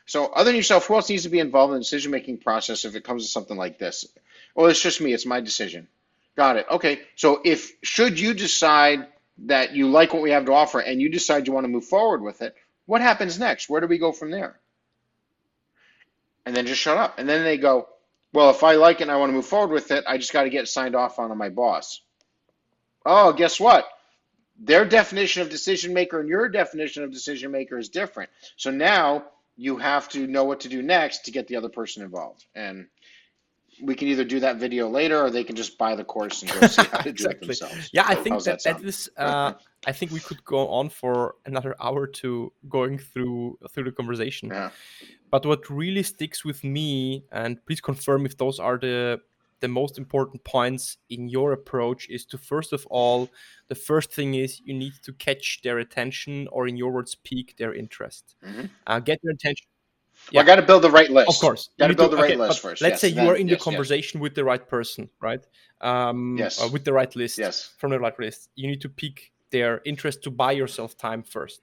So 0.07 0.27
other 0.27 0.51
than 0.51 0.57
yourself 0.57 0.87
who 0.87 0.95
else 0.95 1.09
needs 1.09 1.25
to 1.25 1.29
be 1.29 1.39
involved 1.39 1.73
in 1.73 1.75
the 1.75 1.81
decision 1.81 2.11
making 2.11 2.39
process 2.39 2.85
if 2.85 2.97
it 2.97 3.05
comes 3.05 3.25
to 3.25 3.31
something 3.31 3.57
like 3.57 3.79
this? 3.79 4.07
Well 4.55 4.67
it's 4.67 4.83
just 4.83 5.01
me. 5.01 5.13
It's 5.13 5.27
my 5.27 5.41
decision. 5.41 5.89
Got 6.37 6.57
it. 6.57 6.67
Okay. 6.71 7.01
So 7.17 7.41
if 7.45 7.73
should 7.83 8.19
you 8.19 8.33
decide 8.35 9.07
that 9.47 9.75
you 9.75 9.89
like 9.89 10.13
what 10.13 10.23
we 10.23 10.31
have 10.31 10.47
to 10.47 10.53
offer 10.53 10.81
and 10.81 11.01
you 11.01 11.11
decide 11.11 11.47
you 11.47 11.53
want 11.53 11.65
to 11.65 11.69
move 11.69 11.85
forward 11.85 12.23
with 12.23 12.43
it 12.43 12.57
what 12.89 13.03
happens 13.03 13.39
next? 13.39 13.69
Where 13.69 13.83
do 13.83 13.87
we 13.87 13.99
go 13.99 14.13
from 14.13 14.31
there? 14.31 14.59
And 16.47 16.57
then 16.57 16.65
just 16.65 16.81
shut 16.81 16.97
up. 16.97 17.19
And 17.19 17.29
then 17.29 17.45
they 17.45 17.59
go, 17.59 17.87
well, 18.33 18.49
if 18.49 18.65
I 18.65 18.77
like 18.77 19.01
it 19.01 19.03
and 19.03 19.11
I 19.11 19.17
want 19.17 19.29
to 19.29 19.35
move 19.35 19.45
forward 19.45 19.75
with 19.75 19.91
it, 19.91 20.05
I 20.09 20.17
just 20.17 20.33
got 20.33 20.45
to 20.45 20.51
get 20.51 20.67
signed 20.69 20.97
off 20.97 21.19
on 21.19 21.37
my 21.37 21.51
boss. 21.51 22.01
Oh, 23.05 23.35
guess 23.35 23.61
what? 23.61 23.87
Their 24.59 24.87
definition 24.87 25.43
of 25.43 25.51
decision 25.51 25.93
maker 25.93 26.19
and 26.19 26.31
your 26.31 26.49
definition 26.49 27.05
of 27.05 27.13
decision 27.13 27.51
maker 27.51 27.77
is 27.77 27.91
different. 27.91 28.31
So 28.57 28.71
now 28.71 29.27
you 29.55 29.77
have 29.77 30.09
to 30.11 30.27
know 30.27 30.45
what 30.45 30.61
to 30.61 30.71
do 30.71 30.81
next 30.81 31.27
to 31.27 31.31
get 31.31 31.47
the 31.47 31.57
other 31.57 31.69
person 31.69 32.03
involved. 32.03 32.47
And 32.55 32.87
we 33.83 33.95
can 33.95 34.09
either 34.09 34.25
do 34.25 34.41
that 34.41 34.57
video 34.57 34.89
later 34.89 35.21
or 35.23 35.31
they 35.31 35.45
can 35.45 35.57
just 35.57 35.77
buy 35.77 35.95
the 35.95 36.05
course 36.05 36.41
and 36.41 36.51
go 36.51 36.67
see 36.67 36.85
how 36.85 37.03
to 37.03 37.11
exactly. 37.11 37.13
do 37.13 37.29
it 37.29 37.41
themselves. 37.61 37.91
Yeah, 37.93 38.05
I 38.07 38.15
think 38.15 38.43
that, 38.45 38.63
that, 38.65 38.79
that 38.79 38.83
is 38.83 39.11
uh, 39.19 39.53
I 39.87 39.93
think 39.93 40.11
we 40.11 40.21
could 40.21 40.45
go 40.45 40.69
on 40.69 40.89
for 40.89 41.37
another 41.47 41.75
hour 41.81 42.07
to 42.07 42.53
going 42.69 42.99
through 42.99 43.59
through 43.73 43.85
the 43.85 43.93
conversation. 43.93 44.49
Yeah. 44.49 44.71
But 45.31 45.47
what 45.47 45.69
really 45.71 46.03
sticks 46.03 46.45
with 46.45 46.65
me, 46.65 47.25
and 47.31 47.65
please 47.67 47.81
confirm 47.81 48.27
if 48.27 48.37
those 48.37 48.59
are 48.59 48.79
the 48.79 49.21
the 49.61 49.69
most 49.69 49.99
important 49.99 50.45
points 50.45 50.99
in 51.11 51.29
your 51.29 51.53
approach, 51.53 52.09
is 52.09 52.25
to 52.27 52.39
first 52.39 52.73
of 52.73 52.87
all, 52.91 53.29
the 53.69 53.75
first 53.75 54.13
thing 54.13 54.35
is 54.35 54.61
you 54.65 54.75
need 54.75 54.95
to 55.03 55.13
catch 55.13 55.61
their 55.63 55.79
attention, 55.79 56.49
or 56.51 56.67
in 56.67 56.77
your 56.77 56.91
words, 56.91 57.15
pique 57.15 57.57
their 57.57 57.75
interest. 57.75 58.35
Mm-hmm. 58.45 58.67
Uh, 58.87 59.01
get 59.01 59.21
their 59.23 59.33
attention. 59.33 59.67
Yeah. 60.31 60.41
Well, 60.41 60.45
I 60.45 60.47
got 60.47 60.57
to 60.57 60.67
build 60.67 60.83
the 60.83 60.91
right 60.91 61.11
list. 61.11 61.29
Of 61.29 61.37
course, 61.37 61.71
got 61.79 61.89
to 61.89 61.95
build 61.95 62.13
the 62.13 62.17
right 62.17 62.33
okay, 62.33 62.37
list 62.37 62.61
first. 62.61 62.83
Let's 62.83 62.95
yes, 62.95 63.01
say 63.01 63.09
you 63.09 63.15
then, 63.15 63.29
are 63.29 63.37
in 63.37 63.47
yes, 63.47 63.59
the 63.59 63.65
conversation 63.65 64.19
yes. 64.19 64.23
with 64.23 64.35
the 64.35 64.45
right 64.45 64.67
person, 64.67 65.09
right? 65.21 65.45
Um, 65.81 66.37
yes. 66.37 66.61
Uh, 66.61 66.69
with 66.73 66.85
the 66.85 66.93
right 66.93 67.15
list. 67.15 67.39
Yes. 67.39 67.71
From 67.79 67.93
the 67.93 68.01
right 68.01 68.19
list, 68.19 68.51
you 68.57 68.67
need 68.67 68.81
to 68.81 68.89
pique 68.89 69.31
their 69.51 69.81
interest 69.85 70.23
to 70.25 70.31
buy 70.31 70.53
yourself 70.53 70.97
time 70.97 71.23
first. 71.23 71.63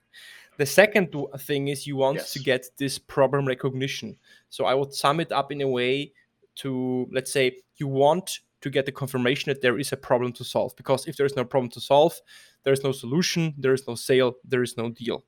The 0.57 0.65
second 0.65 1.13
thing 1.39 1.67
is 1.67 1.85
you 1.85 1.97
want 1.97 2.17
yes. 2.17 2.33
to 2.33 2.39
get 2.39 2.67
this 2.77 2.97
problem 2.97 3.45
recognition. 3.45 4.17
So 4.49 4.65
I 4.65 4.73
would 4.73 4.93
sum 4.93 5.19
it 5.19 5.31
up 5.31 5.51
in 5.51 5.61
a 5.61 5.67
way 5.67 6.13
to 6.55 7.07
let's 7.11 7.31
say 7.31 7.57
you 7.75 7.87
want 7.87 8.39
to 8.61 8.69
get 8.69 8.85
the 8.85 8.91
confirmation 8.91 9.49
that 9.51 9.61
there 9.61 9.77
is 9.77 9.91
a 9.91 9.97
problem 9.97 10.31
to 10.33 10.43
solve 10.43 10.75
because 10.77 11.07
if 11.07 11.17
there 11.17 11.25
is 11.25 11.35
no 11.35 11.43
problem 11.43 11.69
to 11.71 11.81
solve, 11.81 12.19
there 12.63 12.73
is 12.73 12.83
no 12.83 12.91
solution, 12.91 13.53
there 13.57 13.73
is 13.73 13.87
no 13.87 13.95
sale, 13.95 14.35
there 14.43 14.63
is 14.63 14.77
no 14.77 14.89
deal. 14.89 15.25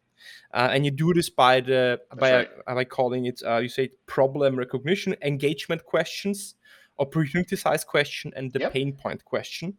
Uh, 0.53 0.69
and 0.71 0.85
you 0.85 0.91
do 0.91 1.13
this 1.13 1.29
by 1.29 1.59
the 1.59 1.99
That's 2.09 2.19
by 2.19 2.31
right. 2.31 2.49
uh, 2.65 2.75
by 2.75 2.83
calling 2.85 3.25
it 3.25 3.41
uh, 3.45 3.57
you 3.57 3.69
say 3.69 3.91
problem 4.05 4.57
recognition, 4.57 5.15
engagement 5.21 5.85
questions, 5.85 6.55
opportunity 6.99 7.55
size 7.55 7.83
question, 7.83 8.33
and 8.35 8.51
the 8.51 8.59
yep. 8.59 8.73
pain 8.73 8.93
point 8.93 9.23
question. 9.25 9.77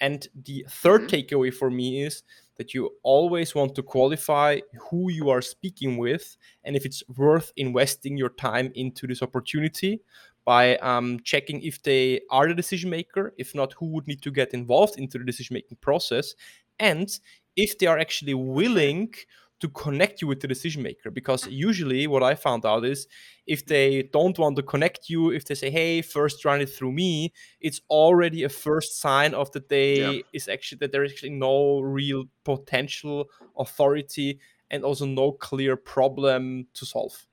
And 0.00 0.26
the 0.44 0.66
3rd 0.68 1.06
mm-hmm. 1.06 1.36
takeaway 1.36 1.54
for 1.54 1.70
me 1.70 2.02
is 2.02 2.22
that 2.56 2.74
you 2.74 2.90
always 3.02 3.54
want 3.54 3.74
to 3.74 3.82
qualify 3.82 4.60
who 4.90 5.10
you 5.10 5.28
are 5.30 5.42
speaking 5.42 5.98
with 5.98 6.36
and 6.64 6.74
if 6.74 6.86
it's 6.86 7.02
worth 7.16 7.52
investing 7.56 8.16
your 8.16 8.30
time 8.30 8.72
into 8.74 9.06
this 9.06 9.22
opportunity 9.22 10.00
by 10.46 10.76
um, 10.76 11.18
checking 11.24 11.60
if 11.62 11.82
they 11.82 12.20
are 12.30 12.46
the 12.46 12.54
decision 12.54 12.88
maker, 12.88 13.34
if 13.36 13.54
not, 13.54 13.74
who 13.74 13.86
would 13.86 14.06
need 14.06 14.22
to 14.22 14.30
get 14.30 14.54
involved 14.54 14.98
into 14.98 15.18
the 15.18 15.24
decision 15.24 15.54
making 15.54 15.76
process, 15.80 16.34
and 16.78 17.18
if 17.56 17.78
they 17.78 17.86
are 17.86 17.98
actually 17.98 18.34
willing 18.34 19.12
to 19.60 19.68
connect 19.70 20.20
you 20.20 20.28
with 20.28 20.40
the 20.40 20.48
decision 20.48 20.82
maker 20.82 21.10
because 21.10 21.46
usually 21.46 22.06
what 22.06 22.22
i 22.22 22.34
found 22.34 22.66
out 22.66 22.84
is 22.84 23.06
if 23.46 23.64
they 23.66 24.02
don't 24.12 24.38
want 24.38 24.56
to 24.56 24.62
connect 24.62 25.08
you 25.08 25.30
if 25.30 25.44
they 25.46 25.54
say 25.54 25.70
hey 25.70 26.02
first 26.02 26.44
run 26.44 26.60
it 26.60 26.66
through 26.66 26.92
me 26.92 27.32
it's 27.60 27.80
already 27.88 28.44
a 28.44 28.48
first 28.48 29.00
sign 29.00 29.32
of 29.34 29.50
that 29.52 29.68
they 29.68 30.00
yeah. 30.00 30.22
is 30.32 30.48
actually 30.48 30.78
that 30.78 30.92
there 30.92 31.04
is 31.04 31.12
actually 31.12 31.30
no 31.30 31.80
real 31.80 32.24
potential 32.44 33.26
authority 33.56 34.38
and 34.70 34.84
also 34.84 35.06
no 35.06 35.32
clear 35.32 35.76
problem 35.76 36.66
to 36.74 36.86
solve. 36.86 37.26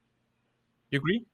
You 0.90 1.00
agree 1.00 1.26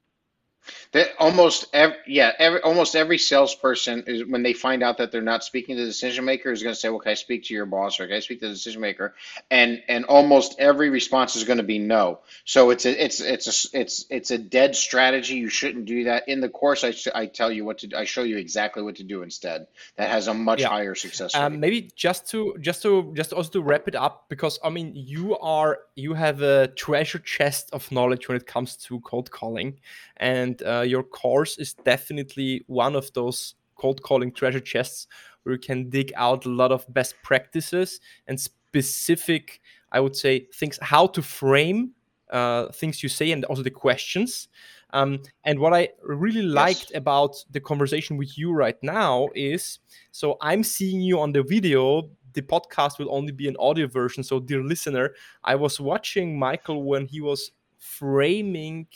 that 0.92 1.10
almost 1.20 1.68
every, 1.74 1.98
yeah, 2.08 2.32
every, 2.38 2.62
almost 2.62 2.96
every 2.96 3.18
salesperson 3.18 4.04
is 4.08 4.26
when 4.26 4.44
they 4.44 4.54
find 4.54 4.84
out 4.84 4.98
that 4.98 5.12
they're 5.12 5.22
not 5.22 5.44
speaking 5.44 5.76
to 5.76 5.82
the 5.82 5.88
decision 5.88 6.26
maker 6.26 6.52
is 6.52 6.64
going 6.64 6.74
to 6.74 6.80
say, 6.80 6.90
"Well, 6.90 7.00
can 7.00 7.12
I 7.12 7.16
speak 7.16 7.46
to 7.46 7.54
your 7.54 7.66
boss 7.66 8.00
or 8.00 8.08
can 8.08 8.16
I 8.16 8.20
speak 8.20 8.40
to 8.40 8.48
the 8.48 8.54
decision 8.54 8.82
maker?" 8.82 9.14
And 9.52 9.82
and 9.88 10.06
almost 10.06 10.56
every 10.60 10.90
response 10.90 11.36
is 11.36 11.44
going 11.44 11.58
to 11.58 11.64
be 11.64 11.80
no. 11.80 12.20
So 12.46 12.70
it's 12.72 12.86
a 12.86 13.04
it's 13.04 13.22
it's 13.22 13.48
a 13.48 13.80
it's 13.80 14.06
it's 14.10 14.32
a 14.32 14.38
dead 14.38 14.76
strategy. 14.76 15.36
You 15.36 15.50
shouldn't 15.50 15.86
do 15.86 16.06
that. 16.06 16.28
In 16.28 16.42
the 16.42 16.50
course, 16.50 16.84
I 16.84 16.94
I 17.14 17.26
tell 17.28 17.52
you 17.52 17.66
what 17.66 17.80
to 17.80 17.98
I 17.98 18.06
show 18.06 18.24
you 18.24 18.38
exactly 18.38 18.84
what 18.84 18.96
to 18.98 19.04
do 19.04 19.22
instead. 19.22 19.68
That 19.98 20.10
has 20.10 20.28
a 20.28 20.34
much 20.34 20.62
yeah. 20.62 20.70
higher 20.70 20.96
success 20.96 21.36
rate. 21.36 21.42
Um, 21.42 21.60
maybe 21.60 21.90
just 21.96 22.30
to 22.32 22.56
just 22.60 22.82
to 22.84 23.14
just 23.16 23.34
also 23.34 23.50
to 23.52 23.62
wrap 23.62 23.88
it 23.88 23.96
up 23.96 24.26
because 24.30 24.60
I 24.64 24.70
mean 24.70 24.94
you 24.96 25.38
are 25.38 25.80
you 25.96 26.14
have 26.14 26.42
a 26.42 26.68
treasure 26.68 27.20
chest 27.20 27.70
of 27.74 27.92
knowledge 27.92 28.28
when 28.28 28.38
it 28.38 28.48
comes 28.48 28.76
to 28.78 29.00
cold 29.02 29.30
calling 29.32 29.80
and 30.18 30.49
uh, 30.66 30.82
your 30.82 31.04
course 31.04 31.58
is 31.58 31.74
definitely 31.74 32.64
one 32.68 32.96
of 32.96 33.12
those 33.14 33.56
cold 33.76 34.02
calling 34.02 34.32
treasure 34.32 34.60
chests 34.60 35.08
where 35.44 35.54
you 35.54 35.60
can 35.60 35.90
dig 35.90 36.12
out 36.16 36.46
a 36.46 36.50
lot 36.50 36.72
of 36.72 36.86
best 36.94 37.16
practices 37.24 38.00
and 38.28 38.40
specific 38.40 39.62
i 39.92 40.00
would 40.00 40.16
say 40.16 40.46
things 40.54 40.78
how 40.82 41.08
to 41.08 41.22
frame 41.22 41.92
uh, 42.30 42.72
things 42.72 43.02
you 43.02 43.10
say 43.10 43.32
and 43.32 43.44
also 43.46 43.64
the 43.64 43.72
questions. 43.72 44.48
Um, 44.92 45.22
and 45.44 45.60
what 45.60 45.74
i 45.74 45.90
really 46.04 46.42
liked 46.42 46.90
yes. 46.90 46.98
about 46.98 47.36
the 47.52 47.60
conversation 47.60 48.18
with 48.18 48.38
you 48.40 48.52
right 48.52 48.78
now 48.82 49.30
is 49.36 49.80
so 50.12 50.38
i'm 50.42 50.64
seeing 50.64 51.02
you 51.02 51.20
on 51.20 51.32
the 51.32 51.44
video. 51.44 52.10
The 52.34 52.42
podcast 52.42 53.00
will 53.00 53.14
only 53.14 53.32
be 53.32 53.48
an 53.48 53.56
audio 53.60 53.88
version. 53.88 54.24
So 54.24 54.40
dear 54.40 54.64
listener 54.64 55.14
i 55.44 55.54
was 55.54 55.80
watching 55.80 56.40
michael 56.40 56.84
when 56.84 57.06
he 57.06 57.22
was 57.22 57.52
framing 57.78 58.88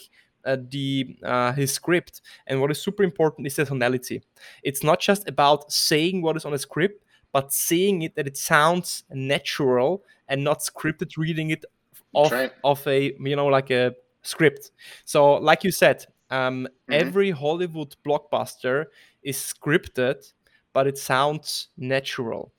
uh, 0.45 0.57
the 0.69 1.15
uh, 1.23 1.51
his 1.53 1.73
script. 1.73 2.21
And 2.47 2.61
what 2.61 2.71
is 2.71 2.81
super 2.81 3.03
important 3.03 3.47
is 3.47 3.55
the 3.55 3.65
tonality. 3.65 4.21
It's 4.63 4.83
not 4.83 4.99
just 4.99 5.27
about 5.27 5.71
saying 5.71 6.21
what 6.21 6.37
is 6.37 6.45
on 6.45 6.53
a 6.53 6.57
script, 6.57 7.03
but 7.31 7.53
saying 7.53 8.03
it 8.03 8.15
that 8.15 8.27
it 8.27 8.37
sounds 8.37 9.03
natural 9.11 10.03
and 10.27 10.43
not 10.43 10.59
scripted. 10.59 11.17
Reading 11.17 11.49
it 11.51 11.65
off 12.13 12.31
right. 12.31 12.51
of 12.63 12.85
a 12.87 13.13
you 13.19 13.35
know 13.35 13.47
like 13.47 13.71
a 13.71 13.95
script. 14.21 14.71
So 15.05 15.33
like 15.33 15.63
you 15.63 15.71
said, 15.71 16.05
um, 16.29 16.65
mm-hmm. 16.65 16.93
every 16.93 17.31
Hollywood 17.31 17.95
blockbuster 18.05 18.85
is 19.23 19.37
scripted, 19.37 20.31
but 20.73 20.87
it 20.87 20.97
sounds 20.97 21.69
natural 21.77 22.51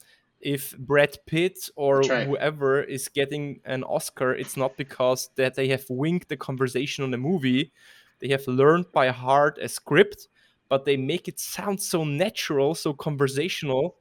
if 0.45 0.77
Brad 0.79 1.17
Pitt 1.27 1.71
or 1.75 2.01
right. 2.01 2.27
whoever 2.27 2.83
is 2.83 3.09
getting 3.09 3.61
an 3.65 3.83
Oscar, 3.83 4.35
it's 4.35 4.57
not 4.57 4.77
because 4.77 5.31
that 5.37 5.55
they 5.55 5.69
have 5.69 5.85
winged 5.89 6.27
the 6.29 6.37
conversation 6.37 7.03
on 7.03 7.11
the 7.11 7.17
movie. 7.17 7.73
They 8.21 8.29
have 8.29 8.47
learned 8.47 8.93
by 8.93 9.09
heart 9.09 9.59
a 9.61 9.69
script, 9.69 10.29
but 10.69 10.85
they 10.85 10.99
make 10.99 11.29
it 11.29 11.41
sound 11.41 11.81
so 11.81 12.05
natural, 12.05 12.75
so 12.75 12.93
conversational 12.93 13.97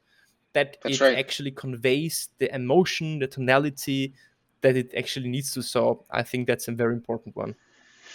that 0.52 0.78
That's 0.84 1.00
it 1.00 1.04
right. 1.04 1.18
actually 1.18 1.52
conveys 1.52 2.30
the 2.38 2.54
emotion, 2.54 3.20
the 3.20 3.28
tonality 3.28 4.14
that 4.62 4.76
it 4.76 4.94
actually 4.96 5.30
needs 5.30 5.54
to. 5.54 5.64
So 5.64 6.06
I 6.12 6.24
think 6.24 6.46
that's 6.46 6.68
a 6.68 6.74
very 6.74 6.94
important 6.94 7.36
one. 7.36 7.56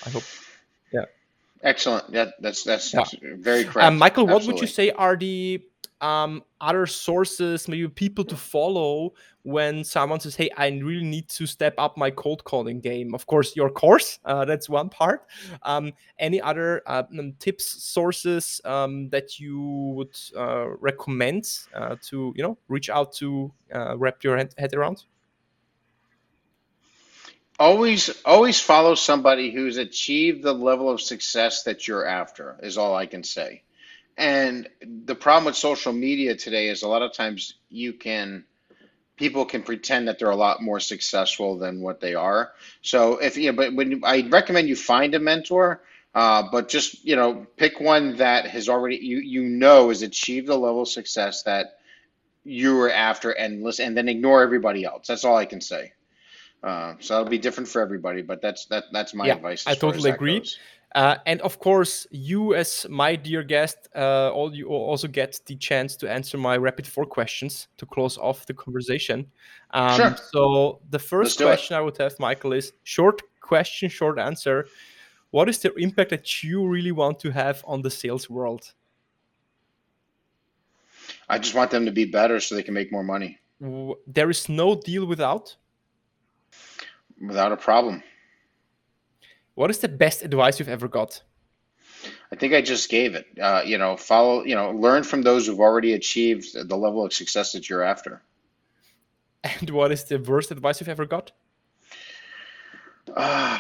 I 0.05 0.11
hope. 0.11 0.23
Yeah. 0.93 1.07
Excellent. 1.63 2.05
Yeah, 2.11 2.31
that's 2.41 2.63
that's 2.63 2.93
yeah. 2.95 3.05
very 3.23 3.65
correct. 3.65 3.87
Um, 3.87 3.99
Michael, 3.99 4.25
Absolutely. 4.25 4.47
what 4.47 4.55
would 4.55 4.61
you 4.61 4.69
say 4.69 4.91
are 4.91 5.17
the 5.17 5.61
um, 6.01 6.45
other 6.61 6.87
sources, 6.87 7.69
maybe 7.69 7.89
people 7.89 8.25
to 8.25 8.37
follow 8.37 9.15
when 9.43 9.83
someone 9.85 10.21
says, 10.21 10.37
"Hey, 10.37 10.51
I 10.57 10.69
really 10.69 11.05
need 11.05 11.29
to 11.31 11.47
step 11.47 11.75
up 11.79 11.97
my 11.97 12.11
cold 12.11 12.45
calling 12.45 12.81
game." 12.81 13.15
Of 13.15 13.27
course, 13.27 13.57
your 13.57 13.71
course 13.71 14.19
uh, 14.25 14.45
that's 14.45 14.69
one 14.69 14.89
part. 14.89 15.27
Um, 15.63 15.93
any 16.19 16.41
other 16.41 16.83
uh, 16.87 17.05
um, 17.19 17.35
tips, 17.39 17.65
sources 17.83 18.61
um, 18.65 19.09
that 19.11 19.41
you 19.41 19.61
would 19.97 20.17
uh, 20.37 20.69
recommend 20.79 21.49
uh, 21.75 21.97
to 22.09 22.33
you 22.37 22.43
know 22.43 22.59
reach 22.69 22.91
out 22.91 23.13
to 23.15 23.53
uh, 23.75 23.97
wrap 23.97 24.23
your 24.23 24.37
head 24.37 24.75
around? 24.75 25.05
Always, 27.61 28.23
always 28.25 28.61
follow 28.61 28.95
somebody 28.95 29.51
who's 29.51 29.79
achieved 29.79 30.45
the 30.45 30.53
level 30.53 30.89
of 30.89 31.01
success 31.01 31.65
that 31.65 31.89
you're 31.89 32.07
after. 32.07 32.57
Is 32.63 32.79
all 32.79 32.95
I 32.95 33.07
can 33.07 33.25
say. 33.25 33.63
And 34.19 34.69
the 34.81 35.15
problem 35.15 35.45
with 35.45 35.57
social 35.57 35.93
media 35.93 36.35
today 36.35 36.69
is 36.69 36.83
a 36.83 36.89
lot 36.89 37.03
of 37.03 37.13
times 37.13 37.55
you 37.71 37.93
can 37.93 38.45
people 39.17 39.45
can 39.45 39.63
pretend 39.63 40.09
that 40.09 40.19
they're 40.19 40.31
a 40.31 40.37
lot 40.37 40.61
more 40.61 40.81
successful 40.81 41.57
than 41.59 41.81
what 41.81 42.01
they 42.01 42.15
are. 42.15 42.53
So 42.83 43.19
if 43.19 43.37
you 43.37 43.53
know, 43.53 43.57
but 43.57 43.75
when 43.75 44.03
I 44.05 44.27
recommend 44.29 44.69
you 44.69 44.75
find 44.75 45.15
a 45.15 45.21
mentor, 45.21 45.83
uh, 46.17 46.45
but 46.51 46.69
just 46.69 47.05
you 47.05 47.15
know, 47.15 47.47
pick 47.57 47.79
one 47.79 48.17
that 48.17 48.47
has 48.47 48.69
already 48.69 48.97
you 48.97 49.19
you 49.19 49.43
know 49.43 49.89
has 49.91 50.03
achieved 50.03 50.49
the 50.49 50.59
level 50.59 50.83
of 50.83 50.89
success 50.89 51.45
that 51.45 51.79
you 52.43 52.75
were 52.75 52.91
after, 52.91 53.31
and 53.31 53.63
listen, 53.63 53.87
and 53.87 53.97
then 53.97 54.09
ignore 54.09 54.43
everybody 54.43 54.85
else. 54.85 55.07
That's 55.07 55.25
all 55.25 55.37
I 55.37 55.45
can 55.45 55.61
say. 55.61 55.93
Uh, 56.61 56.95
so 56.99 57.15
that'll 57.15 57.31
be 57.31 57.39
different 57.39 57.69
for 57.69 57.83
everybody, 57.83 58.23
but 58.23 58.43
that's 58.43 58.67
that 58.67 58.85
that's 58.93 59.15
my 59.15 59.29
yeah, 59.29 59.37
advice. 59.37 59.65
I 59.65 59.77
totally 59.77 60.11
agree. 60.11 60.41
Goes. 60.41 60.59
Uh, 60.95 61.17
and 61.27 61.41
of 61.43 61.59
course, 61.59 62.07
you, 62.11 62.55
as 62.55 62.87
my 62.89 63.15
dear 63.15 63.43
guest, 63.43 63.89
uh, 63.95 64.31
all 64.31 64.55
you 64.55 64.69
also 64.69 65.07
get 65.07 65.39
the 65.47 65.55
chance 65.57 65.97
to 65.97 66.11
answer 66.11 66.39
my 66.39 66.57
rapid 66.57 66.87
four 66.87 67.05
questions 67.05 67.69
to 67.77 67.85
close 67.85 68.17
off 68.17 68.47
the 68.47 68.55
conversation. 68.55 69.27
Um, 69.73 69.97
sure. 69.97 70.17
So 70.33 70.81
the 70.91 70.99
first 70.99 71.39
question 71.39 71.77
it. 71.77 71.79
I 71.79 71.83
would 71.83 71.99
have, 71.99 72.19
Michael, 72.19 72.55
is 72.55 72.73
short 72.85 73.21
question, 73.41 73.91
short 73.91 74.19
answer. 74.19 74.67
What 75.31 75.49
is 75.49 75.59
the 75.59 75.75
impact 75.75 76.11
that 76.11 76.43
you 76.43 76.67
really 76.67 76.93
want 76.93 77.21
to 77.21 77.31
have 77.31 77.63
on 77.67 77.83
the 77.83 77.91
sales 77.91 78.31
world? 78.31 78.73
I 81.29 81.39
just 81.39 81.55
want 81.55 81.71
them 81.71 81.85
to 81.85 81.93
be 81.93 82.07
better 82.07 82.41
so 82.41 82.55
they 82.55 82.63
can 82.63 82.75
make 82.75 82.91
more 82.91 83.05
money. 83.05 83.39
There 84.07 84.31
is 84.31 84.49
no 84.49 84.75
deal 84.75 85.05
without. 85.05 85.55
Without 87.21 87.53
a 87.53 87.57
problem. 87.57 88.03
What 89.59 89.71
is 89.71 89.79
the 89.79 89.89
best 89.89 90.23
advice 90.23 90.61
you've 90.61 90.69
ever 90.69 90.87
got? 90.87 91.21
I 92.31 92.37
think 92.37 92.55
I 92.55 92.63
just 92.63 92.89
gave 92.89 93.17
it. 93.17 93.27
Uh, 93.43 93.63
you 93.67 93.77
know, 93.77 93.97
follow. 93.97 94.45
You 94.45 94.55
know, 94.55 94.71
learn 94.71 95.03
from 95.03 95.23
those 95.23 95.49
who've 95.49 95.59
already 95.59 95.95
achieved 95.95 96.55
the 96.55 96.77
level 96.77 97.05
of 97.05 97.13
success 97.13 97.51
that 97.53 97.69
you're 97.69 97.83
after. 97.83 98.23
And 99.61 99.71
what 99.71 99.91
is 99.91 100.05
the 100.05 100.19
worst 100.19 100.53
advice 100.53 100.81
you've 100.81 100.89
ever 100.89 101.07
got? 101.07 101.33
Uh, 103.13 103.59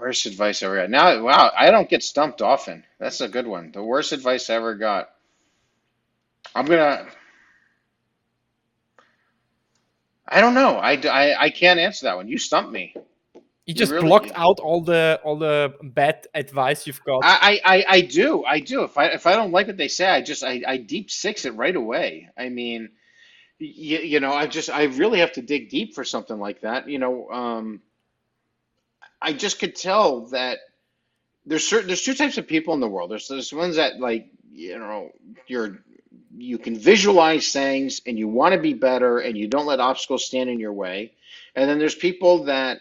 worst 0.00 0.24
advice 0.24 0.62
I 0.62 0.66
ever 0.66 0.76
got. 0.76 0.90
Now, 0.90 1.22
wow, 1.22 1.52
I 1.54 1.70
don't 1.70 1.90
get 1.90 2.02
stumped 2.02 2.40
often. 2.40 2.84
That's 2.98 3.20
a 3.20 3.28
good 3.28 3.46
one. 3.46 3.72
The 3.72 3.84
worst 3.84 4.12
advice 4.12 4.48
I 4.48 4.54
ever 4.54 4.76
got. 4.76 5.10
I'm 6.54 6.64
gonna. 6.64 7.06
I 10.26 10.40
don't 10.40 10.54
know. 10.54 10.76
I, 10.76 10.92
I, 10.92 11.44
I 11.44 11.50
can't 11.50 11.80
answer 11.80 12.06
that 12.06 12.16
one. 12.16 12.28
You 12.28 12.38
stumped 12.38 12.72
me. 12.72 12.94
You 13.68 13.74
just 13.74 13.92
really, 13.92 14.06
blocked 14.06 14.32
out 14.34 14.60
all 14.60 14.80
the 14.80 15.20
all 15.22 15.36
the 15.36 15.74
bad 15.82 16.26
advice 16.34 16.86
you've 16.86 17.04
got. 17.04 17.20
I, 17.22 17.60
I, 17.62 17.84
I 17.86 18.00
do. 18.00 18.42
I 18.42 18.60
do. 18.60 18.82
If 18.82 18.96
I 18.96 19.08
if 19.08 19.26
I 19.26 19.36
don't 19.36 19.52
like 19.52 19.66
what 19.66 19.76
they 19.76 19.88
say, 19.88 20.08
I 20.08 20.22
just 20.22 20.42
I, 20.42 20.62
I 20.66 20.78
deep 20.78 21.10
six 21.10 21.44
it 21.44 21.50
right 21.50 21.76
away. 21.76 22.30
I 22.34 22.48
mean, 22.48 22.88
you, 23.58 23.98
you 23.98 24.20
know, 24.20 24.32
I 24.32 24.46
just 24.46 24.70
I 24.70 24.84
really 24.84 25.18
have 25.18 25.32
to 25.32 25.42
dig 25.42 25.68
deep 25.68 25.94
for 25.94 26.02
something 26.02 26.38
like 26.38 26.62
that. 26.62 26.88
You 26.88 26.98
know, 26.98 27.28
um, 27.28 27.82
I 29.20 29.34
just 29.34 29.58
could 29.58 29.76
tell 29.76 30.28
that 30.28 30.60
there's 31.44 31.68
certain 31.68 31.88
there's 31.88 32.02
two 32.02 32.14
types 32.14 32.38
of 32.38 32.46
people 32.46 32.72
in 32.72 32.80
the 32.80 32.88
world. 32.88 33.10
There's 33.10 33.28
there's 33.28 33.52
ones 33.52 33.76
that 33.76 34.00
like 34.00 34.30
you 34.50 34.78
know 34.78 35.10
you're 35.46 35.80
you 36.34 36.56
can 36.56 36.74
visualize 36.74 37.52
things 37.52 38.00
and 38.06 38.18
you 38.18 38.28
want 38.28 38.54
to 38.54 38.60
be 38.60 38.72
better 38.72 39.18
and 39.18 39.36
you 39.36 39.46
don't 39.46 39.66
let 39.66 39.78
obstacles 39.78 40.24
stand 40.24 40.48
in 40.48 40.58
your 40.58 40.72
way. 40.72 41.12
And 41.54 41.68
then 41.68 41.78
there's 41.78 41.94
people 41.94 42.44
that 42.44 42.80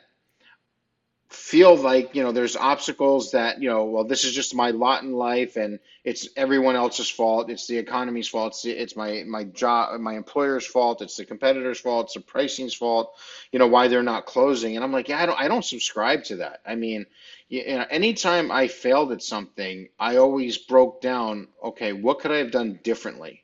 feel 1.29 1.75
like 1.75 2.15
you 2.15 2.23
know 2.23 2.31
there's 2.31 2.55
obstacles 2.55 3.31
that 3.31 3.61
you 3.61 3.69
know 3.69 3.83
well 3.83 4.05
this 4.05 4.23
is 4.23 4.33
just 4.33 4.55
my 4.55 4.71
lot 4.71 5.03
in 5.03 5.11
life 5.11 5.57
and 5.57 5.77
it's 6.05 6.29
everyone 6.37 6.77
else's 6.77 7.09
fault. 7.09 7.49
It's 7.49 7.67
the 7.67 7.77
economy's 7.77 8.29
fault. 8.29 8.53
It's, 8.53 8.65
it's 8.65 8.95
my 8.95 9.25
my 9.27 9.43
job 9.43 9.99
my 9.99 10.15
employer's 10.15 10.65
fault. 10.65 11.01
It's 11.01 11.17
the 11.17 11.25
competitor's 11.25 11.81
fault. 11.81 12.05
It's 12.05 12.13
the 12.13 12.21
pricing's 12.21 12.73
fault 12.73 13.13
you 13.51 13.59
know 13.59 13.67
why 13.67 13.89
they're 13.89 14.03
not 14.03 14.25
closing. 14.25 14.75
And 14.75 14.85
i'm 14.85 14.93
like 14.93 15.09
yeah 15.09 15.21
i 15.21 15.25
don't 15.25 15.39
i 15.39 15.49
don't 15.49 15.65
subscribe 15.65 16.23
to 16.25 16.37
that. 16.37 16.61
I 16.65 16.75
mean 16.75 17.05
you 17.49 17.65
know 17.75 17.85
anytime 17.89 18.49
i 18.49 18.67
failed 18.69 19.11
at 19.11 19.21
something 19.21 19.89
i 19.99 20.15
always 20.17 20.57
broke 20.57 21.01
down 21.01 21.47
okay 21.61 21.91
what 21.91 22.19
could 22.19 22.31
i 22.31 22.37
have 22.37 22.51
done 22.51 22.79
differently? 22.83 23.43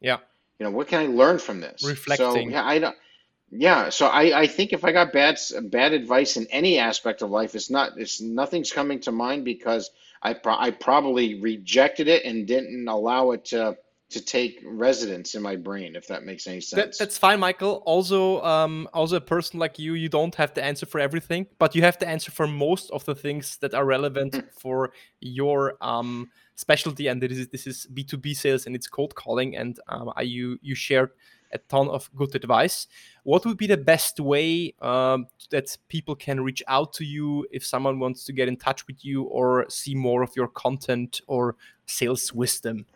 Yeah. 0.00 0.18
You 0.58 0.64
know 0.64 0.72
what 0.72 0.88
can 0.88 1.00
i 1.00 1.06
learn 1.06 1.38
from 1.38 1.60
this? 1.60 1.82
Reflecting. 1.86 2.26
so 2.32 2.36
yeah 2.36 2.66
i 2.66 2.78
don't 2.78 2.96
yeah, 3.50 3.88
so 3.88 4.06
I, 4.06 4.40
I 4.40 4.46
think 4.46 4.72
if 4.72 4.84
I 4.84 4.92
got 4.92 5.12
bad 5.12 5.38
bad 5.64 5.92
advice 5.92 6.36
in 6.36 6.46
any 6.50 6.78
aspect 6.78 7.22
of 7.22 7.30
life, 7.30 7.54
it's 7.54 7.70
not 7.70 7.92
it's 7.96 8.20
nothing's 8.20 8.70
coming 8.70 9.00
to 9.00 9.12
mind 9.12 9.44
because 9.44 9.90
I 10.22 10.34
pro- 10.34 10.58
I 10.58 10.70
probably 10.70 11.40
rejected 11.40 12.08
it 12.08 12.24
and 12.24 12.46
didn't 12.46 12.86
allow 12.88 13.30
it 13.30 13.46
to 13.46 13.76
to 14.10 14.24
take 14.24 14.62
residence 14.64 15.34
in 15.34 15.42
my 15.42 15.54
brain, 15.54 15.94
if 15.94 16.06
that 16.06 16.24
makes 16.24 16.46
any 16.46 16.60
sense. 16.60 16.96
That, 16.96 17.04
that's 17.04 17.18
fine, 17.18 17.40
Michael. 17.40 17.82
Also, 17.84 18.42
um, 18.42 18.88
also 18.94 19.16
a 19.16 19.20
person 19.20 19.60
like 19.60 19.78
you, 19.78 19.92
you 19.94 20.08
don't 20.08 20.34
have 20.36 20.54
the 20.54 20.64
answer 20.64 20.86
for 20.86 20.98
everything, 20.98 21.46
but 21.58 21.74
you 21.74 21.82
have 21.82 21.98
the 21.98 22.08
answer 22.08 22.30
for 22.30 22.46
most 22.46 22.90
of 22.90 23.04
the 23.04 23.14
things 23.14 23.58
that 23.58 23.74
are 23.74 23.84
relevant 23.84 24.32
mm. 24.32 24.44
for 24.58 24.92
your 25.20 25.76
um 25.80 26.30
specialty. 26.54 27.06
And 27.06 27.22
this 27.22 27.32
is 27.32 27.48
this 27.48 27.66
is 27.66 27.86
B 27.86 28.02
two 28.02 28.16
B 28.16 28.34
sales 28.34 28.66
and 28.66 28.74
it's 28.74 28.88
cold 28.88 29.14
calling, 29.14 29.56
and 29.56 29.78
um, 29.88 30.12
I, 30.16 30.22
you 30.22 30.58
you 30.62 30.74
shared 30.74 31.10
a 31.52 31.58
ton 31.58 31.88
of 31.88 32.10
good 32.14 32.34
advice. 32.34 32.86
What 33.22 33.44
would 33.46 33.56
be 33.56 33.66
the 33.66 33.76
best 33.76 34.20
way 34.20 34.74
um, 34.80 35.26
that 35.50 35.76
people 35.88 36.14
can 36.14 36.40
reach 36.40 36.62
out 36.68 36.92
to 36.94 37.04
you 37.04 37.46
if 37.50 37.64
someone 37.64 37.98
wants 37.98 38.24
to 38.24 38.32
get 38.32 38.48
in 38.48 38.56
touch 38.56 38.86
with 38.86 39.04
you 39.04 39.24
or 39.24 39.66
see 39.68 39.94
more 39.94 40.22
of 40.22 40.34
your 40.36 40.48
content 40.48 41.20
or 41.26 41.56
sales 41.86 42.32
wisdom? 42.32 42.86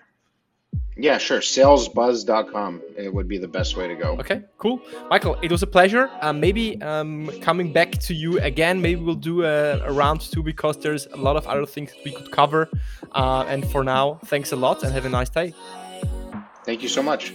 Yeah, 0.97 1.17
sure. 1.19 1.41
Salesbuzz.com 1.41 2.83
it 2.97 3.13
would 3.13 3.27
be 3.27 3.39
the 3.39 3.49
best 3.49 3.77
way 3.77 3.89
to 3.89 3.95
go. 3.95 4.13
Okay, 4.21 4.43
cool. 4.59 4.81
Michael, 5.09 5.37
it 5.43 5.51
was 5.51 5.63
a 5.63 5.67
pleasure. 5.67 6.11
Um, 6.21 6.39
maybe 6.39 6.81
um, 6.83 7.31
coming 7.41 7.73
back 7.73 7.93
to 7.93 8.15
you 8.15 8.39
again, 8.41 8.81
maybe 8.81 9.01
we'll 9.01 9.15
do 9.15 9.45
a, 9.45 9.79
a, 9.81 9.93
round 9.93 10.21
two 10.21 10.43
because 10.43 10.79
there's 10.79 11.07
a 11.07 11.17
lot 11.17 11.37
of 11.37 11.47
other 11.47 11.65
things 11.65 11.93
we 12.05 12.13
could 12.13 12.31
cover. 12.31 12.69
Uh, 13.13 13.45
and 13.49 13.67
for 13.71 13.83
now, 13.83 14.21
thanks 14.27 14.53
a 14.53 14.57
lot 14.57 14.83
and 14.83 14.93
have 14.93 15.07
a 15.07 15.09
nice 15.09 15.31
day. 15.31 15.55
Thank 16.65 16.83
you 16.83 16.89
so 16.89 17.03
much. 17.03 17.33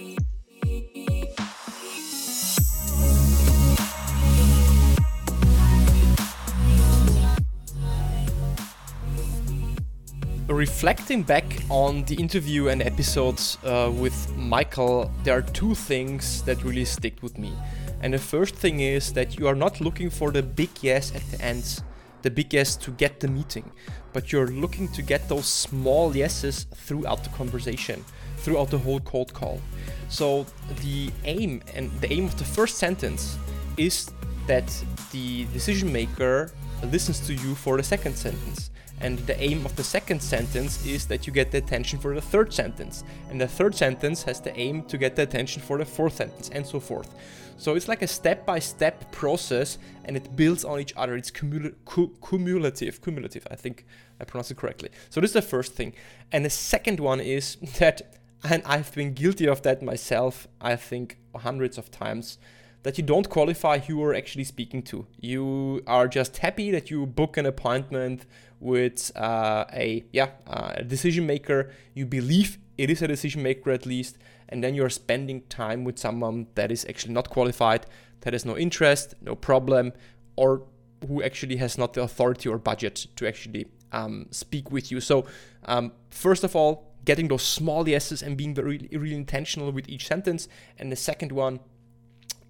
Reflecting 10.54 11.24
back 11.24 11.44
on 11.70 12.04
the 12.06 12.16
interview 12.16 12.70
and 12.70 12.82
episodes 12.82 13.58
uh, 13.66 13.92
with 13.94 14.34
Michael, 14.38 15.12
there 15.24 15.38
are 15.38 15.42
two 15.42 15.76
things 15.76 16.42
that 16.44 16.64
really 16.64 16.86
stick 16.86 17.22
with 17.22 17.38
me. 17.38 17.54
And 18.02 18.14
the 18.14 18.20
first 18.20 18.56
thing 18.56 18.80
is 18.80 19.12
that 19.14 19.38
you 19.38 19.48
are 19.48 19.56
not 19.56 19.82
looking 19.82 20.10
for 20.10 20.32
the 20.32 20.42
big 20.42 20.70
yes 20.82 21.14
at 21.14 21.22
the 21.32 21.42
end, 21.44 21.84
the 22.22 22.30
big 22.30 22.54
yes 22.54 22.78
to 22.78 22.92
get 22.92 23.20
the 23.20 23.28
meeting, 23.28 23.70
but 24.14 24.32
you're 24.32 24.48
looking 24.48 24.88
to 24.90 25.02
get 25.02 25.28
those 25.28 25.48
small 25.48 26.16
yeses 26.16 26.66
throughout 26.74 27.24
the 27.24 27.30
conversation, 27.32 28.06
throughout 28.38 28.70
the 28.70 28.78
whole 28.78 29.02
cold 29.02 29.34
call. 29.34 29.60
So 30.08 30.46
the 30.82 31.12
aim 31.26 31.62
and 31.74 31.92
the 32.00 32.12
aim 32.14 32.26
of 32.26 32.38
the 32.38 32.46
first 32.46 32.78
sentence 32.78 33.38
is 33.76 34.12
that 34.48 34.72
the 35.12 35.46
decision 35.46 35.92
maker 35.92 36.52
listens 36.84 37.20
to 37.28 37.34
you 37.34 37.54
for 37.54 37.76
the 37.76 37.84
second 37.84 38.16
sentence 38.16 38.72
and 39.00 39.20
the 39.20 39.40
aim 39.42 39.66
of 39.66 39.76
the 39.76 39.84
second 39.84 40.22
sentence 40.22 40.84
is 40.86 41.06
that 41.08 41.28
you 41.28 41.34
get 41.34 41.52
the 41.52 41.60
attention 41.60 42.00
for 42.00 42.16
the 42.16 42.22
third 42.22 42.52
sentence. 42.52 43.04
And 43.30 43.40
the 43.40 43.48
third 43.48 43.76
sentence 43.76 44.24
has 44.24 44.42
the 44.42 44.58
aim 44.58 44.84
to 44.84 44.98
get 44.98 45.16
the 45.16 45.22
attention 45.22 45.62
for 45.62 45.78
the 45.78 45.86
fourth 45.86 46.16
sentence, 46.16 46.50
and 46.50 46.66
so 46.66 46.80
forth. 46.80 47.14
So 47.58 47.76
it's 47.76 47.88
like 47.88 48.02
a 48.02 48.08
step 48.08 48.46
by 48.46 48.60
step 48.60 49.12
process 49.12 49.80
and 50.06 50.16
it 50.16 50.36
builds 50.36 50.64
on 50.64 50.80
each 50.80 50.94
other. 50.96 51.16
It's 51.16 51.32
cumul- 51.32 51.74
cu- 51.86 52.14
cumulative. 52.28 53.02
Cumulative, 53.02 53.48
I 53.50 53.56
think 53.56 53.86
I 54.20 54.26
pronounced 54.26 54.52
it 54.52 54.58
correctly. 54.58 54.90
So 55.10 55.20
this 55.20 55.32
is 55.32 55.34
the 55.34 55.42
first 55.42 55.74
thing. 55.74 55.94
And 56.32 56.46
the 56.46 56.52
second 56.52 57.00
one 57.00 57.20
is 57.20 57.56
that, 57.80 58.18
and 58.44 58.62
I've 58.66 58.94
been 58.94 59.14
guilty 59.14 59.48
of 59.48 59.64
that 59.64 59.82
myself, 59.82 60.48
I 60.62 60.76
think 60.76 61.18
hundreds 61.36 61.78
of 61.78 61.90
times 61.92 62.38
that 62.84 62.98
you 62.98 63.04
don't 63.04 63.30
qualify 63.30 63.80
who 63.80 64.00
you're 64.00 64.16
actually 64.16 64.44
speaking 64.44 64.82
to. 64.84 65.08
You 65.20 65.82
are 65.88 66.08
just 66.08 66.38
happy 66.38 66.72
that 66.72 66.90
you 66.90 67.06
book 67.06 67.38
an 67.38 67.46
appointment 67.46 68.26
with 68.60 69.12
uh, 69.16 69.66
a 69.74 70.04
yeah 70.14 70.30
uh, 70.48 70.74
a 70.76 70.84
decision 70.84 71.26
maker. 71.26 71.72
You 71.94 72.06
believe 72.06 72.58
it 72.78 72.90
is 72.90 73.02
a 73.02 73.08
decision 73.08 73.44
maker 73.44 73.72
at 73.72 73.86
least, 73.86 74.18
and 74.50 74.64
then 74.64 74.76
you're 74.76 74.90
spending 74.90 75.42
time 75.50 75.84
with 75.84 75.98
someone 75.98 76.48
that 76.56 76.72
is 76.72 76.86
actually 76.88 77.14
not 77.14 77.30
qualified, 77.30 77.86
that 78.22 78.34
has 78.34 78.46
no 78.46 78.58
interest, 78.58 79.16
no 79.22 79.36
problem, 79.36 79.94
or 80.36 80.64
who 81.08 81.22
actually 81.24 81.58
has 81.58 81.78
not 81.78 81.94
the 81.94 82.02
authority 82.02 82.50
or 82.50 82.58
budget 82.58 83.08
to 83.16 83.28
actually 83.28 83.68
um, 83.92 84.28
speak 84.32 84.72
with 84.72 84.92
you. 84.92 85.00
So 85.00 85.26
um, 85.66 85.92
first 86.10 86.44
of 86.44 86.56
all, 86.56 86.94
getting 87.06 87.28
those 87.28 87.44
small 87.44 87.88
yeses 87.88 88.22
and 88.22 88.38
being 88.38 88.54
very 88.54 88.88
really 88.92 89.16
intentional 89.16 89.72
with 89.72 89.90
each 89.90 90.08
sentence, 90.08 90.48
and 90.78 90.92
the 90.92 90.96
second 90.96 91.32
one 91.32 91.60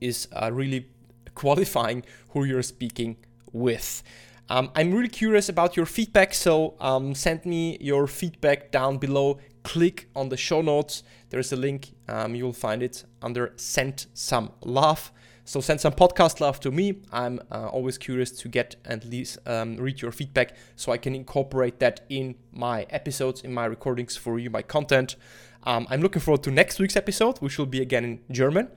is 0.01 0.27
uh, 0.33 0.51
really 0.51 0.87
qualifying 1.35 2.03
who 2.29 2.43
you're 2.43 2.63
speaking 2.63 3.17
with. 3.51 4.03
Um, 4.49 4.71
I'm 4.75 4.93
really 4.93 5.09
curious 5.09 5.49
about 5.49 5.75
your 5.75 5.85
feedback, 5.85 6.33
so 6.33 6.75
um, 6.79 7.13
send 7.13 7.45
me 7.45 7.77
your 7.81 8.07
feedback 8.07 8.71
down 8.71 8.97
below. 8.97 9.39
Click 9.63 10.07
on 10.15 10.29
the 10.29 10.37
show 10.37 10.61
notes. 10.61 11.03
There's 11.29 11.51
a 11.51 11.57
link. 11.57 11.93
Um, 12.07 12.33
you'll 12.33 12.53
find 12.53 12.81
it 12.81 13.03
under 13.21 13.53
Send 13.57 14.05
Some 14.13 14.51
Love. 14.63 15.11
So 15.43 15.61
send 15.61 15.79
some 15.79 15.93
podcast 15.93 16.41
love 16.41 16.59
to 16.61 16.71
me. 16.71 17.01
I'm 17.11 17.39
uh, 17.51 17.67
always 17.67 17.97
curious 17.97 18.31
to 18.31 18.49
get 18.49 18.75
at 18.83 19.05
least 19.05 19.37
um, 19.45 19.77
read 19.77 20.01
your 20.01 20.11
feedback 20.11 20.55
so 20.75 20.91
I 20.91 20.97
can 20.97 21.15
incorporate 21.15 21.79
that 21.79 22.01
in 22.09 22.35
my 22.51 22.85
episodes, 22.89 23.41
in 23.41 23.53
my 23.53 23.63
recordings 23.63 24.17
for 24.17 24.39
you, 24.39 24.49
my 24.49 24.61
content. 24.61 25.15
Um, 25.63 25.87
I'm 25.89 26.01
looking 26.01 26.21
forward 26.21 26.43
to 26.43 26.51
next 26.51 26.79
week's 26.79 26.97
episode, 26.97 27.37
which 27.39 27.57
will 27.57 27.65
be 27.65 27.81
again 27.81 28.03
in 28.03 28.19
German. 28.29 28.69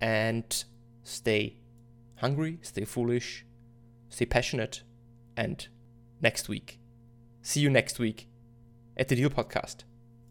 And 0.00 0.64
stay 1.02 1.56
hungry, 2.16 2.58
stay 2.62 2.84
foolish, 2.84 3.44
stay 4.08 4.26
passionate, 4.26 4.82
and 5.36 5.66
next 6.20 6.48
week. 6.48 6.78
See 7.42 7.60
you 7.60 7.70
next 7.70 7.98
week 7.98 8.28
at 8.96 9.08
the 9.08 9.16
Deal 9.16 9.30
Podcast. 9.30 9.85